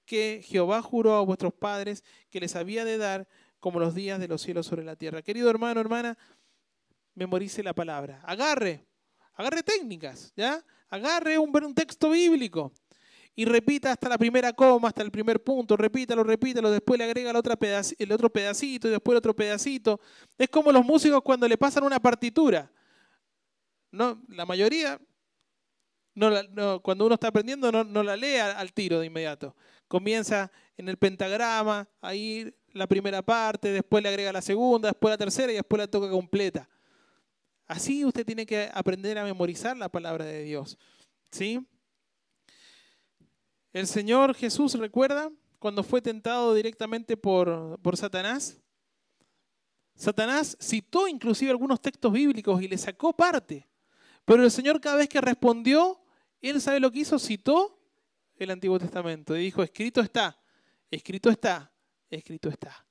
que 0.09 0.41
Jehová 0.43 0.81
juró 0.81 1.17
a 1.17 1.21
vuestros 1.21 1.53
padres 1.53 2.03
que 2.31 2.39
les 2.39 2.55
había 2.55 2.83
de 2.83 2.97
dar 2.97 3.27
como 3.59 3.79
los 3.79 3.93
días 3.93 4.19
de 4.19 4.27
los 4.27 4.41
cielos 4.41 4.65
sobre 4.65 4.83
la 4.83 4.95
tierra. 4.95 5.21
Querido 5.21 5.51
hermano, 5.51 5.79
hermana, 5.79 6.17
memorice 7.13 7.61
la 7.61 7.75
palabra. 7.75 8.19
Agarre, 8.25 8.87
agarre 9.35 9.61
técnicas, 9.61 10.33
¿ya? 10.35 10.65
Agarre 10.89 11.37
un, 11.37 11.55
un 11.63 11.75
texto 11.75 12.09
bíblico 12.09 12.73
y 13.35 13.45
repita 13.45 13.91
hasta 13.91 14.09
la 14.09 14.17
primera 14.17 14.51
coma, 14.51 14.87
hasta 14.87 15.03
el 15.03 15.11
primer 15.11 15.43
punto, 15.43 15.77
repítalo, 15.77 16.23
repítalo, 16.23 16.71
después 16.71 16.97
le 16.97 17.03
agrega 17.03 17.29
el 17.29 17.35
otro, 17.35 17.55
pedacito 18.31 18.87
y 18.87 18.91
después 18.91 19.13
el 19.13 19.17
otro 19.17 19.35
pedacito. 19.35 19.99
Es 20.39 20.49
como 20.49 20.71
los 20.71 20.83
músicos 20.83 21.21
cuando 21.21 21.47
le 21.47 21.55
pasan 21.55 21.83
una 21.83 21.99
partitura. 21.99 22.71
No, 23.91 24.23
la 24.29 24.47
mayoría, 24.47 24.99
no, 26.15 26.81
cuando 26.81 27.05
uno 27.05 27.13
está 27.13 27.27
aprendiendo, 27.27 27.71
no, 27.71 28.03
la 28.03 28.15
lee 28.15 28.37
al, 28.37 28.73
tiro 28.73 28.99
de 28.99 29.05
inmediato. 29.05 29.55
Comienza 29.89 30.51
en 30.77 30.87
el 30.87 30.97
pentagrama, 30.97 31.89
ahí 31.99 32.53
la 32.73 32.87
primera 32.87 33.23
parte, 33.23 33.71
después 33.71 34.03
le 34.03 34.09
agrega 34.09 34.31
la 34.31 34.41
segunda, 34.41 34.89
después 34.89 35.11
la 35.11 35.17
tercera 35.17 35.51
y 35.51 35.55
después 35.55 35.79
la 35.79 35.87
toca 35.87 36.09
completa. 36.09 36.69
Así 37.65 38.05
usted 38.05 38.23
tiene 38.23 38.45
que 38.45 38.69
aprender 38.71 39.17
a 39.17 39.23
memorizar 39.23 39.75
la 39.75 39.89
palabra 39.89 40.25
de 40.25 40.43
Dios. 40.43 40.77
¿Sí? 41.31 41.67
El 43.73 43.87
Señor 43.87 44.35
Jesús, 44.35 44.75
¿recuerda? 44.75 45.31
Cuando 45.57 45.83
fue 45.83 46.01
tentado 46.03 46.53
directamente 46.53 47.17
por, 47.17 47.79
por 47.81 47.97
Satanás. 47.97 48.61
Satanás 49.95 50.55
citó 50.61 51.07
inclusive 51.07 51.49
algunos 51.49 51.81
textos 51.81 52.13
bíblicos 52.13 52.61
y 52.61 52.67
le 52.67 52.77
sacó 52.77 53.11
parte. 53.11 53.67
Pero 54.23 54.43
el 54.43 54.51
Señor 54.51 54.79
cada 54.79 54.97
vez 54.97 55.09
que 55.09 55.19
respondió, 55.19 55.99
Él 56.41 56.61
sabe 56.61 56.79
lo 56.79 56.91
que 56.91 56.99
hizo, 56.99 57.17
citó 57.17 57.78
el 58.43 58.51
Antiguo 58.51 58.79
Testamento 58.79 59.35
y 59.35 59.41
dijo, 59.41 59.63
escrito 59.63 60.01
está, 60.01 60.37
escrito 60.89 61.29
está, 61.29 61.71
escrito 62.09 62.49
está. 62.49 62.85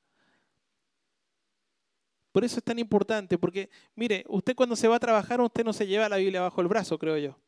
Por 2.32 2.44
eso 2.44 2.58
es 2.58 2.64
tan 2.64 2.78
importante, 2.78 3.38
porque 3.38 3.70
mire, 3.94 4.24
usted 4.28 4.54
cuando 4.54 4.76
se 4.76 4.86
va 4.86 4.96
a 4.96 5.00
trabajar, 5.00 5.40
usted 5.40 5.64
no 5.64 5.72
se 5.72 5.86
lleva 5.86 6.08
la 6.08 6.18
Biblia 6.18 6.40
bajo 6.40 6.60
el 6.60 6.68
brazo, 6.68 6.98
creo 6.98 7.18
yo. 7.18 7.38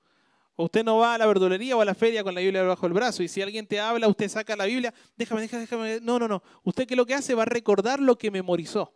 Usted 0.57 0.85
no 0.85 0.99
va 0.99 1.15
a 1.15 1.19
la 1.19 1.27
verdulería 1.27 1.77
o 1.77 1.81
a 1.81 1.85
la 1.85 1.95
feria 1.95 2.23
con 2.23 2.35
la 2.35 2.41
Biblia 2.41 2.63
bajo 2.63 2.87
el 2.87 2.93
brazo 2.93 3.23
y 3.23 3.29
si 3.29 3.41
alguien 3.41 3.67
te 3.67 3.81
habla, 3.81 4.09
usted 4.09 4.29
saca 4.29 4.57
la 4.57 4.67
Biblia, 4.67 4.93
déjame, 5.17 5.43
déjame, 5.43 5.63
déjame. 5.63 6.01
No, 6.01 6.19
no, 6.19 6.29
no. 6.29 6.43
Usted 6.65 6.87
que 6.87 6.97
lo 6.97 7.07
que 7.07 7.15
hace 7.15 7.35
va 7.35 7.43
a 7.43 7.47
recordar 7.47 8.01
lo 8.01 8.19
que 8.19 8.31
memorizó. 8.31 8.93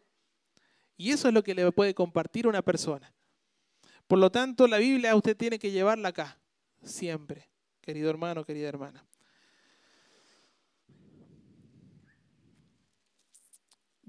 Y 0.97 1.11
eso 1.11 1.29
es 1.29 1.35
lo 1.35 1.43
que 1.43 1.55
le 1.55 1.71
puede 1.73 1.95
compartir 1.95 2.47
una 2.47 2.63
persona. 2.63 3.13
Por 4.07 4.19
lo 4.19 4.31
tanto, 4.31 4.67
la 4.67 4.79
Biblia 4.79 5.17
usted 5.17 5.37
tiene 5.37 5.59
que 5.59 5.71
llevarla 5.71 6.11
acá, 6.11 6.39
siempre, 6.83 7.49
querido 7.85 8.09
hermano, 8.09 8.45
querida 8.45 8.68
hermana. 8.68 9.05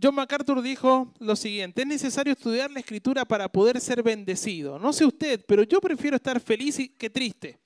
John 0.02 0.16
MacArthur 0.16 0.62
dijo 0.62 1.14
lo 1.20 1.36
siguiente, 1.36 1.82
es 1.82 1.88
necesario 1.88 2.34
estudiar 2.34 2.70
la 2.72 2.80
escritura 2.80 3.26
para 3.26 3.50
poder 3.50 3.80
ser 3.80 4.04
bendecido. 4.04 4.78
No 4.78 4.92
sé 4.94 5.06
usted, 5.06 5.44
pero 5.48 5.64
yo 5.64 5.80
prefiero 5.80 6.16
estar 6.18 6.40
feliz 6.40 6.80
que 6.98 7.10
triste. 7.10 7.60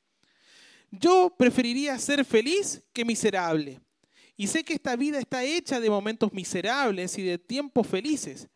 Yo 0.91 1.33
preferiría 1.37 1.97
ser 1.97 2.25
feliz 2.25 2.83
que 2.93 3.05
miserable. 3.05 3.79
Y 4.35 4.47
sé 4.47 4.63
que 4.63 4.73
esta 4.73 4.95
vida 4.95 5.19
está 5.19 5.43
hecha 5.43 5.79
de 5.79 5.89
momentos 5.89 6.31
miserables 6.31 7.17
y 7.17 7.23
de 7.23 7.37
tiempos 7.37 7.85
felices. 7.87 8.47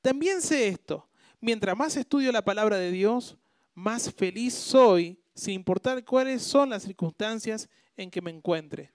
También 0.00 0.40
sé 0.40 0.68
esto, 0.68 1.08
mientras 1.40 1.76
más 1.76 1.96
estudio 1.96 2.32
la 2.32 2.44
palabra 2.44 2.76
de 2.76 2.90
Dios, 2.90 3.36
más 3.74 4.12
feliz 4.14 4.54
soy, 4.54 5.17
sin 5.38 5.54
importar 5.54 6.04
cuáles 6.04 6.42
son 6.42 6.70
las 6.70 6.82
circunstancias 6.82 7.68
en 7.96 8.10
que 8.10 8.20
me 8.20 8.32
encuentre. 8.32 8.92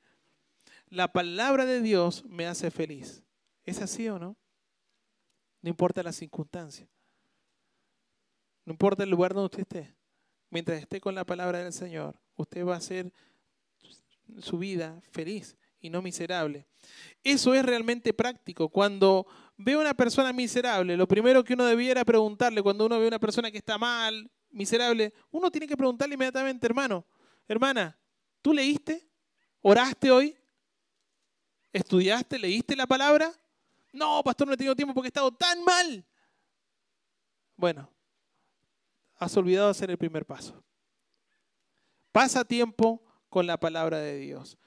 La 0.89 1.07
palabra 1.11 1.65
de 1.65 1.81
Dios 1.81 2.25
me 2.25 2.47
hace 2.47 2.69
feliz. 2.69 3.23
¿Es 3.63 3.81
así 3.81 4.09
o 4.09 4.19
no? 4.19 4.35
No 5.61 5.69
importa 5.69 6.03
la 6.03 6.11
circunstancia. 6.11 6.85
No 8.65 8.73
importa 8.73 9.03
el 9.03 9.09
lugar 9.09 9.33
donde 9.33 9.45
usted 9.45 9.61
esté. 9.61 9.95
Mientras 10.49 10.81
esté 10.81 10.99
con 10.99 11.15
la 11.15 11.25
palabra 11.25 11.63
del 11.63 11.71
Señor, 11.71 12.19
usted 12.35 12.65
va 12.65 12.73
a 12.73 12.79
hacer 12.79 13.13
su 14.39 14.57
vida 14.57 14.99
feliz 15.11 15.55
y 15.79 15.89
no 15.89 16.01
miserable. 16.01 16.67
Eso 17.23 17.53
es 17.53 17.65
realmente 17.65 18.13
práctico. 18.13 18.67
Cuando 18.67 19.25
ve 19.55 19.73
a 19.73 19.79
una 19.79 19.93
persona 19.93 20.33
miserable, 20.33 20.97
lo 20.97 21.07
primero 21.07 21.41
que 21.45 21.53
uno 21.53 21.65
debiera 21.65 22.03
preguntarle 22.03 22.61
cuando 22.61 22.85
uno 22.85 22.99
ve 22.99 23.05
a 23.05 23.07
una 23.07 23.19
persona 23.19 23.49
que 23.49 23.59
está 23.59 23.77
mal, 23.77 24.29
miserable, 24.53 25.13
uno 25.31 25.51
tiene 25.51 25.67
que 25.67 25.75
preguntarle 25.75 26.13
inmediatamente, 26.13 26.65
hermano, 26.65 27.05
hermana, 27.47 27.99
¿tú 28.41 28.53
leíste? 28.53 29.09
¿Oraste 29.61 30.11
hoy? 30.11 30.37
¿Estudiaste? 31.71 32.37
¿Leíste 32.37 32.75
la 32.75 32.87
palabra? 32.87 33.31
No, 33.91 34.23
pastor, 34.23 34.47
no 34.47 34.53
he 34.53 34.57
tenido 34.57 34.75
tiempo 34.75 34.93
porque 34.93 35.07
he 35.07 35.09
estado 35.09 35.31
tan 35.31 35.63
mal. 35.63 36.05
Bueno, 37.55 37.89
has 39.15 39.35
olvidado 39.37 39.69
hacer 39.69 39.89
el 39.89 39.97
primer 39.97 40.25
paso. 40.25 40.63
Pasa 42.11 42.45
tiempo 42.45 43.03
con 43.29 43.47
la 43.47 43.59
palabra 43.59 43.97
de 43.99 44.17
Dios. 44.17 44.57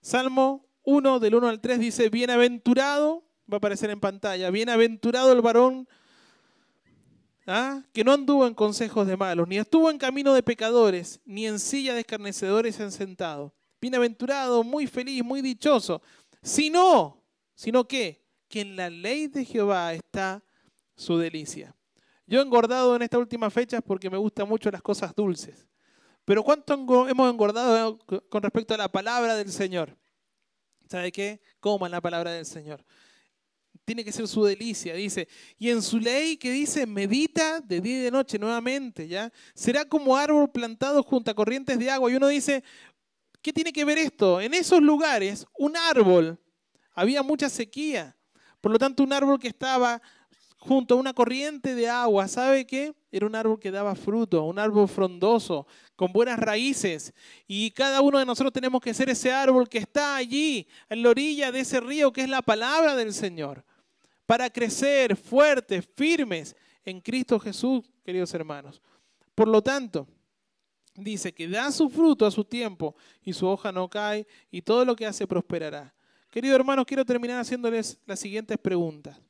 Salmo 0.00 0.66
1 0.84 1.18
del 1.18 1.34
1 1.34 1.48
al 1.48 1.60
3 1.60 1.78
dice, 1.78 2.08
bienaventurado, 2.08 3.24
va 3.50 3.56
a 3.56 3.58
aparecer 3.58 3.90
en 3.90 4.00
pantalla, 4.00 4.50
bienaventurado 4.50 5.32
el 5.32 5.42
varón 5.42 5.88
¿ah? 7.46 7.82
que 7.92 8.04
no 8.04 8.12
anduvo 8.12 8.46
en 8.46 8.54
consejos 8.54 9.06
de 9.06 9.16
malos, 9.16 9.48
ni 9.48 9.58
estuvo 9.58 9.90
en 9.90 9.98
camino 9.98 10.34
de 10.34 10.42
pecadores, 10.42 11.20
ni 11.24 11.46
en 11.46 11.58
silla 11.58 11.94
de 11.94 12.00
escarnecedores 12.00 12.80
han 12.80 12.92
sentado. 12.92 13.54
Bienaventurado, 13.80 14.64
muy 14.64 14.86
feliz, 14.86 15.22
muy 15.22 15.42
dichoso. 15.42 16.00
Sino, 16.42 17.22
sino 17.54 17.86
que 17.86 18.24
que 18.54 18.60
en 18.60 18.76
la 18.76 18.88
ley 18.88 19.26
de 19.26 19.44
Jehová 19.44 19.94
está 19.94 20.40
su 20.94 21.18
delicia. 21.18 21.74
Yo 22.24 22.38
he 22.38 22.42
engordado 22.42 22.94
en 22.94 23.02
estas 23.02 23.18
últimas 23.18 23.52
fechas 23.52 23.82
porque 23.84 24.08
me 24.08 24.16
gustan 24.16 24.48
mucho 24.48 24.70
las 24.70 24.80
cosas 24.80 25.12
dulces. 25.12 25.66
Pero 26.24 26.44
¿cuánto 26.44 26.72
hemos 27.08 27.30
engordado 27.30 27.98
con 27.98 28.42
respecto 28.44 28.72
a 28.72 28.76
la 28.76 28.88
palabra 28.88 29.34
del 29.34 29.50
Señor? 29.50 29.96
¿Sabe 30.88 31.10
qué? 31.10 31.40
Coman 31.58 31.90
la 31.90 32.00
palabra 32.00 32.30
del 32.30 32.46
Señor. 32.46 32.84
Tiene 33.84 34.04
que 34.04 34.12
ser 34.12 34.26
su 34.26 34.42
delicia, 34.44 34.94
dice. 34.94 35.28
Y 35.58 35.70
en 35.70 35.82
su 35.82 35.98
ley 35.98 36.36
que 36.36 36.50
dice, 36.50 36.86
medita 36.86 37.60
de 37.60 37.80
día 37.80 37.98
y 37.98 38.02
de 38.02 38.10
noche 38.10 38.38
nuevamente, 38.38 39.06
¿ya? 39.06 39.30
Será 39.54 39.84
como 39.84 40.16
árbol 40.16 40.50
plantado 40.50 41.02
junto 41.02 41.30
a 41.30 41.34
corrientes 41.34 41.78
de 41.78 41.90
agua. 41.90 42.10
Y 42.10 42.16
uno 42.16 42.28
dice, 42.28 42.64
¿qué 43.42 43.52
tiene 43.52 43.72
que 43.72 43.84
ver 43.84 43.98
esto? 43.98 44.40
En 44.40 44.54
esos 44.54 44.80
lugares, 44.80 45.46
un 45.58 45.76
árbol, 45.76 46.38
había 46.94 47.22
mucha 47.22 47.50
sequía. 47.50 48.16
Por 48.60 48.72
lo 48.72 48.78
tanto, 48.78 49.02
un 49.02 49.12
árbol 49.12 49.38
que 49.38 49.48
estaba 49.48 50.00
junto 50.64 50.94
a 50.94 50.96
una 50.96 51.12
corriente 51.12 51.74
de 51.74 51.88
agua, 51.88 52.26
¿sabe 52.26 52.66
qué? 52.66 52.94
Era 53.12 53.26
un 53.26 53.34
árbol 53.34 53.60
que 53.60 53.70
daba 53.70 53.94
fruto, 53.94 54.44
un 54.44 54.58
árbol 54.58 54.88
frondoso, 54.88 55.66
con 55.94 56.10
buenas 56.10 56.38
raíces. 56.38 57.12
Y 57.46 57.70
cada 57.72 58.00
uno 58.00 58.18
de 58.18 58.24
nosotros 58.24 58.52
tenemos 58.52 58.80
que 58.80 58.94
ser 58.94 59.10
ese 59.10 59.30
árbol 59.30 59.68
que 59.68 59.78
está 59.78 60.16
allí, 60.16 60.66
en 60.88 61.02
la 61.02 61.10
orilla 61.10 61.52
de 61.52 61.60
ese 61.60 61.80
río 61.80 62.12
que 62.12 62.22
es 62.22 62.30
la 62.30 62.40
palabra 62.40 62.96
del 62.96 63.12
Señor, 63.12 63.62
para 64.26 64.50
crecer 64.50 65.16
fuertes, 65.16 65.86
firmes 65.94 66.56
en 66.84 67.00
Cristo 67.00 67.38
Jesús, 67.38 67.84
queridos 68.04 68.32
hermanos. 68.34 68.80
Por 69.34 69.48
lo 69.48 69.62
tanto, 69.62 70.06
dice 70.94 71.32
que 71.32 71.48
da 71.48 71.70
su 71.72 71.88
fruto 71.90 72.26
a 72.26 72.30
su 72.30 72.44
tiempo 72.44 72.94
y 73.22 73.32
su 73.32 73.46
hoja 73.46 73.72
no 73.72 73.88
cae 73.88 74.26
y 74.50 74.62
todo 74.62 74.84
lo 74.84 74.94
que 74.94 75.06
hace 75.06 75.26
prosperará. 75.26 75.94
Queridos 76.30 76.56
hermanos, 76.56 76.84
quiero 76.86 77.04
terminar 77.04 77.40
haciéndoles 77.40 77.98
las 78.06 78.18
siguientes 78.20 78.58
preguntas. 78.58 79.20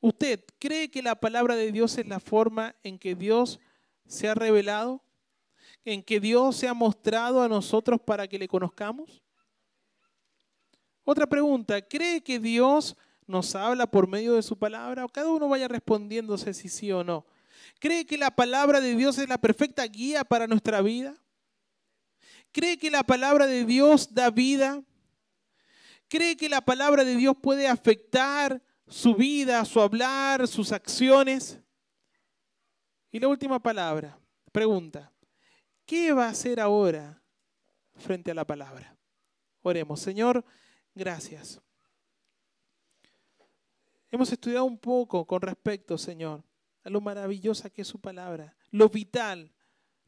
¿Usted 0.00 0.44
cree 0.58 0.90
que 0.90 1.02
la 1.02 1.18
palabra 1.18 1.56
de 1.56 1.72
Dios 1.72 1.98
es 1.98 2.06
la 2.06 2.20
forma 2.20 2.74
en 2.82 2.98
que 2.98 3.14
Dios 3.14 3.58
se 4.06 4.28
ha 4.28 4.34
revelado? 4.34 5.02
¿En 5.84 6.02
que 6.02 6.20
Dios 6.20 6.56
se 6.56 6.68
ha 6.68 6.74
mostrado 6.74 7.42
a 7.42 7.48
nosotros 7.48 8.00
para 8.00 8.28
que 8.28 8.38
le 8.38 8.46
conozcamos? 8.46 9.22
Otra 11.04 11.26
pregunta, 11.26 11.80
¿cree 11.80 12.22
que 12.22 12.38
Dios 12.38 12.96
nos 13.28 13.54
habla 13.54 13.86
por 13.86 14.08
medio 14.08 14.34
de 14.34 14.42
su 14.42 14.58
palabra? 14.58 15.04
O 15.04 15.08
cada 15.08 15.28
uno 15.28 15.48
vaya 15.48 15.68
respondiéndose 15.68 16.52
si 16.54 16.68
sí 16.68 16.90
o 16.90 17.04
no. 17.04 17.26
¿Cree 17.78 18.06
que 18.06 18.18
la 18.18 18.34
palabra 18.34 18.80
de 18.80 18.96
Dios 18.96 19.18
es 19.18 19.28
la 19.28 19.38
perfecta 19.38 19.84
guía 19.84 20.24
para 20.24 20.46
nuestra 20.46 20.80
vida? 20.80 21.14
¿Cree 22.50 22.78
que 22.78 22.90
la 22.90 23.04
palabra 23.04 23.46
de 23.46 23.64
Dios 23.64 24.14
da 24.14 24.30
vida? 24.30 24.82
¿Cree 26.08 26.36
que 26.36 26.48
la 26.48 26.62
palabra 26.62 27.04
de 27.04 27.14
Dios 27.14 27.36
puede 27.40 27.68
afectar 27.68 28.62
su 28.88 29.14
vida, 29.14 29.64
su 29.66 29.80
hablar, 29.80 30.48
sus 30.48 30.72
acciones? 30.72 31.60
Y 33.12 33.20
la 33.20 33.28
última 33.28 33.62
palabra, 33.62 34.18
pregunta, 34.50 35.12
¿qué 35.84 36.12
va 36.12 36.26
a 36.26 36.30
hacer 36.30 36.58
ahora 36.60 37.22
frente 37.94 38.30
a 38.30 38.34
la 38.34 38.46
palabra? 38.46 38.96
Oremos, 39.62 40.00
Señor, 40.00 40.44
gracias. 40.94 41.60
Hemos 44.10 44.32
estudiado 44.32 44.64
un 44.64 44.78
poco 44.78 45.26
con 45.26 45.40
respecto, 45.42 45.98
Señor, 45.98 46.42
a 46.84 46.90
lo 46.90 47.00
maravillosa 47.00 47.70
que 47.70 47.82
es 47.82 47.88
su 47.88 48.00
palabra, 48.00 48.56
lo 48.70 48.88
vital, 48.88 49.52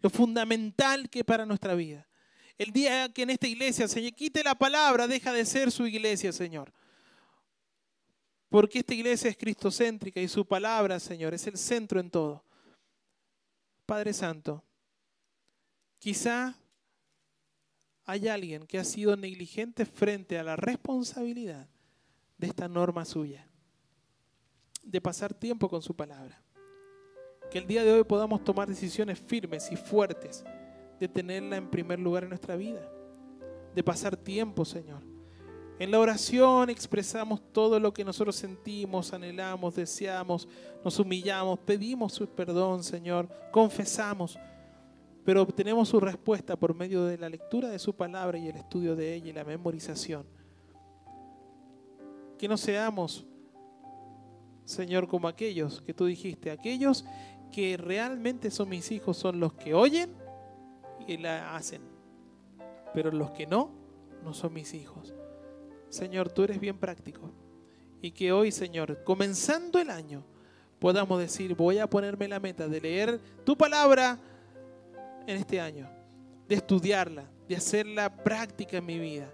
lo 0.00 0.08
fundamental 0.08 1.10
que 1.10 1.20
es 1.20 1.24
para 1.24 1.44
nuestra 1.44 1.74
vida. 1.74 2.08
El 2.56 2.72
día 2.72 3.10
que 3.12 3.22
en 3.22 3.30
esta 3.30 3.46
iglesia, 3.46 3.88
Señor, 3.88 4.12
quite 4.12 4.44
la 4.44 4.54
palabra, 4.54 5.06
deja 5.06 5.32
de 5.32 5.44
ser 5.44 5.70
su 5.70 5.86
iglesia, 5.86 6.32
Señor. 6.32 6.72
Porque 8.48 8.80
esta 8.80 8.94
iglesia 8.94 9.30
es 9.30 9.36
cristocéntrica 9.36 10.20
y 10.20 10.28
su 10.28 10.46
palabra, 10.46 10.98
Señor, 10.98 11.32
es 11.34 11.46
el 11.46 11.56
centro 11.56 12.00
en 12.00 12.10
todo. 12.10 12.44
Padre 13.86 14.12
Santo, 14.12 14.64
quizá 15.98 16.54
hay 18.04 18.28
alguien 18.28 18.66
que 18.66 18.78
ha 18.78 18.84
sido 18.84 19.16
negligente 19.16 19.86
frente 19.86 20.38
a 20.38 20.42
la 20.42 20.56
responsabilidad 20.56 21.68
de 22.38 22.46
esta 22.48 22.68
norma 22.68 23.04
suya, 23.04 23.48
de 24.90 25.00
pasar 25.00 25.32
tiempo 25.34 25.68
con 25.68 25.82
su 25.82 25.94
palabra. 25.94 26.42
Que 27.50 27.58
el 27.58 27.66
día 27.66 27.84
de 27.84 27.92
hoy 27.92 28.04
podamos 28.04 28.44
tomar 28.44 28.68
decisiones 28.68 29.18
firmes 29.18 29.70
y 29.72 29.76
fuertes 29.76 30.44
de 30.98 31.08
tenerla 31.08 31.56
en 31.56 31.70
primer 31.70 31.98
lugar 31.98 32.24
en 32.24 32.28
nuestra 32.28 32.56
vida, 32.56 32.80
de 33.74 33.82
pasar 33.82 34.16
tiempo, 34.16 34.64
Señor. 34.64 35.02
En 35.78 35.90
la 35.90 35.98
oración 35.98 36.68
expresamos 36.68 37.40
todo 37.52 37.80
lo 37.80 37.92
que 37.92 38.04
nosotros 38.04 38.36
sentimos, 38.36 39.12
anhelamos, 39.12 39.74
deseamos, 39.74 40.46
nos 40.84 40.98
humillamos, 40.98 41.58
pedimos 41.60 42.12
su 42.12 42.28
perdón, 42.28 42.84
Señor, 42.84 43.28
confesamos 43.50 44.38
pero 45.24 45.42
obtenemos 45.42 45.88
su 45.88 46.00
respuesta 46.00 46.56
por 46.56 46.74
medio 46.74 47.04
de 47.04 47.18
la 47.18 47.28
lectura 47.28 47.68
de 47.68 47.78
su 47.78 47.94
palabra 47.94 48.38
y 48.38 48.48
el 48.48 48.56
estudio 48.56 48.96
de 48.96 49.14
ella 49.14 49.28
y 49.28 49.32
la 49.32 49.44
memorización. 49.44 50.26
Que 52.38 52.48
no 52.48 52.56
seamos, 52.56 53.26
Señor, 54.64 55.08
como 55.08 55.28
aquellos 55.28 55.80
que 55.80 55.94
tú 55.94 56.06
dijiste, 56.06 56.50
aquellos 56.50 57.04
que 57.50 57.76
realmente 57.76 58.50
son 58.50 58.68
mis 58.68 58.90
hijos 58.92 59.16
son 59.16 59.40
los 59.40 59.52
que 59.54 59.74
oyen 59.74 60.14
y 61.06 61.16
la 61.16 61.56
hacen, 61.56 61.82
pero 62.94 63.10
los 63.10 63.30
que 63.32 63.46
no, 63.46 63.70
no 64.22 64.32
son 64.32 64.52
mis 64.52 64.74
hijos. 64.74 65.14
Señor, 65.88 66.30
tú 66.30 66.44
eres 66.44 66.60
bien 66.60 66.78
práctico. 66.78 67.32
Y 68.00 68.12
que 68.12 68.32
hoy, 68.32 68.50
Señor, 68.52 69.02
comenzando 69.04 69.78
el 69.78 69.90
año, 69.90 70.24
podamos 70.78 71.20
decir, 71.20 71.54
voy 71.54 71.78
a 71.78 71.88
ponerme 71.88 72.28
la 72.28 72.40
meta 72.40 72.66
de 72.66 72.80
leer 72.80 73.20
tu 73.44 73.56
palabra 73.56 74.18
en 75.26 75.36
este 75.36 75.60
año, 75.60 75.88
de 76.48 76.54
estudiarla, 76.54 77.24
de 77.46 77.56
hacerla 77.56 78.22
práctica 78.22 78.78
en 78.78 78.86
mi 78.86 78.98
vida, 78.98 79.30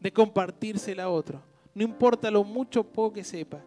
de 0.00 0.12
compartírsela 0.12 1.04
a 1.04 1.08
otro. 1.08 1.42
No 1.74 1.82
importa 1.82 2.30
lo 2.30 2.44
mucho 2.44 2.80
o 2.80 2.84
poco 2.84 3.14
que 3.14 3.24
sepa, 3.24 3.64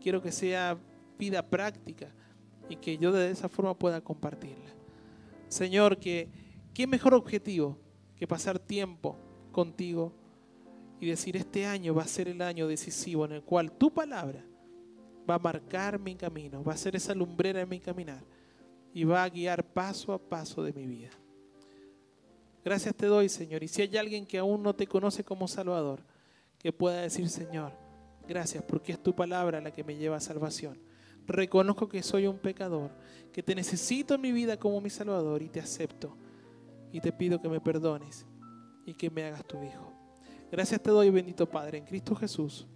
quiero 0.00 0.22
que 0.22 0.32
sea 0.32 0.78
vida 1.18 1.42
práctica 1.48 2.12
y 2.68 2.76
que 2.76 2.98
yo 2.98 3.12
de 3.12 3.30
esa 3.30 3.48
forma 3.48 3.78
pueda 3.78 4.00
compartirla. 4.00 4.70
Señor, 5.48 5.98
que 5.98 6.28
qué 6.74 6.86
mejor 6.86 7.14
objetivo 7.14 7.78
que 8.16 8.26
pasar 8.26 8.58
tiempo 8.58 9.16
contigo 9.52 10.12
y 11.00 11.06
decir 11.06 11.36
este 11.36 11.66
año 11.66 11.94
va 11.94 12.02
a 12.02 12.08
ser 12.08 12.28
el 12.28 12.42
año 12.42 12.66
decisivo 12.66 13.24
en 13.24 13.32
el 13.32 13.42
cual 13.42 13.72
tu 13.72 13.92
palabra 13.92 14.44
va 15.28 15.34
a 15.34 15.38
marcar 15.38 15.98
mi 15.98 16.14
camino, 16.14 16.62
va 16.62 16.72
a 16.72 16.76
ser 16.76 16.96
esa 16.96 17.14
lumbrera 17.14 17.60
en 17.60 17.68
mi 17.68 17.80
caminar 17.80 18.24
y 18.92 19.04
va 19.04 19.22
a 19.22 19.28
guiar 19.28 19.64
paso 19.64 20.12
a 20.12 20.18
paso 20.18 20.62
de 20.62 20.72
mi 20.72 20.86
vida. 20.86 21.10
Gracias 22.64 22.94
te 22.96 23.06
doy, 23.06 23.28
Señor. 23.28 23.62
Y 23.62 23.68
si 23.68 23.82
hay 23.82 23.96
alguien 23.96 24.26
que 24.26 24.38
aún 24.38 24.62
no 24.62 24.74
te 24.74 24.86
conoce 24.86 25.22
como 25.22 25.46
Salvador, 25.46 26.00
que 26.58 26.72
pueda 26.72 27.02
decir, 27.02 27.28
Señor, 27.28 27.72
gracias 28.26 28.62
porque 28.64 28.92
es 28.92 29.02
tu 29.02 29.14
palabra 29.14 29.60
la 29.60 29.70
que 29.70 29.84
me 29.84 29.96
lleva 29.96 30.16
a 30.16 30.20
salvación. 30.20 30.78
Reconozco 31.26 31.88
que 31.88 32.02
soy 32.02 32.26
un 32.26 32.38
pecador, 32.38 32.90
que 33.32 33.42
te 33.42 33.54
necesito 33.54 34.14
en 34.14 34.20
mi 34.20 34.32
vida 34.32 34.56
como 34.56 34.80
mi 34.80 34.90
Salvador 34.90 35.42
y 35.42 35.48
te 35.48 35.60
acepto. 35.60 36.16
Y 36.92 37.00
te 37.00 37.12
pido 37.12 37.40
que 37.40 37.48
me 37.48 37.60
perdones 37.60 38.26
y 38.84 38.94
que 38.94 39.10
me 39.10 39.24
hagas 39.24 39.44
tu 39.44 39.62
Hijo. 39.62 39.92
Gracias 40.50 40.80
te 40.80 40.90
doy, 40.90 41.10
bendito 41.10 41.48
Padre, 41.48 41.78
en 41.78 41.84
Cristo 41.84 42.14
Jesús. 42.14 42.66